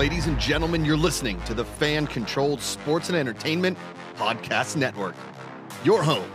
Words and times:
ladies 0.00 0.28
and 0.28 0.40
gentlemen. 0.40 0.82
You're 0.82 0.96
listening 0.96 1.38
to 1.42 1.52
the 1.52 1.62
fan 1.62 2.06
controlled 2.06 2.62
sports 2.62 3.10
and 3.10 3.18
entertainment 3.18 3.76
podcast 4.16 4.74
network, 4.74 5.14
your 5.84 6.02
home 6.02 6.30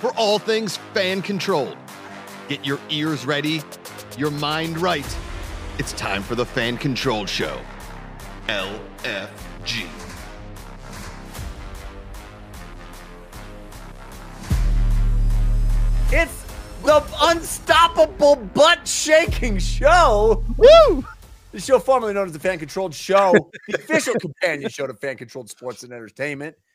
for 0.00 0.12
all 0.16 0.38
things 0.38 0.76
fan 0.94 1.20
controlled. 1.20 1.76
Get 2.48 2.64
your 2.64 2.78
ears 2.90 3.26
ready, 3.26 3.60
your 4.16 4.30
mind 4.30 4.78
right. 4.78 5.16
It's 5.80 5.92
time 5.94 6.22
for 6.22 6.36
the 6.36 6.46
fan 6.46 6.76
controlled 6.76 7.28
show. 7.28 7.60
LFG. 8.46 9.88
It's 16.12 16.44
the 16.84 17.04
unstoppable 17.20 18.36
butt 18.36 18.86
shaking 18.86 19.58
show. 19.58 20.44
Woo! 20.56 21.04
The 21.52 21.60
show 21.60 21.78
formerly 21.78 22.14
known 22.14 22.26
as 22.26 22.32
the 22.32 22.38
Fan 22.38 22.58
Controlled 22.58 22.94
Show, 22.94 23.50
the 23.68 23.74
official 23.74 24.14
companion 24.14 24.70
show 24.70 24.86
to 24.86 24.94
Fan 24.94 25.16
Controlled 25.16 25.50
Sports 25.50 25.82
and 25.82 25.92
Entertainment. 25.92 26.56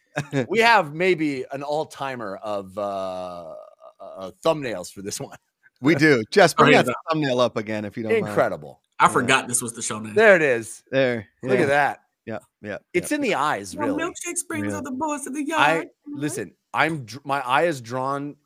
We 0.49 0.59
have 0.59 0.95
maybe 0.95 1.45
an 1.51 1.61
all 1.61 1.85
timer 1.85 2.37
of 2.37 2.75
uh, 2.77 3.53
uh, 3.99 4.31
thumbnails 4.43 4.91
for 4.91 5.03
this 5.03 5.19
one. 5.19 5.37
We 5.79 5.93
do. 5.93 6.23
Jess, 6.31 6.55
bring 6.55 6.71
that 6.71 6.87
thumbnail 7.09 7.39
up 7.39 7.55
again 7.55 7.85
if 7.85 7.95
you 7.97 8.01
don't 8.03 8.13
mind. 8.13 8.25
Incredible. 8.27 8.81
I 8.99 9.09
forgot 9.09 9.47
this 9.47 9.61
was 9.61 9.73
the 9.73 9.83
show 9.83 9.99
name. 9.99 10.15
There 10.15 10.35
it 10.35 10.41
is. 10.41 10.81
There. 10.89 11.27
Look 11.43 11.59
at 11.59 11.67
that. 11.67 11.99
Yeah. 12.25 12.39
Yeah. 12.63 12.77
It's 12.93 13.11
in 13.11 13.21
the 13.21 13.35
eyes, 13.35 13.75
Well, 13.75 13.89
really. 13.95 14.03
milkshake 14.11 14.37
springs 14.37 14.63
Really? 14.63 14.75
are 14.75 14.81
the 14.81 14.91
boys 14.91 15.27
of 15.27 15.35
the 15.35 15.45
I 15.55 15.73
yard. 15.75 15.87
listen. 16.07 16.53
I'm 16.73 17.05
dr- 17.05 17.23
my 17.23 17.41
eye 17.41 17.63
is 17.65 17.79
drawn 17.79 18.37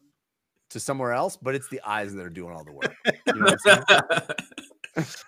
to 0.72 0.80
somewhere 0.80 1.14
else, 1.14 1.38
but 1.38 1.56
it's 1.56 1.70
the 1.70 1.80
eyes 1.86 2.14
that 2.14 2.22
are 2.26 2.30
doing 2.30 2.54
all 2.54 2.66
the 2.66 2.74
work. 2.74 2.94
You 3.28 3.34
know 3.34 3.46
what 3.46 3.60
I'm 3.66 3.84
saying? 4.10 4.22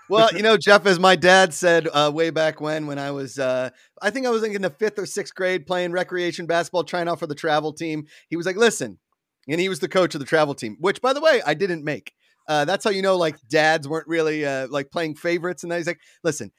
well, 0.09 0.29
you 0.35 0.41
know, 0.43 0.57
Jeff, 0.57 0.85
as 0.85 0.99
my 0.99 1.15
dad 1.15 1.53
said 1.53 1.87
uh, 1.93 2.11
way 2.13 2.29
back 2.29 2.59
when, 2.59 2.87
when 2.87 2.99
I 2.99 3.11
was, 3.11 3.39
uh, 3.39 3.69
I 4.01 4.09
think 4.09 4.25
I 4.25 4.29
was 4.29 4.43
in 4.43 4.61
the 4.61 4.69
fifth 4.69 4.99
or 4.99 5.05
sixth 5.05 5.33
grade 5.35 5.65
playing 5.65 5.91
recreation 5.91 6.45
basketball, 6.45 6.83
trying 6.83 7.07
out 7.07 7.19
for 7.19 7.27
the 7.27 7.35
travel 7.35 7.73
team. 7.73 8.05
He 8.29 8.35
was 8.35 8.45
like, 8.45 8.57
listen, 8.57 8.99
and 9.47 9.59
he 9.59 9.69
was 9.69 9.79
the 9.79 9.87
coach 9.89 10.15
of 10.15 10.19
the 10.19 10.25
travel 10.25 10.53
team, 10.53 10.77
which, 10.79 11.01
by 11.01 11.13
the 11.13 11.21
way, 11.21 11.41
I 11.45 11.53
didn't 11.53 11.83
make. 11.83 12.13
Uh, 12.47 12.65
that's 12.65 12.83
how 12.83 12.89
you 12.89 13.01
know, 13.01 13.15
like, 13.15 13.37
dads 13.49 13.87
weren't 13.87 14.07
really 14.07 14.45
uh, 14.45 14.67
like 14.69 14.91
playing 14.91 15.15
favorites. 15.15 15.63
And 15.63 15.71
then 15.71 15.79
he's 15.79 15.87
like, 15.87 16.01
listen, 16.23 16.51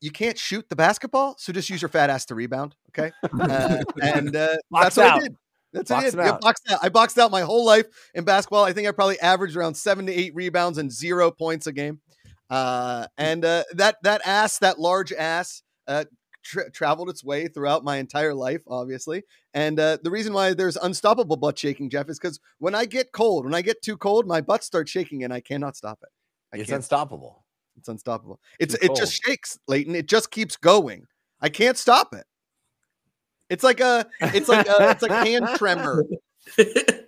you 0.00 0.10
can't 0.10 0.38
shoot 0.38 0.68
the 0.68 0.76
basketball, 0.76 1.36
so 1.38 1.52
just 1.52 1.68
use 1.68 1.82
your 1.82 1.88
fat 1.88 2.10
ass 2.10 2.24
to 2.26 2.34
rebound. 2.34 2.74
Okay. 2.90 3.12
Uh, 3.38 3.82
and 4.00 4.34
uh, 4.34 4.56
that's 4.70 4.96
what 4.96 5.06
out. 5.06 5.18
I 5.18 5.20
did. 5.20 5.36
That's 5.72 5.90
what 5.90 5.98
I 5.98 6.02
Box 6.02 6.10
did. 6.12 6.20
it 6.20 6.26
out. 6.26 6.40
boxed 6.40 6.62
out. 6.70 6.78
I 6.82 6.88
boxed 6.88 7.18
out 7.18 7.30
my 7.30 7.42
whole 7.42 7.66
life 7.66 7.86
in 8.14 8.24
basketball. 8.24 8.64
I 8.64 8.72
think 8.72 8.88
I 8.88 8.92
probably 8.92 9.20
averaged 9.20 9.56
around 9.56 9.74
seven 9.74 10.06
to 10.06 10.12
eight 10.12 10.34
rebounds 10.34 10.78
and 10.78 10.90
zero 10.90 11.30
points 11.30 11.66
a 11.66 11.72
game. 11.72 12.00
Uh, 12.48 13.06
and 13.18 13.44
uh, 13.44 13.64
that 13.72 13.96
that 14.02 14.20
ass, 14.24 14.58
that 14.58 14.78
large 14.78 15.12
ass, 15.12 15.62
uh, 15.88 16.04
tra- 16.44 16.70
traveled 16.70 17.08
its 17.10 17.24
way 17.24 17.48
throughout 17.48 17.84
my 17.84 17.96
entire 17.96 18.34
life, 18.34 18.62
obviously. 18.68 19.24
And 19.52 19.78
uh, 19.78 19.98
the 20.02 20.10
reason 20.10 20.32
why 20.32 20.54
there's 20.54 20.76
unstoppable 20.76 21.36
butt 21.36 21.58
shaking, 21.58 21.90
Jeff, 21.90 22.08
is 22.08 22.18
because 22.18 22.40
when 22.58 22.74
I 22.74 22.84
get 22.84 23.12
cold, 23.12 23.44
when 23.44 23.54
I 23.54 23.62
get 23.62 23.82
too 23.82 23.96
cold, 23.96 24.26
my 24.26 24.40
butt 24.40 24.62
starts 24.62 24.90
shaking, 24.90 25.24
and 25.24 25.32
I 25.32 25.40
cannot 25.40 25.76
stop 25.76 25.98
it. 26.02 26.08
I 26.54 26.60
It's 26.60 26.70
unstoppable. 26.70 27.44
It's 27.76 27.88
unstoppable. 27.88 28.40
It's 28.58 28.78
Too 28.78 28.86
it 28.86 28.96
just 28.96 29.22
shakes, 29.22 29.58
Leighton. 29.68 29.94
It 29.94 30.06
just 30.06 30.30
keeps 30.30 30.56
going. 30.56 31.06
I 31.40 31.48
can't 31.48 31.76
stop 31.76 32.14
it. 32.14 32.24
It's 33.50 33.62
like 33.62 33.80
a 33.80 34.06
it's 34.20 34.48
like 34.48 34.66
a 34.66 34.90
it's 34.90 35.02
like 35.02 35.26
hand 35.26 35.48
tremor. 35.56 36.04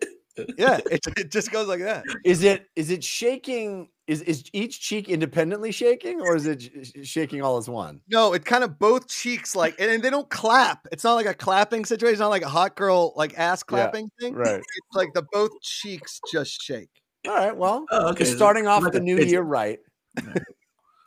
Yeah, 0.58 0.78
it, 0.90 1.00
it 1.16 1.30
just 1.30 1.50
goes 1.52 1.68
like 1.68 1.80
that. 1.80 2.04
Is 2.24 2.42
it 2.42 2.66
is 2.76 2.90
it 2.90 3.02
shaking? 3.04 3.88
Is 4.06 4.22
is 4.22 4.44
each 4.54 4.80
cheek 4.80 5.08
independently 5.10 5.70
shaking, 5.70 6.20
or 6.20 6.34
is 6.34 6.46
it 6.46 6.62
sh- 6.62 6.68
sh- 7.02 7.06
shaking 7.06 7.42
all 7.42 7.58
as 7.58 7.68
one? 7.68 8.00
No, 8.08 8.32
it 8.32 8.44
kind 8.44 8.64
of 8.64 8.78
both 8.78 9.06
cheeks 9.08 9.54
like 9.54 9.74
and, 9.78 9.90
and 9.90 10.02
they 10.02 10.08
don't 10.10 10.28
clap. 10.30 10.86
It's 10.92 11.04
not 11.04 11.14
like 11.14 11.26
a 11.26 11.34
clapping 11.34 11.84
situation, 11.84 12.12
it's 12.14 12.20
not 12.20 12.28
like 12.28 12.42
a 12.42 12.48
hot 12.48 12.74
girl 12.74 13.12
like 13.16 13.38
ass 13.38 13.62
clapping 13.62 14.10
thing. 14.18 14.34
Right. 14.34 14.60
It's 14.60 14.94
like 14.96 15.12
the 15.12 15.26
both 15.32 15.50
cheeks 15.62 16.20
just 16.32 16.62
shake. 16.62 16.88
All 17.26 17.34
right. 17.34 17.54
Well, 17.54 17.84
Oh, 17.90 18.08
okay. 18.10 18.24
starting 18.24 18.66
off 18.66 18.82
Like 18.82 18.92
the 18.92 19.00
new 19.00 19.18
year 19.18 19.42
right. 19.42 19.78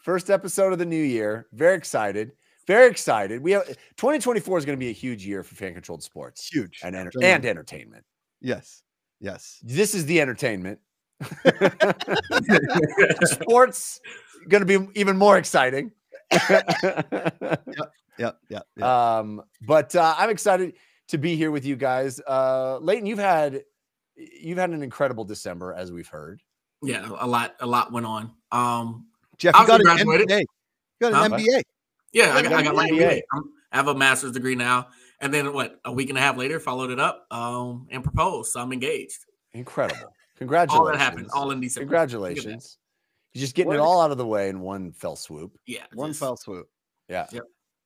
First 0.03 0.29
episode 0.29 0.73
of 0.73 0.79
the 0.79 0.85
new 0.85 1.01
year. 1.03 1.47
Very 1.53 1.75
excited. 1.75 2.31
Very 2.67 2.89
excited. 2.89 3.41
We 3.41 3.51
have 3.51 3.65
2024 3.97 4.57
is 4.59 4.65
going 4.65 4.77
to 4.77 4.79
be 4.79 4.89
a 4.89 4.93
huge 4.93 5.25
year 5.25 5.43
for 5.43 5.55
fan 5.55 5.73
controlled 5.73 6.03
sports 6.03 6.47
Huge. 6.51 6.79
and 6.83 6.95
enter- 6.95 7.19
and 7.21 7.45
entertainment. 7.45 8.03
Yes. 8.41 8.83
Yes. 9.21 9.59
This 9.63 9.93
is 9.95 10.05
the 10.07 10.19
entertainment. 10.19 10.79
Sports 13.23 14.01
going 14.49 14.65
to 14.65 14.79
be 14.79 14.87
even 14.99 15.17
more 15.17 15.37
exciting. 15.37 15.91
Yep. 18.17 18.37
Yep. 18.49 18.65
yep. 18.77 18.85
um, 18.85 19.41
but 19.65 19.95
uh, 19.95 20.13
I'm 20.17 20.29
excited 20.29 20.73
to 21.07 21.17
be 21.17 21.35
here 21.35 21.49
with 21.49 21.65
you 21.65 21.75
guys. 21.75 22.19
Uh, 22.27 22.77
Leighton, 22.79 23.05
you've 23.07 23.17
had 23.19 23.63
you've 24.15 24.57
had 24.57 24.69
an 24.71 24.83
incredible 24.83 25.23
December, 25.23 25.73
as 25.73 25.91
we've 25.91 26.07
heard. 26.07 26.41
yeah, 26.83 27.09
a 27.19 27.25
lot, 27.25 27.55
a 27.61 27.65
lot 27.65 27.91
went 27.91 28.05
on. 28.05 28.31
Um, 28.51 29.07
Jeff, 29.37 29.55
I 29.55 29.61
you 29.61 29.67
got 29.67 29.79
an. 29.81 29.87
MBA. 29.87 30.39
You 30.39 30.45
got 30.99 31.13
Huh? 31.13 31.23
an 31.23 31.31
MBA. 31.31 31.61
yeah, 32.13 32.35
I 32.35 32.41
got, 32.43 32.51
got 32.51 32.59
I 32.59 32.63
got 32.63 32.69
an 32.71 32.75
my 32.75 32.89
MBA. 32.89 32.99
MBA. 33.01 33.21
I 33.71 33.75
have 33.77 33.87
a 33.87 33.95
master's 33.95 34.33
degree 34.33 34.55
now, 34.55 34.89
and 35.21 35.33
then 35.33 35.53
what? 35.53 35.79
A 35.85 35.91
week 35.91 36.09
and 36.09 36.17
a 36.17 36.21
half 36.21 36.37
later, 36.37 36.59
followed 36.59 36.91
it 36.91 36.99
up 36.99 37.25
um, 37.31 37.87
and 37.91 38.03
proposed. 38.03 38.51
So 38.51 38.59
I'm 38.59 38.73
engaged. 38.73 39.25
Incredible. 39.53 40.13
Congratulations. 40.37 40.79
All 40.79 40.85
that 40.91 40.97
happened, 40.97 41.29
all 41.33 41.51
in 41.51 41.61
December. 41.61 41.85
Congratulations. 41.85 42.77
You're 43.33 43.41
just 43.41 43.55
getting 43.55 43.71
it 43.71 43.77
all 43.79 44.01
out 44.01 44.11
of 44.11 44.17
the 44.17 44.25
way 44.25 44.49
in 44.49 44.59
one 44.59 44.91
fell 44.91 45.15
swoop. 45.15 45.57
Yeah, 45.65 45.83
One 45.93 46.09
just- 46.09 46.19
fell 46.19 46.35
swoop. 46.35 46.67
Yeah. 47.07 47.27
Yep. 47.31 47.43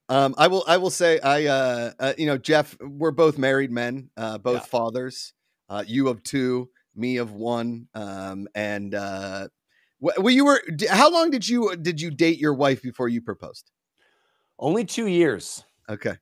Um, 0.08 0.34
I 0.38 0.46
will. 0.48 0.64
I 0.66 0.76
will 0.76 0.90
say. 0.90 1.18
I. 1.20 1.46
Uh, 1.46 1.92
uh. 1.98 2.12
You 2.16 2.26
know, 2.26 2.38
Jeff. 2.38 2.76
We're 2.80 3.10
both 3.10 3.38
married 3.38 3.70
men. 3.72 4.08
Uh. 4.16 4.38
Both 4.38 4.62
Yeah. 4.62 4.66
fathers. 4.66 5.32
Uh. 5.68 5.84
You 5.86 6.08
of 6.08 6.22
two. 6.22 6.68
Me 6.94 7.16
of 7.16 7.32
one. 7.32 7.88
Um. 7.94 8.46
And. 8.54 8.94
Uh. 8.94 9.48
Well, 9.98 10.30
you 10.30 10.44
were. 10.44 10.62
How 10.88 11.10
long 11.10 11.30
did 11.30 11.48
you 11.48 11.74
did 11.76 12.00
you 12.00 12.10
date 12.12 12.38
your 12.38 12.54
wife 12.54 12.82
before 12.82 13.08
you 13.08 13.20
proposed? 13.20 13.70
Only 14.58 14.84
two 14.84 15.06
years. 15.06 15.64
Okay. 15.88 16.16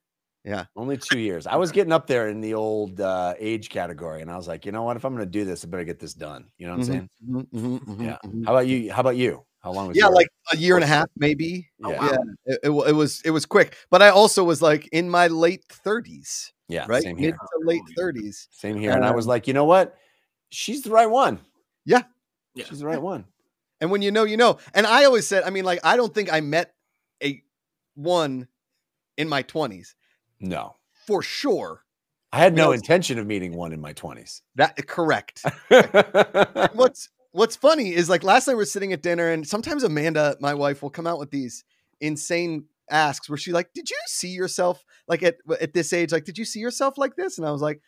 Only 0.77 0.97
two 0.99 1.19
years. 1.19 1.47
I 1.47 1.57
was 1.57 1.73
getting 1.73 1.93
up 1.93 2.07
there 2.07 2.29
in 2.29 2.41
the 2.41 2.55
old 2.55 3.01
uh, 3.01 3.35
age 3.39 3.71
category, 3.71 4.21
and 4.21 4.31
I 4.31 4.37
was 4.37 4.47
like, 4.47 4.67
you 4.67 4.73
know 4.73 4.83
what? 4.83 4.97
If 4.97 5.05
I'm 5.05 5.15
going 5.15 5.25
to 5.27 5.31
do 5.31 5.45
this, 5.45 5.65
I 5.65 5.69
better 5.69 5.85
get 5.85 5.99
this 5.99 6.13
done. 6.15 6.51
You 6.59 6.67
know 6.67 6.75
what 6.75 6.81
I'm 6.81 6.85
saying? 6.85 7.11
Mhm, 7.29 7.47
mhm, 7.53 7.85
mhm, 7.87 8.05
Yeah. 8.05 8.19
mhm. 8.25 8.45
How 8.45 8.53
about 8.53 8.67
you? 8.67 8.93
How 8.93 9.01
about 9.01 9.17
you? 9.17 9.45
How 9.61 9.73
long 9.73 9.89
was 9.89 9.97
Yeah, 9.97 10.05
your- 10.05 10.13
like 10.13 10.29
a 10.53 10.57
year 10.59 10.75
and 10.75 10.85
a 10.85 10.87
half, 10.87 11.09
maybe. 11.17 11.71
Oh, 11.83 11.91
yeah, 11.91 11.99
wow. 11.99 12.11
Yeah. 12.11 12.55
It, 12.55 12.61
it, 12.65 12.71
it 12.71 12.93
was. 12.93 13.23
It 13.25 13.31
was 13.31 13.47
quick, 13.47 13.77
but 13.91 14.03
I 14.03 14.11
also 14.11 14.45
was 14.45 14.61
like 14.61 14.87
in 14.93 15.09
my 15.09 15.29
late 15.29 15.65
thirties, 15.71 16.53
yeah, 16.69 16.85
right? 16.87 17.03
Same 17.03 17.17
Mid 17.17 17.25
here. 17.25 17.39
to 17.39 17.67
late 17.67 17.81
thirties. 17.97 18.47
Same 18.51 18.77
here. 18.77 18.93
And 18.93 19.05
I 19.05 19.13
was 19.13 19.27
like, 19.27 19.47
you 19.49 19.55
know 19.55 19.65
what? 19.65 19.97
She's 20.51 20.83
the 20.83 20.91
right 20.91 21.09
one. 21.09 21.41
Yeah. 21.87 22.03
She's 22.57 22.81
the 22.81 22.87
right 22.87 23.01
one. 23.01 23.25
And 23.81 23.91
when 23.91 24.03
you 24.03 24.11
know, 24.11 24.25
you 24.25 24.37
know. 24.37 24.59
And 24.75 24.87
I 24.87 25.05
always 25.05 25.27
said, 25.27 25.43
I 25.45 25.51
mean, 25.51 25.65
like, 25.65 25.81
I 25.83 25.97
don't 25.97 26.15
think 26.15 26.33
I 26.33 26.41
met 26.41 26.75
a 27.23 27.43
one 27.95 28.47
in 29.17 29.29
my 29.29 29.43
20s 29.43 29.95
No, 30.45 30.77
for 31.07 31.23
sure. 31.23 31.83
I 32.33 32.39
had 32.39 32.55
no 32.55 32.73
intention 32.73 33.19
of 33.21 33.27
meeting 33.29 33.55
one 33.55 33.73
in 33.73 33.81
my 33.81 33.93
20s. 33.93 34.43
That 34.57 34.87
correct. 34.89 35.45
what's 36.75 37.09
what's 37.31 37.55
funny 37.55 37.95
is 37.95 38.09
like 38.09 38.25
last 38.25 38.49
night 38.49 38.57
we're 38.57 38.65
sitting 38.65 38.93
at 38.93 39.03
dinner 39.03 39.31
and 39.31 39.47
sometimes 39.47 39.85
Amanda, 39.85 40.37
my 40.41 40.53
wife, 40.55 40.83
will 40.83 40.91
come 40.91 41.07
out 41.07 41.21
with 41.21 41.31
these 41.31 41.65
insane 42.01 42.65
asks 42.91 43.29
where 43.29 43.39
she 43.39 43.53
like, 43.53 43.73
did 43.73 43.89
you 43.89 43.97
see 44.07 44.31
yourself 44.31 44.85
like 45.07 45.23
at 45.23 45.37
at 45.61 45.75
this 45.75 45.93
age? 45.93 46.11
Like, 46.11 46.25
did 46.25 46.37
you 46.37 46.45
see 46.45 46.59
yourself 46.59 46.99
like 46.99 47.15
this? 47.15 47.39
And 47.39 47.47
I 47.47 47.53
was 47.53 47.63
like, 47.63 47.81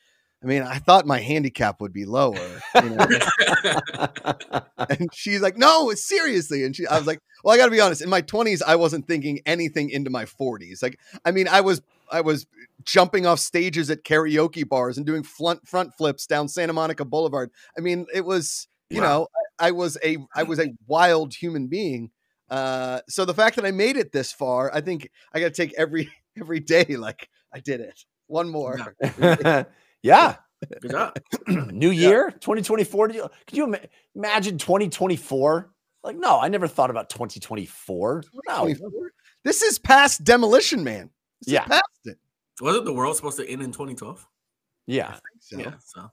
I 0.43 0.47
mean, 0.47 0.63
I 0.63 0.79
thought 0.79 1.07
my 1.07 1.19
handicap 1.19 1.81
would 1.81 1.93
be 1.93 2.05
lower. 2.05 2.61
You 2.75 2.91
know? 2.91 3.07
and 4.79 5.09
she's 5.13 5.41
like, 5.41 5.57
no, 5.57 5.93
seriously. 5.95 6.63
And 6.63 6.77
she, 6.77 6.87
I 6.87 6.99
was 6.99 7.07
like, 7.07 7.21
well, 7.43 7.55
I 7.55 7.59
got 7.59 7.65
to 7.65 7.71
be 7.71 7.81
honest. 7.81 8.03
In 8.03 8.11
my 8.11 8.23
20s, 8.23 8.61
I 8.65 8.77
wasn't 8.77 9.09
thinking 9.09 9.41
anything 9.47 9.91
into 9.91 10.11
my 10.11 10.25
40s. 10.25 10.83
Like, 10.83 10.99
I 11.25 11.31
mean, 11.31 11.49
I 11.49 11.63
was, 11.63 11.81
I 12.11 12.21
was 12.21 12.47
jumping 12.85 13.27
off 13.27 13.39
stages 13.41 13.91
at 13.91 14.05
karaoke 14.05 14.69
bars 14.69 14.97
and 14.97 15.07
doing 15.07 15.23
front 15.23 15.67
front 15.67 15.95
flips 15.97 16.27
down 16.27 16.49
Santa 16.49 16.73
Monica 16.73 17.05
Boulevard. 17.05 17.51
I 17.77 17.81
mean, 17.81 18.07
it 18.15 18.25
was, 18.25 18.69
you 18.91 19.01
Wow. 19.01 19.09
know, 19.09 19.29
I, 19.59 19.69
I 19.69 19.71
was 19.73 19.99
a, 20.05 20.19
I 20.35 20.43
was 20.45 20.61
a 20.61 20.73
wild 20.87 21.35
human 21.35 21.67
being. 21.67 22.11
Uh, 22.49 23.01
so 23.09 23.25
the 23.25 23.35
fact 23.35 23.57
that 23.57 23.65
I 23.65 23.71
made 23.73 23.97
it 23.97 24.13
this 24.13 24.33
far, 24.33 24.73
I 24.73 24.81
think 24.81 25.11
I 25.33 25.41
got 25.41 25.47
to 25.47 25.55
take 25.55 25.75
every 25.77 26.13
every 26.41 26.61
day 26.61 26.85
like 26.97 27.29
I 27.53 27.61
did 27.61 27.81
it. 27.81 27.99
One 28.29 28.49
more. 28.49 28.95
yeah. 30.03 30.37
Good. 30.81 30.95
New 31.73 31.91
year, 31.91 32.31
2024. 32.31 33.09
Did 33.09 33.17
you, 33.17 33.29
could 33.47 33.59
you 33.59 33.65
ima- 33.65 33.81
imagine 34.15 34.57
2024? 34.57 35.71
Like, 36.03 36.17
no, 36.17 36.41
I 36.41 36.49
never 36.49 36.67
thought 36.67 36.89
about 36.89 37.11
2024. 37.11 38.25
No. 38.49 38.75
This 39.45 39.61
is 39.63 39.79
past 39.79 40.25
Demolition 40.25 40.83
Man. 40.83 41.11
This 41.41 41.49
is 41.49 41.53
Yeah. 41.55 41.65
past 41.67 41.83
it. 42.05 42.19
Wasn't 42.61 42.85
the 42.85 42.93
world 42.93 43.17
supposed 43.17 43.37
to 43.39 43.49
end 43.49 43.63
in 43.63 43.73
2012? 43.73 44.27
Yeah. 44.87 45.19
So, 45.41 45.59
Yeah. 45.59 45.75
So 45.85 46.11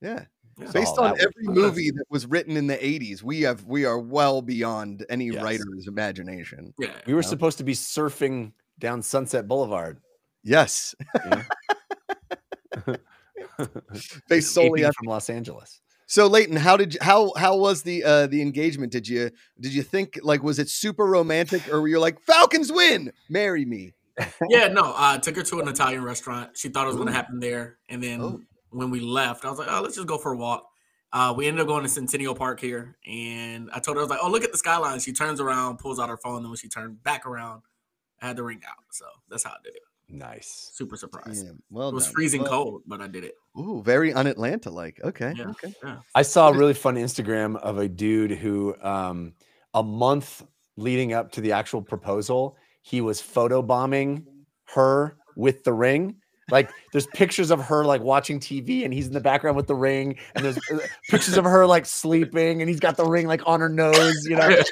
yeah. 0.00 0.24
Yeah. 0.58 0.72
Based 0.72 0.94
Oh, 0.98 1.04
on 1.04 1.12
every 1.20 1.46
was- 1.46 1.56
movie 1.56 1.90
that 1.92 2.04
was 2.10 2.26
written 2.26 2.56
in 2.56 2.66
the 2.66 2.84
80s, 2.84 3.22
we 3.22 3.42
have 3.42 3.64
we 3.64 3.84
are 3.84 3.98
well 3.98 4.42
beyond 4.42 5.06
any 5.08 5.26
Yes. 5.26 5.42
writer's 5.42 5.86
imagination. 5.86 6.74
Yeah. 6.78 6.90
We 7.06 7.14
were 7.14 7.22
No. 7.22 7.28
supposed 7.28 7.58
to 7.58 7.64
be 7.64 7.74
surfing 7.74 8.52
down 8.80 9.02
Sunset 9.02 9.46
Boulevard. 9.46 10.00
Yes. 10.42 10.94
Yeah. 11.14 11.44
Based 14.28 14.52
solely 14.54 14.84
on 14.84 14.92
from 14.92 15.06
Los 15.08 15.30
Angeles. 15.30 15.80
So 16.06 16.26
Leighton, 16.26 16.56
how 16.56 16.76
did 16.76 16.94
you, 16.94 17.00
how 17.02 17.32
how 17.36 17.56
was 17.56 17.82
the 17.82 18.02
uh 18.02 18.26
the 18.28 18.40
engagement? 18.40 18.92
Did 18.92 19.06
you 19.06 19.30
did 19.60 19.74
you 19.74 19.82
think 19.82 20.18
like 20.22 20.42
was 20.42 20.58
it 20.58 20.68
super 20.68 21.04
romantic 21.04 21.68
or 21.68 21.80
were 21.82 21.88
you 21.88 21.98
like 22.00 22.20
Falcons 22.22 22.72
win, 22.72 23.12
marry 23.28 23.64
me? 23.64 23.92
Yeah, 24.48 24.68
no, 24.68 24.92
I 24.96 25.18
took 25.18 25.36
her 25.36 25.42
to 25.42 25.60
an 25.60 25.68
Italian 25.68 26.02
restaurant. 26.04 26.56
She 26.56 26.68
thought 26.68 26.84
it 26.84 26.88
was 26.88 26.96
going 26.96 27.08
to 27.08 27.12
happen 27.14 27.40
there. 27.40 27.78
And 27.88 28.02
then 28.02 28.20
Oh. 28.20 28.40
when 28.70 28.90
we 28.90 29.00
left, 29.00 29.44
I 29.44 29.50
was 29.50 29.58
like, 29.58 29.68
oh, 29.70 29.80
let's 29.82 29.94
just 29.96 30.08
go 30.08 30.18
for 30.18 30.32
a 30.32 30.36
walk. 30.36 30.66
Uh, 31.12 31.32
we 31.36 31.46
ended 31.46 31.62
up 31.62 31.66
going 31.68 31.82
to 31.82 31.88
Centennial 31.88 32.34
Park 32.34 32.60
here. 32.60 32.96
And 33.06 33.70
I 33.72 33.78
told 33.78 33.96
her, 33.96 34.00
I 34.02 34.04
was 34.04 34.10
like, 34.10 34.20
oh, 34.22 34.28
look 34.30 34.44
at 34.44 34.52
the 34.52 34.58
skyline. 34.58 35.00
She 35.00 35.12
turns 35.12 35.40
around, 35.40 35.78
pulls 35.78 35.98
out 35.98 36.08
her 36.08 36.18
phone. 36.18 36.38
And 36.38 36.48
when 36.48 36.56
she 36.56 36.68
turned 36.68 37.02
back 37.02 37.24
around, 37.26 37.62
I 38.20 38.26
had 38.26 38.36
the 38.36 38.42
ring 38.42 38.60
out. 38.68 38.84
So 38.90 39.06
that's 39.30 39.44
how 39.44 39.50
I 39.50 39.56
did 39.64 39.74
it. 39.74 39.82
Nice. 40.10 40.70
Super 40.74 40.96
surprised. 40.96 41.44
Yeah, 41.46 41.52
well 41.70 41.90
it 41.90 41.94
was 41.94 42.04
done. 42.06 42.14
freezing 42.14 42.42
Well, 42.42 42.50
cold, 42.50 42.82
but 42.86 43.00
I 43.02 43.08
did 43.08 43.24
it. 43.24 43.34
Ooh, 43.58 43.82
very 43.82 44.12
un-Atlanta 44.12 44.70
like. 44.70 44.98
Okay, 45.04 45.34
Yeah. 45.36 45.48
okay. 45.50 45.74
Yeah. 45.84 45.98
I 46.14 46.22
saw 46.22 46.48
a 46.48 46.52
really 46.56 46.72
fun 46.74 46.94
Instagram 46.96 47.56
of 47.56 47.76
a 47.78 47.88
dude 47.88 48.30
who, 48.30 48.74
um, 48.82 49.34
a 49.74 49.82
month 49.82 50.42
leading 50.76 51.12
up 51.12 51.30
to 51.32 51.40
the 51.42 51.52
actual 51.52 51.82
proposal, 51.82 52.56
he 52.88 53.02
was 53.02 53.20
photobombing 53.20 54.24
her 54.74 55.18
with 55.36 55.62
the 55.64 55.72
ring. 55.74 56.16
Like 56.50 56.70
there's 56.92 57.06
pictures 57.08 57.50
of 57.50 57.60
her 57.60 57.84
like 57.84 58.00
watching 58.00 58.40
TV 58.40 58.84
and 58.84 58.92
he's 58.92 59.06
in 59.06 59.12
the 59.12 59.20
background 59.20 59.56
with 59.56 59.66
the 59.66 59.74
ring, 59.74 60.16
and 60.34 60.44
there's 60.44 60.58
uh, 60.72 60.78
pictures 61.08 61.36
of 61.36 61.44
her 61.44 61.66
like 61.66 61.86
sleeping 61.86 62.60
and 62.60 62.68
he's 62.68 62.80
got 62.80 62.96
the 62.96 63.04
ring 63.04 63.26
like 63.26 63.42
on 63.46 63.60
her 63.60 63.68
nose, 63.68 64.24
you 64.24 64.36
know. 64.36 64.48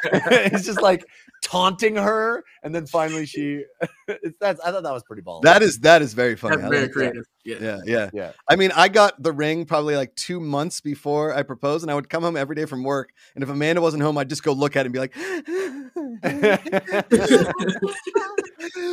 he's 0.50 0.64
just 0.64 0.80
like 0.80 1.04
taunting 1.42 1.96
her, 1.96 2.44
and 2.62 2.74
then 2.74 2.86
finally 2.86 3.26
she. 3.26 3.64
it's, 4.08 4.36
that's 4.40 4.60
I 4.60 4.70
thought 4.70 4.82
that 4.82 4.92
was 4.92 5.04
pretty 5.04 5.22
ball. 5.22 5.40
That 5.40 5.62
is 5.62 5.80
that 5.80 6.02
is 6.02 6.14
very 6.14 6.36
funny. 6.36 6.56
That's 6.56 6.66
I 6.66 6.70
very 6.70 6.82
like 6.82 6.90
that. 6.90 6.94
creative. 6.94 7.24
Yeah. 7.44 7.56
Yeah, 7.60 7.80
yeah. 7.84 8.10
Yeah. 8.12 8.32
I 8.48 8.56
mean, 8.56 8.72
I 8.74 8.88
got 8.88 9.22
the 9.22 9.32
ring 9.32 9.66
probably 9.66 9.96
like 9.96 10.14
two 10.16 10.40
months 10.40 10.80
before 10.80 11.34
I 11.34 11.42
proposed, 11.42 11.84
and 11.84 11.90
I 11.90 11.94
would 11.94 12.08
come 12.08 12.24
home 12.24 12.36
every 12.36 12.56
day 12.56 12.64
from 12.64 12.82
work. 12.82 13.12
And 13.34 13.44
if 13.44 13.50
Amanda 13.50 13.80
wasn't 13.80 14.02
home, 14.02 14.18
I'd 14.18 14.28
just 14.28 14.42
go 14.42 14.52
look 14.52 14.76
at 14.76 14.84
it 14.84 14.86
and 14.86 14.92
be 14.92 14.98
like, 14.98 15.14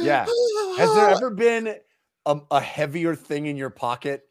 Yeah. 0.03 0.25
Has 0.77 0.93
there 0.93 1.09
ever 1.09 1.31
been 1.31 1.75
a, 2.25 2.39
a 2.51 2.61
heavier 2.61 3.15
thing 3.15 3.45
in 3.45 3.57
your 3.57 3.69
pocket 3.69 4.23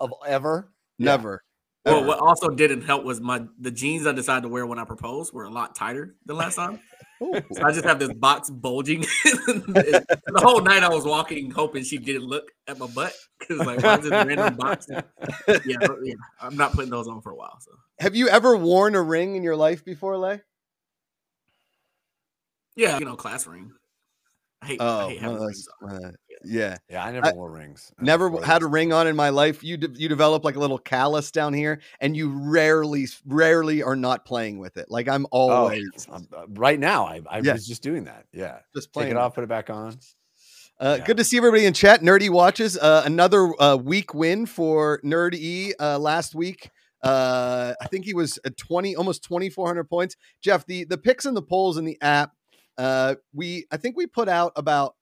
of 0.00 0.12
ever? 0.26 0.72
Yeah. 0.98 1.12
Never. 1.12 1.42
Well, 1.84 2.04
what 2.04 2.18
also 2.18 2.48
didn't 2.48 2.82
help 2.82 3.04
was 3.04 3.20
my 3.20 3.46
the 3.58 3.70
jeans 3.70 4.06
I 4.06 4.12
decided 4.12 4.42
to 4.42 4.48
wear 4.48 4.66
when 4.66 4.78
I 4.78 4.84
proposed 4.84 5.32
were 5.32 5.44
a 5.44 5.50
lot 5.50 5.74
tighter 5.74 6.16
than 6.26 6.36
last 6.36 6.56
time. 6.56 6.78
So 7.20 7.64
I 7.64 7.72
just 7.72 7.84
have 7.84 7.98
this 7.98 8.12
box 8.12 8.48
bulging. 8.48 9.00
the 9.24 10.04
whole 10.36 10.60
night 10.60 10.84
I 10.84 10.88
was 10.88 11.04
walking, 11.04 11.50
hoping 11.50 11.82
she 11.82 11.98
didn't 11.98 12.22
look 12.22 12.52
at 12.68 12.78
my 12.78 12.86
butt 12.86 13.12
because 13.40 13.66
like 13.66 13.82
why 13.82 13.96
is 13.98 14.04
this 14.04 14.24
random 14.24 14.54
box? 14.54 14.86
Yeah, 15.64 15.78
yeah, 16.04 16.14
I'm 16.40 16.56
not 16.56 16.72
putting 16.74 16.90
those 16.90 17.08
on 17.08 17.20
for 17.20 17.32
a 17.32 17.34
while. 17.34 17.58
So 17.60 17.72
Have 17.98 18.14
you 18.14 18.28
ever 18.28 18.56
worn 18.56 18.94
a 18.94 19.02
ring 19.02 19.34
in 19.34 19.42
your 19.42 19.56
life 19.56 19.84
before, 19.84 20.16
Lay? 20.16 20.40
yeah, 22.76 22.98
you 22.98 23.04
know, 23.04 23.16
class 23.16 23.46
ring. 23.46 23.72
I 24.62 24.66
hate, 24.66 24.80
I 24.80 24.84
Oh, 24.84 25.08
hate 25.08 25.22
one 25.22 25.24
of 25.24 25.32
having 25.32 25.38
those, 25.38 25.48
rings 25.48 25.68
on. 25.82 26.04
uh, 26.04 26.10
yeah. 26.44 26.76
Yeah, 26.88 27.04
I 27.04 27.12
never 27.12 27.26
I- 27.26 27.32
wore 27.32 27.50
rings. 27.50 27.92
Uh, 27.98 28.04
Never 28.04 28.42
had 28.44 28.62
a 28.62 28.66
ring 28.66 28.92
on 28.92 29.06
in 29.06 29.16
my 29.16 29.28
life. 29.30 29.62
You 29.64 29.76
de- 29.76 29.98
you 30.00 30.08
develop 30.08 30.44
like 30.44 30.56
a 30.56 30.60
little 30.60 30.78
callus 30.78 31.30
down 31.30 31.52
here, 31.54 31.80
and 32.00 32.16
you 32.16 32.30
rarely 32.30 33.06
rarely 33.26 33.82
are 33.82 33.96
not 33.96 34.24
playing 34.24 34.58
with 34.58 34.76
it. 34.76 34.90
Like 34.90 35.08
I'm 35.08 35.26
Oh, 35.32 35.50
always 35.50 36.06
um, 36.10 36.28
uh, 36.36 36.46
right 36.50 36.78
now, 36.78 37.06
I, 37.06 37.20
I 37.28 37.38
Yeah. 37.40 37.52
was 37.54 37.66
just 37.66 37.82
doing 37.82 38.04
that. 38.04 38.26
Yeah, 38.32 38.58
just 38.74 38.88
take 38.88 38.92
playing 38.92 39.10
it 39.12 39.16
off, 39.16 39.34
put 39.34 39.44
it 39.44 39.48
back 39.48 39.70
on. 39.70 39.98
Uh, 40.80 40.96
Yeah. 40.98 41.04
Good 41.06 41.16
to 41.16 41.24
see 41.24 41.36
everybody 41.36 41.64
in 41.66 41.72
chat. 41.72 42.02
Nerdy 42.02 42.30
watches 42.30 42.78
uh, 42.78 43.02
another 43.04 43.50
uh, 43.60 43.76
week 43.76 44.14
win 44.14 44.46
for 44.46 45.00
Nerd 45.04 45.34
E 45.34 45.74
uh, 45.80 45.98
last 45.98 46.34
week. 46.34 46.70
Uh, 47.02 47.74
I 47.80 47.86
think 47.88 48.04
he 48.04 48.14
was 48.14 48.38
at 48.44 48.56
twenty, 48.56 48.94
almost 48.96 49.22
twenty 49.22 49.50
four 49.50 49.66
hundred 49.66 49.88
points. 49.90 50.16
Jeff, 50.42 50.66
the 50.66 50.84
the 50.84 50.98
picks 50.98 51.24
and 51.26 51.36
the 51.36 51.42
polls 51.42 51.76
in 51.76 51.84
the 51.84 51.96
app. 52.00 52.32
Uh, 52.76 53.16
we 53.32 53.66
I 53.72 53.76
think 53.76 53.96
we 53.96 54.06
put 54.06 54.28
out 54.28 54.52
about 54.56 54.94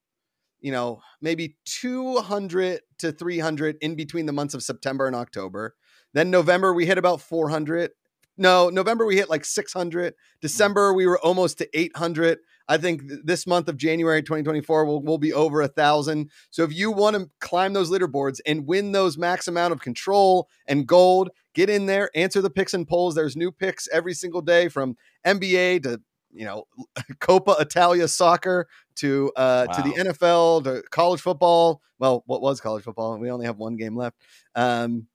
you 0.67 0.73
know 0.73 1.01
maybe 1.21 1.57
two 1.65 2.17
hundred 2.17 2.81
to 2.99 3.13
three 3.13 3.39
hundred 3.39 3.77
in 3.81 3.95
between 3.95 4.27
the 4.27 4.33
months 4.33 4.53
of 4.53 4.65
September 4.65 5.07
and 5.07 5.15
October. 5.15 5.77
Then 6.13 6.29
November 6.29 6.75
we 6.75 6.87
hit 6.87 6.99
about 6.99 7.21
four 7.21 7.51
hundred. 7.51 7.93
No, 8.37 8.69
November 8.69 9.07
we 9.07 9.15
hit 9.15 9.31
like 9.31 9.45
six 9.45 9.73
hundred. 9.73 10.15
December 10.41 10.93
we 10.93 11.07
were 11.07 11.21
almost 11.21 11.59
to 11.59 11.69
eight 11.73 11.97
hundred. 11.97 12.39
I 12.69 12.79
think 12.79 13.03
this 13.23 13.47
month 13.47 13.69
of 13.69 13.77
January 13.77 14.25
2024 14.25 14.85
will, 14.87 15.01
will 15.05 15.19
be 15.19 15.33
over 15.33 15.63
a 15.63 15.69
thousand. 15.69 16.33
So 16.51 16.65
if 16.65 16.75
you 16.75 16.91
want 16.91 17.15
to 17.15 17.31
climb 17.41 17.73
those 17.73 17.93
leaderboards 17.93 18.41
and 18.45 18.67
win 18.67 18.91
those 18.91 19.17
max 19.17 19.47
amount 19.47 19.73
of 19.73 19.79
control 19.79 20.49
and 20.67 20.85
gold, 20.85 21.31
get 21.55 21.71
in 21.71 21.87
there, 21.87 22.11
answer 22.17 22.43
the 22.43 22.51
picks 22.51 22.75
and 22.75 22.89
polls. 22.89 23.15
There's 23.15 23.37
new 23.37 23.53
picks 23.53 23.87
every 23.93 24.15
single 24.15 24.43
day 24.43 24.67
from 24.67 24.97
NBA 25.25 25.85
to 25.85 26.01
you 26.37 26.45
know 26.45 26.65
Coppa 27.21 27.61
Italia 27.61 28.09
soccer 28.09 28.69
to 28.97 29.33
uh 29.37 29.67
to 29.67 29.83
the 29.83 29.95
NFL 29.95 30.65
to 30.65 30.83
college 30.91 31.21
football. 31.21 31.81
Well, 31.99 32.23
what 32.27 32.43
was 32.43 32.61
college 32.61 32.85
football? 32.85 33.19
We 33.19 33.31
only 33.31 33.47
have 33.47 33.57
one 33.57 33.77
game 33.77 33.97
left. 33.97 34.17
Um 34.55 35.09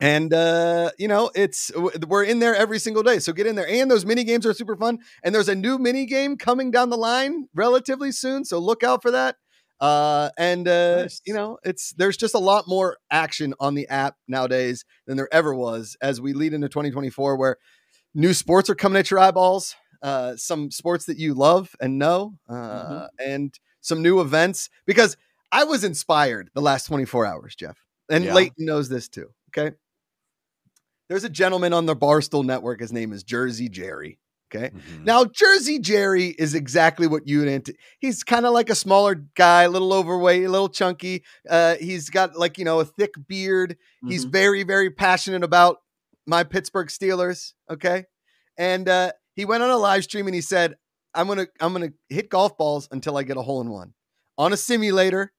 and 0.00 0.34
uh 0.34 0.90
you 0.98 1.08
know 1.08 1.30
it's 1.34 1.70
we're 2.08 2.24
in 2.24 2.40
there 2.40 2.54
every 2.54 2.78
single 2.78 3.02
day 3.02 3.18
so 3.18 3.32
get 3.32 3.46
in 3.46 3.54
there 3.54 3.68
and 3.68 3.90
those 3.90 4.04
mini 4.04 4.24
games 4.24 4.44
are 4.44 4.52
super 4.52 4.76
fun 4.76 4.98
and 5.22 5.34
there's 5.34 5.48
a 5.48 5.54
new 5.54 5.78
mini 5.78 6.04
game 6.04 6.36
coming 6.36 6.70
down 6.70 6.90
the 6.90 6.96
line 6.96 7.48
relatively 7.54 8.10
soon 8.10 8.44
so 8.44 8.58
look 8.58 8.82
out 8.82 9.02
for 9.02 9.12
that 9.12 9.36
uh 9.80 10.30
and 10.36 10.66
uh 10.66 11.02
Nice. 11.02 11.20
you 11.24 11.32
know 11.32 11.58
it's 11.62 11.92
there's 11.96 12.16
just 12.16 12.34
a 12.34 12.38
lot 12.38 12.66
more 12.66 12.98
action 13.10 13.54
on 13.60 13.74
the 13.74 13.88
app 13.88 14.16
nowadays 14.26 14.84
than 15.06 15.16
there 15.16 15.32
ever 15.32 15.54
was 15.54 15.96
as 16.02 16.20
we 16.20 16.32
lead 16.32 16.54
into 16.54 16.68
2024 16.68 17.36
where 17.36 17.56
new 18.14 18.34
sports 18.34 18.68
are 18.68 18.74
coming 18.74 18.98
at 18.98 19.10
your 19.10 19.20
eyeballs 19.20 19.76
uh 20.04 20.36
some 20.36 20.70
sports 20.70 21.06
that 21.06 21.18
you 21.18 21.34
love 21.34 21.74
and 21.80 21.98
know 21.98 22.34
uh 22.48 23.06
and 23.18 23.58
some 23.80 24.02
new 24.02 24.20
events 24.20 24.70
because 24.86 25.16
i 25.50 25.64
was 25.64 25.82
inspired 25.82 26.48
the 26.54 26.62
last 26.62 26.86
24 26.86 27.26
hours 27.26 27.56
jeff 27.56 27.76
and 28.08 28.26
Yeah. 28.26 28.34
leighton 28.34 28.64
knows 28.66 28.88
this 28.88 29.08
too 29.08 29.30
okay 29.50 29.74
there's 31.08 31.24
a 31.24 31.28
gentleman 31.28 31.72
on 31.72 31.86
the 31.86 31.96
barstool 31.96 32.44
network 32.44 32.80
his 32.80 32.92
name 32.92 33.12
is 33.12 33.22
jersey 33.24 33.68
jerry 33.68 34.18
okay 34.54 34.70
Mhm. 34.70 35.04
now, 35.04 35.24
Jersey 35.24 35.78
Jerry 35.80 36.26
is 36.28 36.54
exactly 36.54 37.06
what 37.06 37.26
you'd 37.26 37.68
He's 37.98 38.22
kind 38.22 38.46
of 38.46 38.52
like 38.52 38.70
a 38.70 38.74
smaller 38.74 39.14
guy, 39.34 39.64
a 39.64 39.68
little 39.68 39.92
overweight, 39.92 40.44
a 40.44 40.48
little 40.48 40.68
chunky. 40.68 41.24
Uh, 41.48 41.74
he's 41.76 42.08
got 42.10 42.36
like 42.36 42.56
you 42.58 42.64
know 42.64 42.78
a 42.80 42.84
thick 42.84 43.14
beard. 43.26 43.76
He's 44.06 44.24
Mhm. 44.26 44.32
very, 44.32 44.62
very 44.62 44.90
passionate 44.90 45.42
about 45.42 45.78
my 46.26 46.44
Pittsburgh 46.44 46.88
Steelers. 46.88 47.54
Okay, 47.68 48.04
and 48.56 48.88
uh, 48.88 49.12
he 49.34 49.44
went 49.44 49.62
on 49.62 49.70
a 49.70 49.76
live 49.76 50.04
stream 50.04 50.26
and 50.26 50.34
he 50.34 50.40
said, 50.40 50.76
"I'm 51.14 51.26
gonna, 51.26 51.46
I'm 51.60 51.72
gonna 51.72 51.92
hit 52.08 52.28
golf 52.28 52.56
balls 52.56 52.88
until 52.90 53.16
I 53.16 53.22
get 53.22 53.36
a 53.36 53.42
hole 53.42 53.60
in 53.60 53.70
one 53.70 53.94
on 54.38 54.52
a 54.52 54.56
simulator, 54.56 55.32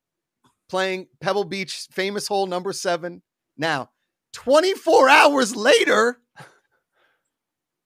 playing 0.69 1.07
Pebble 1.21 1.45
Beach, 1.45 1.87
famous 1.91 2.27
hole 2.27 2.47
number 2.47 2.73
seven. 2.73 3.21
Now, 3.57 3.89
24 4.33 5.09
hours 5.09 5.55
later." 5.55 6.19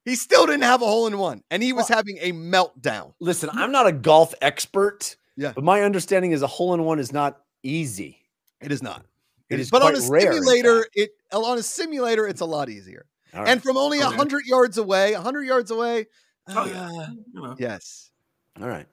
He 0.05 0.15
still 0.15 0.47
didn't 0.47 0.63
have 0.63 0.81
a 0.81 0.85
hole 0.85 1.05
in 1.05 1.19
one, 1.19 1.43
and 1.51 1.61
he 1.61 1.71
was 1.71 1.87
having 1.87 2.17
a 2.19 2.31
meltdown. 2.31 3.13
Listen, 3.19 3.49
I'm 3.53 3.71
not 3.71 3.85
a 3.85 3.91
golf 3.91 4.33
expert. 4.41 5.15
Yeah. 5.35 5.53
but 5.53 5.63
my 5.63 5.83
understanding 5.83 6.31
is 6.31 6.41
a 6.41 6.47
hole 6.47 6.73
in 6.73 6.83
one 6.83 6.99
is 6.99 7.13
not 7.13 7.41
easy. 7.63 8.17
It 8.59 8.73
is 8.73 8.81
not. 8.83 9.05
It 9.49 9.55
It 9.55 9.59
is 9.61 9.69
but 9.69 9.81
on 9.81 9.95
a 9.95 10.09
rare, 10.09 10.33
simulator, 10.33 10.85
it 10.93 11.11
on 11.31 11.57
a 11.57 11.63
simulator, 11.63 12.27
it's 12.27 12.41
a 12.41 12.45
lot 12.45 12.69
easier. 12.69 13.05
All 13.33 13.41
right. 13.41 13.49
And 13.49 13.61
from 13.63 13.77
only 13.77 13.99
a 13.99 14.07
Okay. 14.07 14.15
hundred 14.15 14.45
yards 14.45 14.77
away, 14.77 15.13
a 15.13 15.21
hundred 15.21 15.43
yards 15.43 15.71
away. 15.71 16.07
Oh, 16.47 16.65
yeah. 16.65 17.41
uh, 17.43 17.55
yes. 17.59 18.09
All 18.59 18.67
right, 18.67 18.87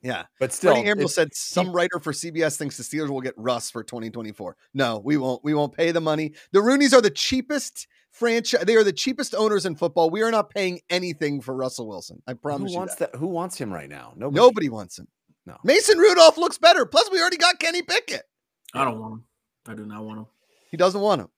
Yeah. 0.00 0.24
but 0.40 0.52
still, 0.52 0.72
Freddie 0.72 0.88
Ambrose 0.88 1.14
said 1.14 1.34
some 1.34 1.72
writer 1.72 2.00
for 2.00 2.12
CBS 2.12 2.56
thinks 2.56 2.76
the 2.78 2.82
Steelers 2.82 3.10
will 3.10 3.20
get 3.20 3.34
Russ 3.36 3.70
for 3.70 3.84
2024. 3.84 4.56
No, 4.74 4.98
we 5.04 5.16
won't. 5.16 5.44
We 5.44 5.52
won't 5.54 5.74
pay 5.74 5.90
the 5.92 6.00
money. 6.00 6.32
The 6.52 6.60
Rooneys 6.60 6.92
are 6.94 7.00
the 7.02 7.10
cheapest 7.10 7.86
franchise. 8.10 8.64
They 8.64 8.76
are 8.76 8.82
the 8.84 8.92
cheapest 8.92 9.34
owners 9.34 9.66
in 9.66 9.76
football. 9.76 10.08
We 10.10 10.22
are 10.22 10.30
not 10.30 10.50
paying 10.50 10.80
anything 10.90 11.40
for 11.40 11.54
Russell 11.54 11.86
Wilson. 11.86 12.22
I 12.26 12.32
promise 12.34 12.70
who 12.70 12.72
you 12.72 12.78
wants 12.78 12.94
that. 12.96 13.12
that? 13.12 13.18
Who 13.18 13.26
wants 13.28 13.58
him 13.58 13.72
right 13.72 13.88
now? 13.88 14.14
Nobody. 14.16 14.36
Nobody 14.40 14.68
wants 14.70 14.98
him. 14.98 15.06
No. 15.44 15.56
Mason 15.64 15.98
Rudolph 15.98 16.38
looks 16.38 16.56
better. 16.58 16.86
Plus, 16.86 17.10
we 17.10 17.20
already 17.20 17.36
got 17.36 17.58
Kenny 17.58 17.82
Pickett. 17.82 18.22
I 18.74 18.84
don't 18.84 18.98
want 19.00 19.12
him. 19.14 19.24
I 19.66 19.74
do 19.74 19.84
not 19.86 20.04
want 20.04 20.18
him. 20.20 20.26
He 20.70 20.76
doesn't 20.76 21.00
want 21.00 21.20
him. 21.20 21.28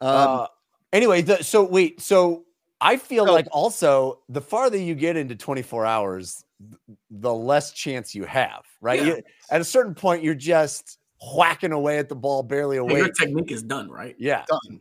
Um, 0.00 0.08
uh, 0.10 0.46
anyway, 0.94 1.20
the, 1.20 1.42
so 1.44 1.62
wait, 1.64 2.00
so 2.00 2.44
I 2.80 2.96
feel 2.96 3.26
So- 3.26 3.32
like 3.32 3.46
also 3.52 4.20
the 4.30 4.40
farther 4.40 4.78
you 4.78 4.94
get 4.94 5.16
into 5.18 5.36
24 5.36 5.84
hours, 5.84 6.44
the 7.10 7.32
less 7.34 7.72
chance 7.72 8.14
you 8.14 8.24
have, 8.24 8.64
right? 8.80 9.00
Yeah. 9.00 9.06
You- 9.16 9.22
at 9.50 9.60
a 9.60 9.64
certain 9.64 9.94
point, 9.94 10.22
you're 10.22 10.34
just 10.34 10.98
whacking 11.34 11.72
away 11.72 11.98
at 11.98 12.08
the 12.08 12.14
ball, 12.16 12.42
barely 12.42 12.76
Hey, 12.76 12.80
away. 12.80 12.96
your 12.96 13.10
technique 13.12 13.50
is 13.52 13.62
done, 13.62 13.90
right? 13.90 14.14
yeah. 14.18 14.44
done. 14.48 14.80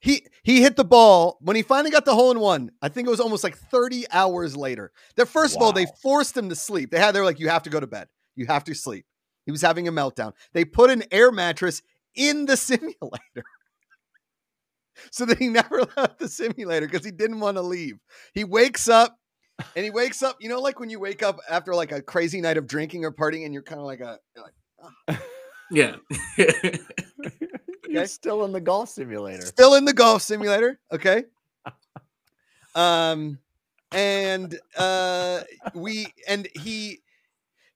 he 0.00 0.26
he 0.42 0.60
hit 0.60 0.76
the 0.76 0.84
ball 0.84 1.38
when 1.40 1.56
he 1.56 1.62
finally 1.62 1.90
got 1.90 2.04
the 2.04 2.14
hole 2.14 2.30
in 2.30 2.38
one. 2.38 2.70
I 2.82 2.88
think 2.90 3.06
it 3.06 3.10
was 3.10 3.20
almost 3.20 3.42
like 3.42 3.56
30 3.56 4.04
hours 4.12 4.54
later. 4.56 4.92
That 5.16 5.26
first 5.26 5.56
of 5.56 5.62
all, 5.62 5.72
they 5.72 5.86
forced 6.02 6.36
him 6.36 6.48
to 6.50 6.54
sleep. 6.54 6.90
They 6.90 6.98
had 6.98 7.14
they're 7.14 7.24
like, 7.24 7.40
you 7.40 7.48
have 7.48 7.62
to 7.62 7.70
go 7.70 7.80
to 7.80 7.86
bed. 7.86 8.08
You 8.36 8.44
have 8.46 8.64
to 8.64 8.74
sleep. 8.74 9.06
He 9.46 9.50
was 9.52 9.62
having 9.62 9.88
a 9.88 9.92
meltdown. 9.92 10.32
They 10.52 10.64
put 10.64 10.90
an 10.90 11.04
air 11.10 11.30
mattress 11.32 11.80
in 12.14 12.44
the 12.46 12.56
simulator. 12.68 13.44
So 15.10 15.24
that 15.26 15.38
he 15.38 15.48
never 15.60 15.82
left 15.96 16.18
the 16.18 16.28
simulator 16.28 16.86
because 16.86 17.04
he 17.04 17.10
didn't 17.12 17.40
want 17.40 17.56
to 17.56 17.62
leave. 17.62 17.98
He 18.32 18.44
wakes 18.44 18.88
up 18.88 19.16
and 19.76 19.84
he 19.84 19.90
wakes 19.90 20.22
up, 20.22 20.36
you 20.40 20.48
know, 20.48 20.60
like 20.60 20.80
when 20.80 20.90
you 20.90 20.98
wake 21.00 21.22
up 21.22 21.38
after 21.48 21.74
like 21.74 21.92
a 21.92 22.02
crazy 22.02 22.40
night 22.40 22.56
of 22.56 22.66
drinking 22.66 23.04
or 23.04 23.12
partying 23.12 23.44
and 23.44 23.52
you're 23.54 23.62
kind 23.62 23.80
of 23.80 23.86
like 23.86 24.00
a 24.00 24.18
you're 24.34 24.44
like 24.44 25.20
Yeah. 25.70 25.96
You're 27.88 28.06
still 28.06 28.44
in 28.44 28.50
the 28.52 28.60
golf 28.60 28.88
simulator. 28.88 29.46
still 29.46 29.74
in 29.74 29.84
the 29.84 29.92
golf 29.92 30.20
simulator 30.22 30.80
okay 30.92 31.24
um 32.74 33.38
and 33.92 34.58
uh 34.76 35.42
we 35.74 36.06
and 36.26 36.48
he 36.60 36.98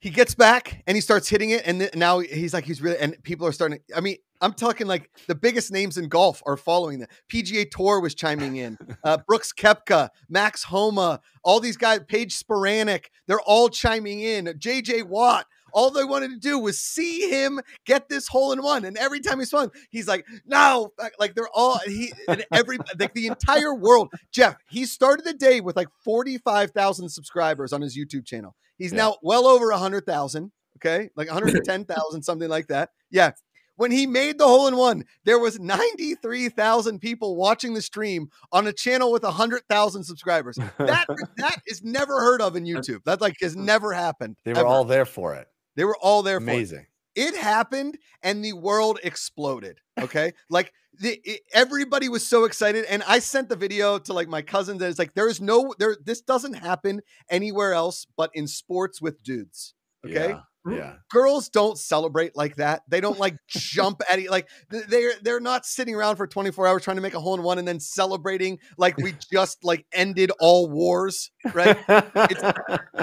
he 0.00 0.10
gets 0.10 0.34
back 0.34 0.82
and 0.88 0.96
he 0.96 1.00
starts 1.00 1.28
hitting 1.28 1.50
it 1.50 1.62
and 1.64 1.80
th- 1.80 1.94
now 1.94 2.18
he's 2.18 2.52
like 2.52 2.64
he's 2.64 2.82
really 2.82 2.98
and 2.98 3.16
people 3.22 3.46
are 3.46 3.52
starting 3.52 3.78
i 3.94 4.00
mean 4.00 4.16
i'm 4.40 4.52
talking 4.52 4.86
like 4.86 5.10
the 5.26 5.34
biggest 5.34 5.72
names 5.72 5.96
in 5.98 6.08
golf 6.08 6.42
are 6.46 6.56
following 6.56 7.00
that. 7.00 7.10
Pga 7.32 7.70
tour 7.70 8.00
was 8.00 8.14
chiming 8.14 8.56
in 8.56 8.78
uh 9.04 9.18
brooks 9.26 9.52
koepka 9.52 10.08
max 10.28 10.64
homa 10.64 11.20
all 11.44 11.60
these 11.60 11.76
guys 11.76 12.00
paige 12.08 12.38
spiranac 12.38 13.06
they're 13.26 13.40
all 13.40 13.68
chiming 13.68 14.20
in. 14.20 14.46
Jj 14.46 15.02
watt 15.04 15.46
all 15.74 15.90
they 15.90 16.02
wanted 16.04 16.30
to 16.30 16.38
do 16.38 16.58
was 16.58 16.80
see 16.80 17.28
him 17.28 17.60
get 17.84 18.08
this 18.08 18.26
hole 18.28 18.52
in 18.52 18.62
one 18.62 18.84
and 18.86 18.96
every 18.96 19.20
time 19.20 19.38
he 19.38 19.44
swung 19.44 19.70
he's 19.90 20.08
like 20.08 20.24
no! 20.46 20.92
Like 21.18 21.34
they're 21.34 21.48
all 21.54 21.78
he 21.84 22.12
and 22.26 22.44
every 22.52 22.78
like 22.98 23.12
the 23.14 23.26
entire 23.26 23.74
world. 23.74 24.08
Jeff 24.32 24.56
he 24.70 24.86
started 24.86 25.24
the 25.26 25.34
day 25.34 25.60
with 25.60 25.76
like 25.76 25.88
45,000 26.04 27.08
subscribers 27.10 27.72
on 27.72 27.82
his 27.82 27.96
youtube 27.98 28.24
channel. 28.24 28.54
He's 28.78 28.92
Yeah. 28.92 28.98
now 28.98 29.16
well 29.22 29.46
over 29.46 29.70
100,000 29.70 30.52
okay? 30.76 31.10
Like 31.16 31.28
110,000 31.28 32.22
something 32.22 32.48
like 32.48 32.68
that. 32.68 32.90
Yeah 33.10 33.32
when 33.78 33.90
he 33.90 34.06
made 34.06 34.36
the 34.38 34.46
hole 34.46 34.66
in 34.68 34.76
one, 34.76 35.04
there 35.24 35.38
was 35.38 35.58
93,000 35.58 36.98
people 37.00 37.36
watching 37.36 37.74
the 37.74 37.82
stream 37.82 38.28
on 38.52 38.66
a 38.66 38.72
channel 38.72 39.10
with 39.12 39.22
100,000 39.22 40.04
subscribers. 40.04 40.56
That 40.56 41.06
that 41.38 41.62
is 41.66 41.82
never 41.82 42.20
heard 42.20 42.42
of 42.42 42.56
in 42.56 42.64
YouTube. 42.64 43.04
That 43.04 43.20
like 43.20 43.36
has 43.40 43.56
never 43.56 43.92
happened. 43.92 44.36
they 44.44 44.52
were 44.52 44.58
ever. 44.60 44.68
all 44.68 44.84
there 44.84 45.06
for 45.06 45.34
it. 45.34 45.48
they 45.76 45.84
were 45.84 45.96
all 45.96 46.22
there 46.22 46.40
for 46.40 46.50
it 46.50 46.54
Amazing. 46.54 46.86
it 47.14 47.34
happened 47.36 47.98
and 48.22 48.44
the 48.44 48.52
world 48.52 48.98
exploded 49.02 49.78
okay 49.98 50.32
like 50.50 50.72
the, 51.00 51.20
it- 51.24 51.42
everybody 51.52 52.08
was 52.08 52.26
so 52.26 52.44
excited 52.44 52.84
and 52.86 53.02
i 53.06 53.18
sent 53.20 53.48
the 53.48 53.56
video 53.56 53.98
to 53.98 54.12
like 54.12 54.28
my 54.28 54.42
cousins 54.42 54.82
and 54.82 54.90
it's 54.90 54.98
like 54.98 55.14
there 55.14 55.28
is 55.28 55.40
no 55.40 55.74
there 55.78 55.96
this 56.04 56.20
doesn't 56.20 56.54
happen 56.54 57.00
anywhere 57.30 57.72
else 57.74 58.06
but 58.16 58.30
in 58.34 58.46
sports 58.48 59.00
with 59.00 59.22
dudes 59.22 59.74
okay 60.04 60.30
Yeah. 60.30 60.40
Mm-hmm. 60.66 60.76
yeah. 60.76 60.94
girls 61.10 61.48
don't 61.48 61.78
celebrate 61.78 62.34
like 62.36 62.56
that 62.56 62.82
they 62.88 63.00
don't 63.00 63.18
like 63.18 63.36
jump 63.46 64.02
at 64.10 64.18
it 64.18 64.28
like 64.28 64.48
they're 64.68 65.12
they're 65.22 65.40
not 65.40 65.64
sitting 65.64 65.94
around 65.94 66.16
for 66.16 66.26
24 66.26 66.66
hours 66.66 66.82
trying 66.82 66.96
to 66.96 67.00
make 67.00 67.14
a 67.14 67.20
hole 67.20 67.34
in 67.36 67.44
one 67.44 67.58
and 67.58 67.68
then 67.68 67.78
celebrating 67.78 68.58
like 68.76 68.96
we 68.96 69.14
just 69.32 69.64
like 69.64 69.86
ended 69.92 70.32
all 70.40 70.68
wars 70.68 71.30
right 71.54 71.78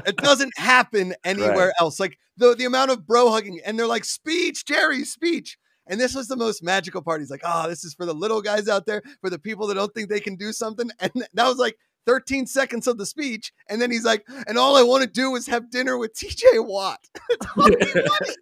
it 0.06 0.18
doesn't 0.18 0.58
happen 0.58 1.14
anywhere 1.24 1.74
else. 1.80 2.00
Like 2.00 2.18
the 2.38 2.56
the 2.56 2.66
amount 2.66 2.92
of 2.92 3.06
bro 3.06 3.30
hugging, 3.32 3.60
and 3.66 3.78
they're 3.78 3.88
like, 3.88 4.06
speech, 4.06 4.66
Jerry, 4.66 5.04
speech. 5.04 5.58
And 5.88 6.00
this 6.00 6.16
was 6.16 6.28
the 6.28 6.36
most 6.36 6.64
magical 6.64 7.04
part. 7.04 7.22
He's 7.22 7.30
like, 7.30 7.44
oh, 7.44 7.70
this 7.70 7.84
is 7.86 7.94
for 7.94 8.08
the 8.08 8.14
little 8.14 8.42
guys 8.42 8.68
out 8.68 8.88
there, 8.88 9.04
for 9.22 9.30
the 9.30 9.38
people 9.38 9.68
that 9.68 9.76
don't 9.76 9.94
think 9.94 10.10
they 10.10 10.20
can 10.20 10.36
do 10.36 10.52
something. 10.52 10.90
And 11.00 11.12
that 11.34 11.48
was 11.48 11.58
like 11.58 11.78
13 12.06 12.48
seconds 12.48 12.88
of 12.88 12.98
the 12.98 13.06
speech. 13.06 13.54
And 13.70 13.82
then 13.82 13.92
he's 13.92 14.06
like, 14.06 14.26
and 14.48 14.58
all 14.58 14.76
I 14.76 14.84
want 14.84 15.04
to 15.04 15.10
do 15.10 15.36
is 15.36 15.48
have 15.48 15.70
dinner 15.70 15.98
with 15.98 16.14
TJ 16.16 16.66
Watt. 16.66 17.00
That's 17.30 17.56
all 17.56 17.66
he 17.68 17.86
wanted. 17.86 18.36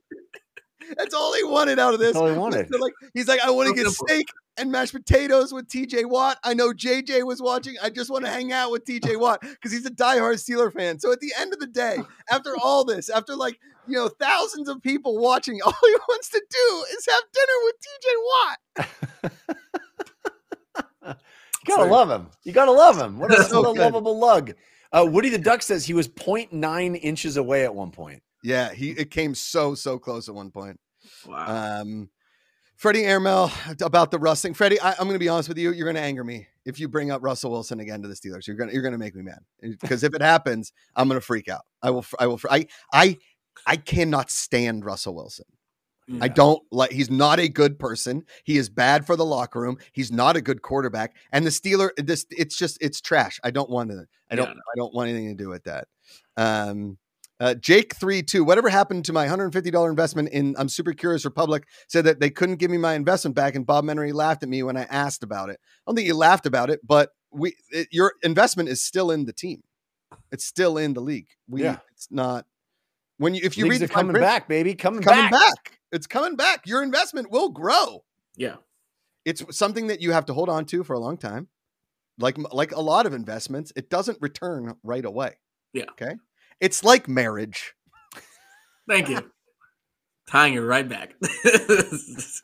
That's 0.98 1.14
all 1.14 1.34
he 1.34 1.44
wanted 1.44 1.80
out 1.80 1.94
of 1.94 2.00
this. 2.00 2.14
That's 2.14 2.22
all 2.22 2.30
he 2.30 2.38
wanted. 2.38 2.68
So, 2.72 2.78
like, 2.78 2.94
he's 3.14 3.28
like, 3.28 3.40
I 3.40 3.50
want 3.50 3.70
to 3.70 3.84
get 3.84 3.90
steak 3.92 4.28
and 4.58 4.72
mashed 4.72 4.94
potatoes 4.94 5.54
with 5.54 5.68
TJ 5.68 6.06
Watt. 6.10 6.38
I 6.44 6.54
know 6.54 6.72
JJ 6.74 7.26
was 7.26 7.42
watching. 7.42 7.76
I 7.82 7.90
just 7.90 8.10
want 8.10 8.26
to 8.26 8.32
hang 8.32 8.52
out 8.52 8.72
with 8.72 8.86
TJ 8.86 9.20
Watt 9.20 9.42
because 9.42 9.72
he's 9.72 9.86
a 9.86 9.92
diehard 9.92 10.36
Steeler 10.36 10.72
fan. 10.72 11.00
So 11.00 11.12
at 11.12 11.20
the 11.20 11.32
end 11.40 11.54
of 11.54 11.60
the 11.60 11.68
day, 11.68 11.98
after 12.30 12.54
all 12.62 12.84
this, 12.84 13.10
after 13.10 13.36
like, 13.36 13.60
you 13.88 13.96
know, 13.96 14.10
thousands 14.10 14.70
of 14.70 14.82
people 14.82 15.18
watching, 15.18 15.60
all 15.66 15.74
he 15.82 15.96
wants 16.08 16.30
to 16.30 16.42
do 16.50 16.86
is 16.98 17.08
have 17.10 17.24
dinner 17.34 17.54
with 17.64 17.76
TJ 17.86 19.48
Watt. 19.48 19.58
You 21.78 21.84
gotta 21.84 21.92
love 21.92 22.10
him. 22.10 22.28
You 22.44 22.52
gotta 22.52 22.72
love 22.72 22.98
him. 22.98 23.20
What 23.20 23.32
a, 23.32 23.44
So 23.44 23.62
what 23.62 23.78
a 23.78 23.82
lovable 23.82 24.20
lug. 24.20 24.54
Uh, 24.92 25.08
Woody 25.10 25.30
the 25.30 25.40
Duck 25.40 25.62
says 25.64 25.86
he 25.86 25.94
was 25.94 26.08
0.9 26.08 27.00
inches 27.02 27.38
away 27.38 27.64
at 27.64 27.74
one 27.74 27.92
point. 27.92 28.22
Yeah, 28.44 28.72
he 28.74 28.92
it 28.92 29.10
came 29.10 29.34
so, 29.34 29.74
so 29.74 29.98
close 29.98 30.30
at 30.30 30.36
one 30.36 30.52
point. 30.52 30.80
wow. 31.26 31.82
Um, 31.82 32.10
Freddie 32.76 33.06
Airmail 33.06 33.50
about 33.82 34.12
the 34.12 34.20
Russ 34.20 34.42
thing. 34.42 34.54
Freddie, 34.54 34.80
I, 34.82 34.92
I'm 34.92 35.06
going 35.06 35.14
to 35.14 35.20
be 35.20 35.30
honest 35.30 35.48
with 35.48 35.58
you. 35.58 35.72
You're 35.72 35.86
going 35.86 35.96
to 35.96 36.02
anger 36.02 36.24
me 36.24 36.48
if 36.66 36.80
you 36.80 36.90
bring 36.90 37.12
up 37.12 37.24
Russell 37.24 37.52
Wilson 37.52 37.80
again 37.80 38.02
to 38.02 38.08
the 38.08 38.14
Steelers. 38.14 38.46
You're 38.46 38.58
going 38.58 38.70
to 38.70 38.74
you're 38.74 38.84
going 38.84 38.94
to 38.94 38.98
make 38.98 39.16
me 39.16 39.24
mad 39.24 39.40
because 39.82 40.04
if 40.04 40.14
it 40.14 40.22
happens, 40.22 40.74
I'm 40.96 41.08
going 41.08 41.20
to 41.20 41.26
freak 41.26 41.48
out. 41.48 41.62
I 41.82 41.92
will. 41.92 42.06
I 42.20 42.28
will. 42.28 42.40
I 42.50 42.68
I 42.92 43.18
I 43.66 43.78
cannot 43.78 44.30
stand 44.30 44.86
Russell 44.86 45.16
Wilson. 45.16 45.46
I 46.22 46.28
don't 46.28 46.62
like. 46.72 46.92
He's 46.92 47.10
not 47.10 47.40
a 47.40 47.48
good 47.48 47.80
person. 47.80 48.26
He 48.44 48.58
is 48.58 48.70
bad 48.70 49.06
for 49.06 49.16
the 49.16 49.26
locker 49.26 49.62
room. 49.62 49.78
He's 49.94 50.12
not 50.12 50.36
a 50.36 50.42
good 50.42 50.62
quarterback. 50.62 51.16
And 51.32 51.46
the 51.46 51.50
Steeler, 51.50 51.90
this 51.98 52.26
it's 52.30 52.58
just 52.58 52.78
it's 52.82 53.02
trash. 53.02 53.40
I 53.44 53.52
don't 53.52 53.70
want 53.70 53.92
to. 53.92 54.06
I 54.30 54.36
don't. 54.36 54.48
Yeah. 54.48 54.54
I 54.54 54.76
don't 54.76 54.94
want 54.94 55.10
anything 55.10 55.30
to 55.30 55.44
do 55.44 55.50
with 55.50 55.64
that. 55.64 55.88
Um, 56.38 56.98
uh, 57.40 57.56
Jake 57.56 57.96
three 57.96 58.22
two. 58.22 58.44
Whatever 58.44 58.70
happened 58.70 59.06
to 59.06 59.14
my 59.14 59.28
hundred 59.28 59.52
fifty 59.54 59.72
dollar 59.72 59.90
investment 59.90 60.30
in 60.30 60.56
I'm 60.58 60.70
Super 60.70 60.94
Curious 60.94 61.26
Republic? 61.26 61.66
Said 61.88 62.06
that 62.06 62.20
they 62.20 62.30
couldn't 62.30 62.58
give 62.58 62.72
me 62.72 62.78
my 62.78 62.94
investment 62.94 63.36
back, 63.36 63.56
and 63.56 63.66
Bob 63.66 63.86
Menery 63.86 64.14
laughed 64.14 64.44
at 64.44 64.50
me 64.50 64.64
when 64.64 64.78
I 64.78 64.84
asked 64.84 65.24
about 65.24 65.50
it. 65.50 65.60
I 65.64 65.82
don't 65.88 65.96
think 65.96 66.08
he 66.08 66.14
laughed 66.14 66.46
about 66.46 66.70
it, 66.70 66.80
but 66.86 67.10
we 67.32 67.56
it, 67.72 67.88
your 67.92 68.14
investment 68.24 68.70
is 68.70 68.84
still 68.84 69.12
in 69.12 69.26
the 69.26 69.34
team. 69.34 69.62
It's 70.32 70.46
still 70.46 70.78
in 70.78 70.94
the 70.94 71.02
league. 71.02 71.28
We 71.48 71.64
Yeah. 71.64 71.78
it's 71.92 72.08
not 72.12 72.46
when 73.18 73.34
you 73.36 73.42
if 73.44 73.58
you 73.58 73.66
Leagues 73.66 73.82
read 73.82 73.90
the 73.90 73.94
coming 73.94 74.14
print, 74.14 74.26
back, 74.26 74.48
baby. 74.48 74.76
Coming, 74.76 75.02
coming 75.02 75.30
back. 75.30 75.32
back. 75.32 75.80
It's 75.94 76.08
coming 76.08 76.36
back. 76.36 76.66
Your 76.66 76.82
investment 76.82 77.30
will 77.32 77.50
grow. 77.50 78.04
Yeah. 78.36 78.56
It's 79.26 79.44
something 79.56 79.88
that 79.88 80.02
you 80.02 80.12
have 80.12 80.26
to 80.26 80.34
hold 80.34 80.50
on 80.50 80.66
to 80.66 80.84
for 80.84 80.94
a 80.94 81.00
long 81.00 81.18
time. 81.18 81.48
Like 82.20 82.38
like 82.52 82.72
a 82.72 82.82
lot 82.82 83.06
of 83.06 83.14
investments, 83.14 83.72
it 83.76 83.90
doesn't 83.90 84.18
return 84.22 84.76
right 84.84 85.06
away. 85.06 85.38
Yeah. 85.72 85.86
Okay. 85.92 86.16
It's 86.60 86.84
like 86.84 87.08
marriage. 87.08 87.74
Thank 88.88 89.10
you. 89.10 89.20
Tying 90.30 90.56
it 90.56 90.60
right 90.60 90.88
back. 90.88 91.14
it's 91.22 92.42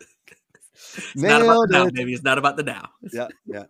not 1.15 1.41
about 1.41 1.69
the 1.69 1.77
now, 1.77 1.85
it. 1.85 1.93
baby. 1.93 2.13
It's 2.13 2.23
not 2.23 2.37
about 2.37 2.57
the 2.57 2.63
now. 2.63 2.89
Yeah, 3.13 3.27
yeah. 3.45 3.63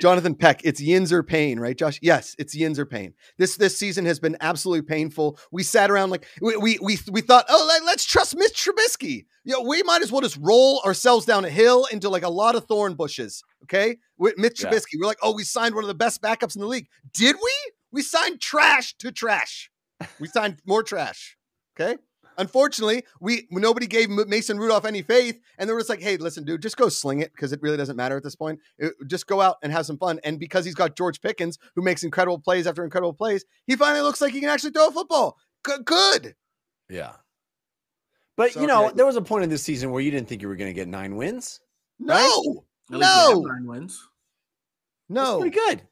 Jonathan 0.00 0.34
Peck, 0.34 0.60
it's 0.64 0.80
yins 0.80 1.12
or 1.12 1.22
pain, 1.22 1.60
right, 1.60 1.76
Josh? 1.76 1.98
Yes, 2.02 2.34
it's 2.38 2.54
yins 2.54 2.78
or 2.78 2.86
pain. 2.86 3.14
This 3.38 3.56
this 3.56 3.76
season 3.76 4.04
has 4.06 4.18
been 4.18 4.36
absolutely 4.40 4.82
painful. 4.82 5.38
We 5.52 5.62
sat 5.62 5.90
around 5.90 6.10
like 6.10 6.26
we 6.40 6.56
we 6.56 6.78
we, 6.82 6.98
we 7.10 7.20
thought, 7.20 7.44
oh, 7.48 7.64
let, 7.68 7.84
let's 7.84 8.04
trust 8.04 8.36
Mitch 8.36 8.66
Trubisky. 8.66 9.26
You 9.44 9.54
know, 9.54 9.62
we 9.62 9.82
might 9.82 10.02
as 10.02 10.10
well 10.10 10.20
just 10.20 10.38
roll 10.40 10.80
ourselves 10.84 11.26
down 11.26 11.44
a 11.44 11.50
hill 11.50 11.86
into 11.92 12.08
like 12.08 12.22
a 12.24 12.30
lot 12.30 12.56
of 12.56 12.64
thorn 12.66 12.94
bushes. 12.94 13.42
Okay, 13.64 13.98
with 14.18 14.38
Mitch 14.38 14.62
Yeah. 14.62 14.70
Trubisky, 14.70 14.94
we're 15.00 15.06
like, 15.06 15.18
oh, 15.22 15.34
we 15.34 15.44
signed 15.44 15.74
one 15.74 15.84
of 15.84 15.88
the 15.88 15.94
best 15.94 16.22
backups 16.22 16.56
in 16.56 16.60
the 16.60 16.68
league. 16.68 16.88
Did 17.12 17.36
we? 17.36 17.52
We 17.92 18.02
signed 18.02 18.40
trash 18.40 18.94
to 18.98 19.12
trash. 19.12 19.70
We 20.18 20.28
signed 20.28 20.60
more 20.66 20.82
trash. 20.82 21.36
Okay. 21.78 21.96
Unfortunately, 22.40 23.04
we 23.20 23.46
nobody 23.50 23.86
gave 23.86 24.08
Mason 24.08 24.58
Rudolph 24.58 24.86
any 24.86 25.02
faith, 25.02 25.38
and 25.58 25.68
they 25.68 25.74
were 25.74 25.80
just 25.80 25.90
like, 25.90 26.00
"Hey, 26.00 26.16
listen, 26.16 26.44
dude, 26.44 26.62
just 26.62 26.78
go 26.78 26.88
sling 26.88 27.20
it 27.20 27.32
because 27.32 27.52
it 27.52 27.60
really 27.60 27.76
doesn't 27.76 27.96
matter 27.96 28.16
at 28.16 28.22
this 28.22 28.34
point. 28.34 28.58
It- 28.78 28.94
just 29.06 29.26
go 29.26 29.42
out 29.42 29.56
and 29.62 29.70
have 29.70 29.84
some 29.84 29.98
fun." 29.98 30.18
And 30.24 30.40
because 30.40 30.64
he's 30.64 30.74
got 30.74 30.96
George 30.96 31.20
Pickens, 31.20 31.58
who 31.74 31.82
makes 31.82 32.02
incredible 32.02 32.38
plays 32.38 32.66
after 32.66 32.82
incredible 32.82 33.12
plays, 33.12 33.44
he 33.66 33.76
finally 33.76 34.00
looks 34.00 34.20
like 34.22 34.32
he 34.32 34.40
can 34.40 34.48
actually 34.48 34.70
throw 34.70 34.88
a 34.88 34.90
football. 34.90 35.36
Good, 35.62 35.84
good. 35.84 36.34
Yeah. 36.88 37.12
But 38.36 38.52
So, 38.52 38.62
you 38.62 38.66
know, 38.66 38.84
yeah. 38.84 38.92
there 38.94 39.06
was 39.06 39.16
a 39.16 39.22
point 39.22 39.44
in 39.44 39.50
this 39.50 39.62
season 39.62 39.90
where 39.90 40.00
you 40.00 40.10
didn't 40.10 40.26
think 40.26 40.40
you 40.40 40.48
were 40.48 40.56
going 40.56 40.70
to 40.70 40.74
get 40.74 40.88
nine 40.88 41.16
wins. 41.16 41.60
No, 41.98 42.14
At 42.14 42.20
least 42.24 42.64
we 42.90 42.98
have 43.04 43.34
no, 43.34 43.40
nine 43.42 43.66
wins. 43.66 44.08
That's 45.10 45.28
no. 45.28 45.40
pretty 45.40 45.54
good. 45.56 45.82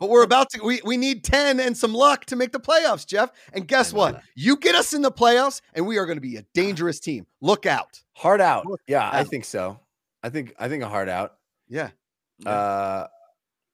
But 0.00 0.08
we're 0.08 0.24
about 0.24 0.48
to. 0.50 0.64
We 0.64 0.80
we 0.82 0.96
need 0.96 1.22
ten 1.22 1.60
and 1.60 1.76
some 1.76 1.92
luck 1.92 2.24
to 2.26 2.36
make 2.36 2.52
the 2.52 2.58
playoffs, 2.58 3.06
Jeff. 3.06 3.30
And 3.52 3.68
guess 3.68 3.92
what? 3.92 4.14
that. 4.14 4.24
You 4.34 4.56
get 4.56 4.74
us 4.74 4.94
in 4.94 5.02
the 5.02 5.12
playoffs, 5.12 5.60
and 5.74 5.86
we 5.86 5.98
are 5.98 6.06
going 6.06 6.16
to 6.16 6.22
be 6.22 6.36
a 6.36 6.44
dangerous 6.54 6.98
team. 6.98 7.26
Look 7.42 7.66
out. 7.66 8.00
Hard 8.14 8.40
out. 8.40 8.66
Look 8.66 8.80
Yeah, 8.88 9.08
I 9.12 9.24
think 9.24 9.44
so. 9.44 9.78
I 10.22 10.30
think 10.30 10.54
I 10.58 10.68
think 10.68 10.82
a 10.82 10.88
hard 10.88 11.10
out. 11.10 11.34
Yeah. 11.68 11.90
Yeah. 12.38 12.50
Uh, 12.50 13.06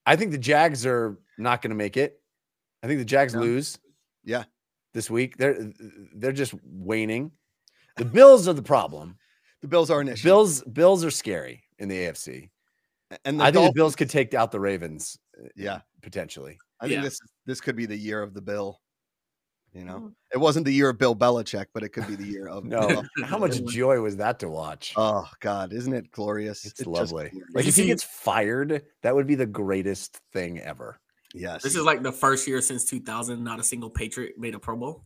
I 0.04 0.16
think 0.16 0.32
the 0.32 0.38
Jags 0.38 0.84
are 0.84 1.16
not 1.38 1.62
going 1.62 1.70
to 1.70 1.76
make 1.76 1.96
it. 1.96 2.20
I 2.82 2.88
think 2.88 2.98
the 2.98 3.04
Jags 3.04 3.32
Yeah. 3.32 3.40
lose. 3.40 3.78
Yeah. 4.24 4.44
This 4.94 5.08
week 5.08 5.36
they're 5.36 5.72
they're 6.14 6.32
just 6.32 6.54
waning. 6.64 7.30
The 7.96 8.04
Bills 8.04 8.48
are 8.48 8.52
the 8.52 8.62
problem. 8.62 9.16
The 9.62 9.68
Bills 9.68 9.90
are 9.90 10.00
an 10.00 10.08
issue. 10.08 10.24
Bills 10.24 10.62
Bills 10.64 11.04
are 11.04 11.10
scary 11.10 11.62
in 11.78 11.88
the 11.88 11.96
AFC. 11.96 12.50
And 13.24 13.38
the 13.38 13.44
I 13.44 13.52
think 13.52 13.66
the 13.66 13.78
Bills 13.78 13.94
could 13.94 14.10
take 14.10 14.34
out 14.34 14.50
the 14.50 14.58
Ravens 14.58 15.16
Yeah, 15.56 15.80
potentially. 16.02 16.58
I 16.80 16.86
think 16.88 16.96
Yeah. 16.96 17.02
this 17.02 17.18
this 17.46 17.60
could 17.60 17.76
be 17.76 17.86
the 17.86 17.96
year 17.96 18.22
of 18.22 18.34
the 18.34 18.40
Bill. 18.42 18.80
You 19.72 19.84
know, 19.84 19.98
Mm. 19.98 20.14
it 20.32 20.38
wasn't 20.38 20.64
the 20.64 20.72
year 20.72 20.88
of 20.88 20.96
Bill 20.98 21.14
Belichick, 21.14 21.66
but 21.74 21.82
it 21.82 21.90
could 21.90 22.06
be 22.06 22.14
the 22.14 22.24
year 22.26 22.48
of 22.48 22.64
No, 22.64 22.86
Bill. 22.88 23.04
how 23.24 23.36
much 23.38 23.62
joy 23.64 24.00
was 24.00 24.16
that 24.16 24.38
to 24.40 24.48
watch? 24.48 24.94
Oh 24.96 25.28
God, 25.40 25.72
isn't 25.74 25.92
it 25.92 26.10
glorious? 26.12 26.64
It's 26.64 26.74
just 26.74 26.86
lovely. 26.86 27.28
glorious. 27.30 27.50
Like 27.54 27.66
if 27.66 27.76
he 27.76 27.84
gets 27.86 28.02
fired, 28.02 28.86
that 29.02 29.14
would 29.14 29.26
be 29.26 29.34
the 29.34 29.44
greatest 29.46 30.18
thing 30.32 30.60
ever. 30.60 30.98
yes. 31.34 31.62
This 31.62 31.74
is 31.74 31.82
like 31.82 32.02
the 32.02 32.12
first 32.12 32.46
year 32.48 32.62
since 32.62 32.84
2000 32.86 33.42
not 33.44 33.60
a 33.60 33.62
single 33.62 33.90
Patriot 33.90 34.38
made 34.38 34.54
a 34.54 34.58
Pro 34.58 34.76
Bowl. 34.76 35.04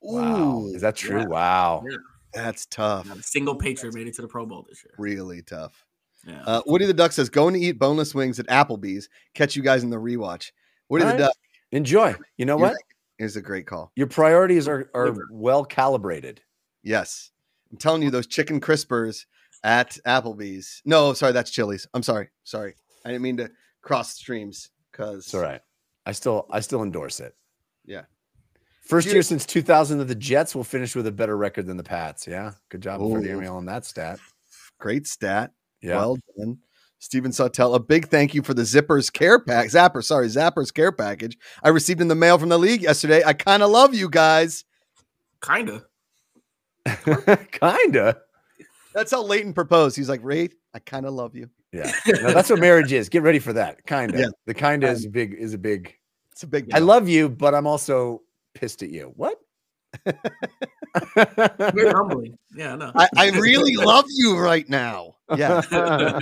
Wow, 0.00 0.58
Ooh, 0.60 0.74
is 0.74 0.82
that 0.82 0.96
true? 0.96 1.20
yeah. 1.20 1.26
Wow. 1.26 1.84
Yeah. 1.88 1.96
that's 2.32 2.66
tough. 2.66 3.06
Not 3.06 3.18
a 3.18 3.22
single 3.22 3.54
Patriot 3.56 3.94
made 3.94 4.06
it 4.08 4.14
to 4.14 4.22
the 4.22 4.28
Pro 4.28 4.44
Bowl 4.46 4.64
this 4.68 4.82
year. 4.84 4.94
Really 4.98 5.42
tough. 5.42 5.84
Yeah. 6.26 6.42
Uh, 6.44 6.62
Woody 6.66 6.84
the 6.86 6.92
Duck 6.94 7.12
says, 7.12 7.28
"Going 7.28 7.54
to 7.54 7.60
eat 7.60 7.78
boneless 7.78 8.14
wings 8.14 8.38
at 8.38 8.46
Applebee's. 8.48 9.08
Catch 9.34 9.56
you 9.56 9.62
guys 9.62 9.82
in 9.84 9.90
the 9.90 9.96
rewatch." 9.96 10.50
Woody 10.88 11.04
All 11.04 11.10
the 11.10 11.14
right. 11.14 11.20
Duck 11.28 11.36
Enjoy. 11.72 12.14
You 12.36 12.46
know 12.46 12.58
You're 12.58 12.68
what? 12.68 12.76
is 13.18 13.36
a 13.36 13.42
great 13.42 13.66
call. 13.66 13.92
Your 13.96 14.06
priorities 14.06 14.68
are, 14.68 14.90
are 14.94 15.14
well 15.30 15.64
calibrated. 15.64 16.40
Yes, 16.82 17.30
I'm 17.70 17.76
telling 17.78 18.02
you, 18.02 18.10
those 18.10 18.26
chicken 18.26 18.60
crispers 18.60 19.26
at 19.64 19.98
Applebee's. 20.06 20.82
No, 20.84 21.12
sorry, 21.12 21.32
that's 21.32 21.50
Chili's. 21.50 21.86
I'm 21.94 22.02
sorry, 22.02 22.28
sorry. 22.44 22.74
I 23.04 23.10
didn't 23.10 23.22
mean 23.22 23.36
to 23.38 23.50
cross 23.82 24.14
streams 24.14 24.70
because 24.90 25.26
It's 25.26 25.34
all 25.34 25.42
right. 25.42 25.60
I 26.06 26.12
still 26.12 26.46
I 26.50 26.60
still 26.60 26.82
endorse 26.82 27.20
it. 27.20 27.34
Yeah. 27.84 28.02
First 28.82 29.06
Dude- 29.06 29.14
year 29.14 29.22
since 29.22 29.44
2000 29.44 29.98
that 29.98 30.04
the 30.06 30.14
Jets 30.14 30.54
will 30.54 30.64
finish 30.64 30.96
with 30.96 31.06
a 31.06 31.12
better 31.12 31.36
record 31.36 31.66
than 31.66 31.76
the 31.76 31.82
Pats. 31.84 32.26
Yeah. 32.26 32.52
Good 32.70 32.80
job 32.80 33.00
for 33.00 33.20
the 33.20 33.30
Ooh. 33.30 33.36
email 33.36 33.56
on 33.56 33.66
that 33.66 33.84
stat. 33.84 34.18
Great 34.78 35.06
stat. 35.06 35.52
Yeah. 35.82 35.96
Well 35.96 36.18
done. 36.36 36.58
Steven 37.00 37.30
Sawtell, 37.30 37.74
a 37.74 37.80
big 37.80 38.08
thank 38.08 38.34
you 38.34 38.42
for 38.42 38.54
the 38.54 38.62
Zippers 38.62 39.12
care 39.12 39.38
pack. 39.38 39.68
Zapper, 39.68 40.02
sorry, 40.02 40.26
Zappers 40.26 40.74
care 40.74 40.90
package. 40.90 41.38
I 41.62 41.68
received 41.68 42.00
in 42.00 42.08
the 42.08 42.16
mail 42.16 42.38
from 42.38 42.48
the 42.48 42.58
league 42.58 42.82
yesterday. 42.82 43.22
I 43.24 43.34
kind 43.34 43.62
of 43.62 43.70
love 43.70 43.94
you 43.94 44.10
guys. 44.10 44.64
Kinda. 45.40 45.84
Kinda. 47.52 48.20
That's 48.94 49.12
how 49.12 49.22
Leighton 49.22 49.52
proposed. 49.52 49.96
He's 49.96 50.08
like, 50.08 50.20
Wraith, 50.24 50.54
I 50.74 50.80
kind 50.80 51.06
of 51.06 51.14
love 51.14 51.36
you. 51.36 51.48
Yeah. 51.72 51.92
No, 52.06 52.32
that's 52.32 52.50
what 52.50 52.58
marriage 52.58 52.92
is. 52.92 53.08
Get 53.08 53.22
ready 53.22 53.38
for 53.38 53.52
that. 53.52 53.86
Kinda. 53.86 54.18
Yeah. 54.18 54.28
The 54.46 54.54
kinda 54.54 54.88
um, 54.88 54.94
is 54.94 55.04
a 55.04 55.10
big 55.10 55.34
is 55.34 55.54
a 55.54 55.58
big 55.58 55.94
It's 56.32 56.42
a 56.42 56.46
big 56.46 56.68
I 56.74 56.78
love 56.78 57.08
you, 57.08 57.28
but 57.28 57.54
I'm 57.54 57.66
also 57.66 58.22
pissed 58.54 58.82
at 58.82 58.90
you. 58.90 59.12
What? 59.14 59.38
Very 61.14 61.92
humbling. 61.92 62.38
Yeah, 62.54 62.76
no. 62.76 62.92
I, 62.94 63.08
I 63.16 63.30
really 63.30 63.76
love 63.84 64.06
you 64.08 64.38
right 64.38 64.68
now. 64.68 65.16
Yeah. 65.36 65.62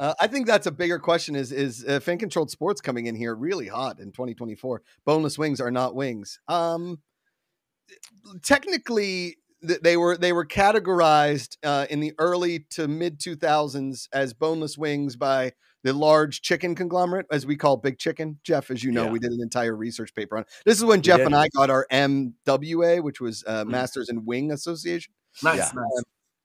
Uh, 0.00 0.12
I 0.20 0.26
think 0.26 0.48
that's 0.48 0.66
a 0.66 0.72
bigger 0.72 0.98
question 0.98 1.36
is 1.36 1.52
is 1.52 1.84
uh, 1.86 2.00
fan 2.00 2.18
controlled 2.18 2.50
sports 2.50 2.80
coming 2.80 3.06
in 3.06 3.14
here 3.14 3.32
really 3.36 3.68
hot 3.68 4.00
in 4.00 4.10
2024. 4.10 4.82
Boneless 5.04 5.38
wings 5.38 5.60
are 5.60 5.70
not 5.70 5.94
wings. 5.94 6.40
Um 6.48 6.98
technically 8.42 9.36
th- 9.66 9.80
they 9.80 9.96
were 9.96 10.16
they 10.16 10.32
were 10.32 10.44
categorized 10.44 11.56
uh, 11.62 11.86
in 11.90 12.00
the 12.00 12.12
early 12.18 12.60
to 12.70 12.88
mid 12.88 13.20
2000s 13.20 14.08
as 14.12 14.34
boneless 14.34 14.76
wings 14.76 15.16
by 15.16 15.52
the 15.86 15.92
large 15.92 16.42
chicken 16.42 16.74
conglomerate 16.74 17.26
as 17.30 17.46
we 17.46 17.54
call 17.54 17.76
big 17.76 17.96
chicken 17.96 18.38
jeff 18.42 18.72
as 18.72 18.82
you 18.82 18.90
know 18.90 19.04
Yeah. 19.04 19.10
we 19.12 19.18
did 19.20 19.30
an 19.30 19.40
entire 19.40 19.76
research 19.76 20.12
paper 20.16 20.36
on 20.36 20.42
it. 20.42 20.48
this 20.64 20.76
is 20.78 20.84
when 20.84 21.00
jeff 21.00 21.20
and 21.20 21.32
i 21.34 21.46
got 21.54 21.70
our 21.70 21.86
mwa 21.92 23.02
which 23.04 23.20
was 23.20 23.44
uh, 23.46 23.64
Mm. 23.64 23.68
masters 23.68 24.08
in 24.08 24.24
wing 24.24 24.50
association 24.50 25.12
nice, 25.44 25.58
yeah. 25.58 25.70
nice. 25.74 26.02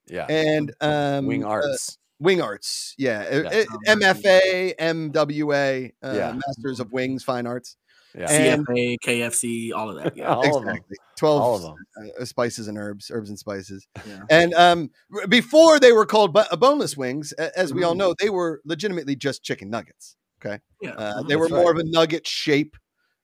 yeah. 0.07 0.25
and 0.29 0.71
um 0.79 1.25
Wing 1.25 1.43
uh, 1.43 1.47
arts. 1.49 1.97
Wing 2.19 2.39
Arts, 2.39 2.93
yeah, 2.99 3.21
uh, 3.31 3.49
Yeah. 3.51 3.63
uh, 3.87 3.95
MFA, 3.95 4.75
MWA, 4.77 5.91
uh, 6.03 6.13
Yeah. 6.15 6.33
Masters 6.33 6.79
of 6.79 6.91
Wings, 6.93 7.23
Fine 7.23 7.47
Arts, 7.47 7.77
yeah. 8.17 8.29
and- 8.31 8.67
CFA, 8.67 8.97
KFC, 9.03 9.73
all 9.73 9.89
of 9.89 10.03
that. 10.03 10.15
Yeah. 10.17 10.25
all 10.33 10.57
of 10.57 10.65
them. 10.65 10.75
exactly. 10.75 10.97
Twelve 11.17 11.41
All 11.41 11.55
of 11.55 11.61
them. 11.61 11.75
uh, 12.19 12.25
spices 12.25 12.67
and 12.67 12.77
herbs, 12.77 13.11
herbs 13.13 13.29
and 13.29 13.37
spices, 13.37 13.87
yeah. 14.07 14.21
and 14.31 14.53
um, 14.55 14.89
before 15.29 15.79
they 15.79 15.91
were 15.91 16.05
called 16.07 16.33
bo- 16.33 16.45
boneless 16.57 16.97
wings, 16.97 17.31
a- 17.37 17.57
as 17.57 17.71
we 17.73 17.83
all 17.83 17.93
Mhm. 17.93 17.97
know, 17.97 18.15
they 18.19 18.29
were 18.31 18.59
legitimately 18.65 19.15
just 19.15 19.43
chicken 19.43 19.69
nuggets. 19.69 20.15
Okay. 20.43 20.59
Yeah. 20.81 20.91
Uh, 20.91 21.21
mhm. 21.21 21.27
they 21.27 21.35
were 21.35 21.47
That's 21.47 21.61
more 21.61 21.71
of 21.71 21.77
a 21.77 21.83
nugget 21.83 22.25
shape. 22.27 22.75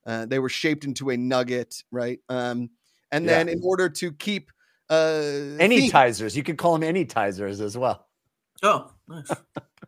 Uh, 0.05 0.27
they 0.27 0.37
were 0.37 0.49
shaped 0.49 0.83
into 0.85 1.09
a 1.09 1.17
nugget, 1.17 1.83
right? 1.91 2.19
Um, 2.29 2.69
and 3.11 3.25
Yeah. 3.25 3.31
then 3.31 3.49
in 3.49 3.61
order 3.63 3.89
to 3.89 4.11
keep 4.11 4.51
uh, 4.89 5.57
Any 5.59 5.89
tizers. 5.89 6.35
You 6.35 6.43
could 6.43 6.57
call 6.57 6.73
them 6.73 6.83
any 6.83 7.03
tizers 7.03 7.59
as 7.59 7.75
well. 7.77 8.07
Oh, 8.63 8.91
nice. 9.07 9.29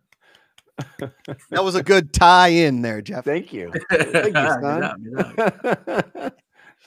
that 1.51 1.63
was 1.63 1.75
a 1.75 1.83
good 1.83 2.13
tie 2.13 2.49
in 2.49 2.81
there, 2.81 3.01
Jeff. 3.01 3.25
Thank 3.25 3.53
you. 3.53 3.71
Thank 3.91 4.35
you, 4.35 4.49
son. 4.61 4.81
job, 4.81 4.97
good 5.03 6.33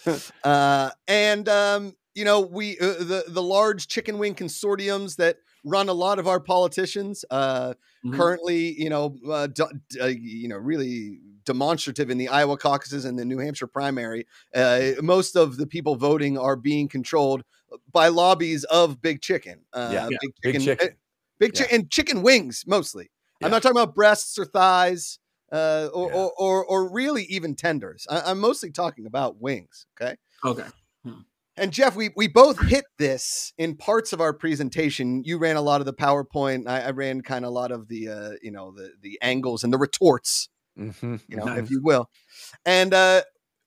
job. 0.06 0.26
uh, 0.44 0.90
and 1.08 1.48
um, 1.48 1.94
you 2.14 2.24
know 2.24 2.40
we 2.40 2.78
uh, 2.78 2.94
the 2.98 3.24
the 3.28 3.42
large 3.42 3.88
chicken 3.88 4.18
wing 4.18 4.34
consortiums 4.34 5.16
that 5.16 5.36
run 5.64 5.88
a 5.88 5.92
lot 5.92 6.18
of 6.18 6.26
our 6.26 6.40
politicians 6.40 7.24
uh, 7.30 7.74
Mhm. 8.04 8.16
currently 8.16 8.72
you 8.80 8.90
know 8.90 9.16
uh, 9.30 9.46
d- 9.46 9.62
d- 9.90 10.00
uh, 10.00 10.06
you 10.06 10.48
know 10.48 10.56
really 10.56 11.20
demonstrative 11.44 12.10
in 12.10 12.18
the 12.18 12.28
Iowa 12.28 12.56
caucuses 12.56 13.04
and 13.04 13.16
the 13.18 13.24
New 13.24 13.38
Hampshire 13.38 13.68
primary 13.68 14.26
uh, 14.54 14.92
most 15.00 15.36
of 15.36 15.56
the 15.56 15.66
people 15.66 15.94
voting 15.94 16.36
are 16.36 16.56
being 16.56 16.88
controlled 16.88 17.44
by 17.92 18.08
lobbies 18.08 18.64
of 18.64 19.00
big 19.00 19.20
chicken 19.22 19.60
uh, 19.72 19.90
Yeah. 19.92 20.08
Yeah. 20.10 20.18
big 20.20 20.30
Big 20.42 20.52
chicken, 20.54 20.60
chicken. 20.62 20.88
uh, 20.88 20.92
big 21.38 21.58
Yeah. 21.58 21.66
and 21.70 21.90
chicken 21.90 22.22
wings 22.22 22.64
mostly 22.66 23.10
Yeah. 23.42 23.46
I'm 23.46 23.50
not 23.52 23.62
talking 23.62 23.76
about 23.76 23.94
breasts 23.94 24.38
or 24.38 24.44
thighs 24.44 25.18
uh, 25.52 25.88
or, 25.92 26.08
Yeah. 26.10 26.16
or, 26.16 26.32
or 26.38 26.64
or 26.64 26.92
really 26.92 27.24
even 27.24 27.54
tenders 27.54 28.06
I, 28.08 28.22
I'm 28.26 28.38
mostly 28.40 28.70
talking 28.70 29.06
about 29.06 29.40
wings 29.40 29.86
okay 30.00 30.16
Okay. 30.44 30.64
and 31.56 31.72
Jeff, 31.72 31.94
we 31.94 32.10
we 32.16 32.26
both 32.28 32.58
hit 32.66 32.84
this 32.98 33.52
in 33.58 33.76
parts 33.76 34.12
of 34.14 34.20
our 34.20 34.32
presentation. 34.32 35.22
You 35.24 35.36
ran 35.38 35.56
a 35.56 35.60
lot 35.60 35.80
of 35.80 35.84
the 35.86 35.92
PowerPoint. 35.92 36.66
I, 36.68 36.80
I 36.80 36.90
ran 36.92 37.20
kind 37.20 37.44
of 37.44 37.50
a 37.50 37.54
lot 37.54 37.70
of 37.70 37.88
the 37.88 38.08
uh, 38.08 38.30
you 38.42 38.50
know 38.50 38.72
the 38.72 38.92
the 39.02 39.18
angles 39.20 39.62
and 39.62 39.72
the 39.72 39.78
retorts, 39.78 40.48
Mhm. 40.78 41.20
you 41.28 41.36
know, 41.36 41.44
Nice. 41.44 41.58
if 41.64 41.70
you 41.70 41.82
will. 41.84 42.08
And 42.64 42.94
uh, 42.94 43.22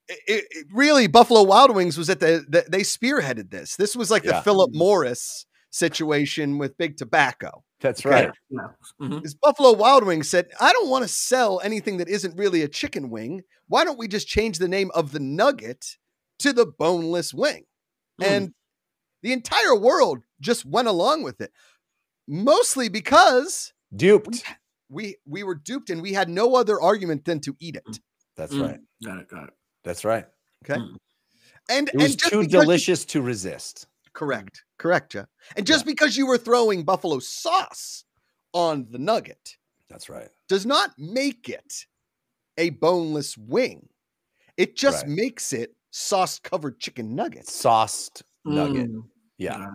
it, 0.07 0.45
it 0.49 0.67
really, 0.73 1.05
Buffalo 1.07 1.43
Wild 1.43 1.75
Wings 1.75 1.97
was 1.97 2.09
at 2.09 2.19
the, 2.19 2.43
the 2.49 2.65
they 2.67 2.81
spearheaded 2.81 3.51
this. 3.51 3.75
This 3.75 3.95
was 3.95 4.09
like 4.09 4.23
the 4.23 4.41
Philip 4.41 4.71
Morris 4.73 5.45
situation 5.69 6.57
with 6.57 6.77
Big 6.77 6.97
Tobacco. 6.97 7.63
That's 7.85 8.03
right. 8.03 8.31
Yeah. 8.49 8.67
Mhm. 8.99 9.23
Is 9.23 9.35
Buffalo 9.35 9.73
Wild 9.73 10.05
Wings 10.05 10.27
said, 10.29 10.47
I 10.59 10.73
don't 10.73 10.89
want 10.89 11.03
to 11.03 11.07
sell 11.07 11.59
anything 11.63 11.97
that 11.97 12.07
isn't 12.09 12.35
really 12.35 12.63
a 12.63 12.67
chicken 12.67 13.09
wing. 13.11 13.43
Why 13.67 13.83
don't 13.83 13.99
we 13.99 14.07
just 14.07 14.27
change 14.27 14.57
the 14.57 14.67
name 14.67 14.89
of 14.95 15.11
the 15.11 15.19
nugget 15.19 15.97
to 16.39 16.51
the 16.51 16.65
boneless 16.65 17.31
wing? 17.33 17.65
Mm. 18.19 18.25
And 18.27 18.53
the 19.21 19.33
entire 19.33 19.75
world 19.75 20.23
just 20.41 20.65
went 20.65 20.87
along 20.87 21.21
with 21.23 21.41
it. 21.41 21.51
Mostly 22.27 22.89
because 22.89 23.71
Duped. 23.95 24.43
we 24.89 25.17
we 25.27 25.43
were 25.43 25.55
duped 25.55 25.91
and 25.91 26.01
we 26.01 26.13
had 26.13 26.27
no 26.29 26.55
other 26.55 26.81
argument 26.81 27.25
than 27.25 27.39
to 27.41 27.55
eat 27.59 27.75
it. 27.75 27.99
That's 28.35 28.53
Mm. 28.53 28.61
right. 28.67 28.79
Got 29.03 29.17
it. 29.19 29.27
Got 29.29 29.43
it. 29.49 29.53
That's 29.83 30.03
right. 30.03 30.25
Okay. 30.63 30.79
Mm. 30.81 30.95
And 31.69 31.87
It 31.89 31.95
was 31.95 32.03
and 32.11 32.19
just 32.19 32.31
too 32.31 32.39
because 32.41 32.53
you- 32.53 32.59
delicious 32.61 33.05
to 33.05 33.21
resist. 33.21 33.87
Correct. 34.15 34.63
Correct, 34.79 35.11
Jeff. 35.11 35.27
And 35.55 35.67
just 35.67 35.85
because 35.85 36.17
you 36.17 36.25
were 36.25 36.37
throwing 36.37 36.83
buffalo 36.83 37.19
sauce 37.19 38.03
on 38.53 38.87
the 38.89 38.97
nugget 38.97 39.57
That's 39.89 40.09
right. 40.09 40.29
does 40.49 40.65
not 40.65 40.91
make 40.97 41.49
it 41.49 41.85
a 42.57 42.71
boneless 42.71 43.37
wing. 43.37 43.87
It 44.57 44.75
just 44.75 45.03
Right. 45.05 45.11
makes 45.15 45.53
it 45.53 45.75
sauce 45.91 46.39
covered 46.39 46.79
chicken 46.79 47.15
nuggets. 47.15 47.53
Sauced 47.53 48.23
nugget. 48.45 48.89
Mm. 48.91 49.03
Yeah. 49.37 49.57
Got. 49.57 49.69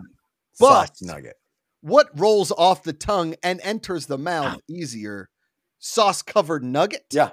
But- 0.59 0.87
Sauced 0.87 1.03
nugget. 1.03 1.37
What 1.81 2.09
rolls 2.19 2.51
off 2.51 2.83
the 2.83 2.93
tongue 2.93 3.35
and 3.41 3.59
enters 3.61 4.05
the 4.05 4.17
mouth 4.17 4.59
easier? 4.67 5.29
Sauce 5.79 6.21
covered 6.21 6.63
nugget 6.63 7.05
Yeah. 7.11 7.31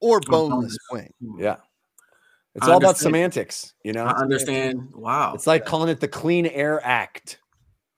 or 0.00 0.16
Or 0.16 0.20
boneless 0.20 0.76
boneless. 0.90 1.10
wing? 1.20 1.38
Yeah. 1.38 1.56
It's 2.58 2.68
I 2.68 2.72
all 2.72 2.78
about 2.78 2.98
semantics, 2.98 3.74
you 3.84 3.92
know? 3.92 4.04
I 4.04 4.12
understand. 4.20 4.90
Wow. 4.94 5.34
It's 5.34 5.46
like 5.46 5.64
calling 5.64 5.88
it 5.88 6.00
the 6.00 6.08
Clean 6.08 6.46
Air 6.46 6.84
Act. 6.84 7.40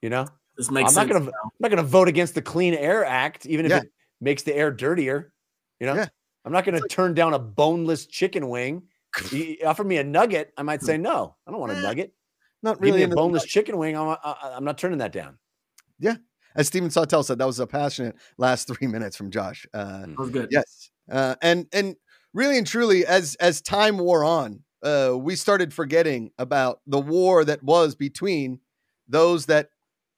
You 0.03 0.11
know? 0.11 0.27
this 0.57 0.71
makes 0.71 0.97
I'm 0.97 1.09
not 1.09 1.13
gonna 1.15 1.31
I'm 1.31 1.51
not 1.59 1.71
gonna 1.71 1.83
vote 1.83 2.09
against 2.09 2.35
the 2.35 2.43
Clean 2.43 2.75
Air 2.75 3.05
Act, 3.05 3.47
even 3.47 3.67
if 3.67 3.71
Yeah. 3.71 3.79
it 3.79 3.93
makes 4.21 4.43
the 4.43 4.55
air 4.55 4.71
dirtier. 4.71 5.33
You 5.79 5.87
know, 5.87 5.95
Yeah. 5.95 6.09
I'm 6.45 6.53
not 6.53 6.65
gonna 6.65 6.81
turn 6.91 7.15
down 7.15 7.35
a 7.35 7.39
boneless 7.39 8.07
chicken 8.07 8.49
wing. 8.49 8.83
You 9.33 9.57
offer 9.65 9.83
me 9.85 9.97
a 9.99 10.05
nugget, 10.05 10.53
I 10.57 10.63
might 10.63 10.83
say 10.83 10.97
no. 10.97 11.35
I 11.47 11.51
don't 11.51 11.61
want 11.61 11.73
a 11.73 11.77
Eh, 11.77 11.81
nugget. 11.83 12.15
Not 12.63 12.75
Give 12.77 12.83
really. 12.83 12.97
me 12.99 13.01
a 13.01 13.05
into 13.05 13.15
the 13.15 13.21
boneless 13.23 13.45
chicken 13.45 13.77
wing. 13.79 13.97
I'm, 13.97 14.17
I, 14.23 14.35
I'm 14.57 14.65
not 14.65 14.77
turning 14.79 14.99
that 14.99 15.13
down. 15.13 15.39
Yeah, 15.99 16.17
as 16.55 16.67
Stephen 16.69 16.91
Sawtell 16.91 17.23
said, 17.25 17.39
that 17.39 17.47
was 17.47 17.59
a 17.59 17.67
passionate 17.67 18.17
last 18.39 18.69
three 18.69 18.87
minutes 18.87 19.17
from 19.17 19.31
Josh. 19.31 19.67
Uh, 19.75 20.01
That 20.07 20.19
was 20.19 20.31
good. 20.31 20.49
yes, 20.51 20.91
uh, 21.11 21.35
and 21.43 21.67
and 21.73 21.97
really 22.35 22.59
and 22.59 22.67
truly, 22.67 23.05
as 23.07 23.35
as 23.37 23.61
time 23.61 23.99
wore 23.99 24.25
on, 24.25 24.63
uh, 24.83 25.15
we 25.19 25.37
started 25.37 25.73
forgetting 25.75 26.31
about 26.39 26.81
the 26.87 27.01
war 27.01 27.45
that 27.45 27.63
was 27.63 27.95
between 27.95 28.61
those 29.09 29.47
that 29.47 29.71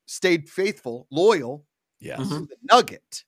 stayed 0.07 0.49
faithful, 0.49 1.07
loyal 1.11 1.65
Yes. 2.01 2.21
Mhm. 2.21 2.49
the 2.49 2.57
Nugget, 2.71 3.25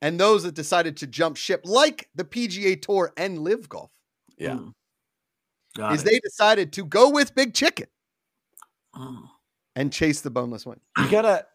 and 0.00 0.18
those 0.20 0.44
that 0.44 0.54
decided 0.54 0.96
to 0.98 1.06
jump 1.06 1.36
ship, 1.36 1.62
like 1.64 2.08
the 2.14 2.24
PGA 2.24 2.76
Tour 2.80 3.12
and 3.16 3.38
Live 3.40 3.68
Golf, 3.68 3.90
Yeah. 4.38 4.58
Mm. 5.76 5.94
Is 5.94 6.02
it. 6.02 6.04
they 6.06 6.18
decided 6.20 6.72
to 6.74 6.84
go 6.84 7.10
with 7.10 7.34
Big 7.34 7.54
Chicken 7.54 7.86
Mm. 8.94 9.28
and 9.76 9.92
chase 9.92 10.20
the 10.22 10.30
boneless 10.30 10.64
wing. 10.66 10.80
You 10.98 11.10
gotta. 11.10 11.46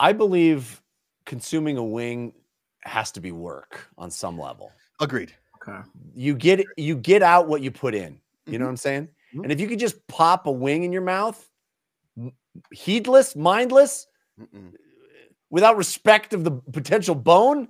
I 0.00 0.12
believe 0.12 0.82
consuming 1.26 1.76
a 1.76 1.84
wing 1.84 2.34
has 2.82 3.12
to 3.12 3.20
be 3.20 3.32
work 3.32 3.88
on 3.98 4.10
some 4.10 4.38
level. 4.38 4.72
Agreed. 5.02 5.34
Okay. 5.60 5.78
You 6.14 6.34
get 6.34 6.64
you 6.76 6.96
get 6.96 7.22
out 7.22 7.48
what 7.48 7.60
you 7.60 7.70
put 7.70 7.94
in. 7.94 8.12
You 8.46 8.52
Mm-hmm. 8.52 8.58
know 8.58 8.64
what 8.66 8.70
I'm 8.70 8.76
saying? 8.78 9.08
Mhm. 9.34 9.42
And 9.44 9.52
if 9.52 9.60
you 9.60 9.68
could 9.68 9.78
just 9.78 10.04
pop 10.08 10.46
a 10.46 10.50
wing 10.50 10.82
in 10.84 10.92
your 10.92 11.02
mouth, 11.02 11.46
heedless, 12.72 13.36
mindless, 13.36 14.06
Mm-mm. 14.40 14.72
without 15.50 15.76
respect 15.76 16.32
of 16.34 16.44
the 16.44 16.52
potential 16.72 17.14
bone, 17.14 17.68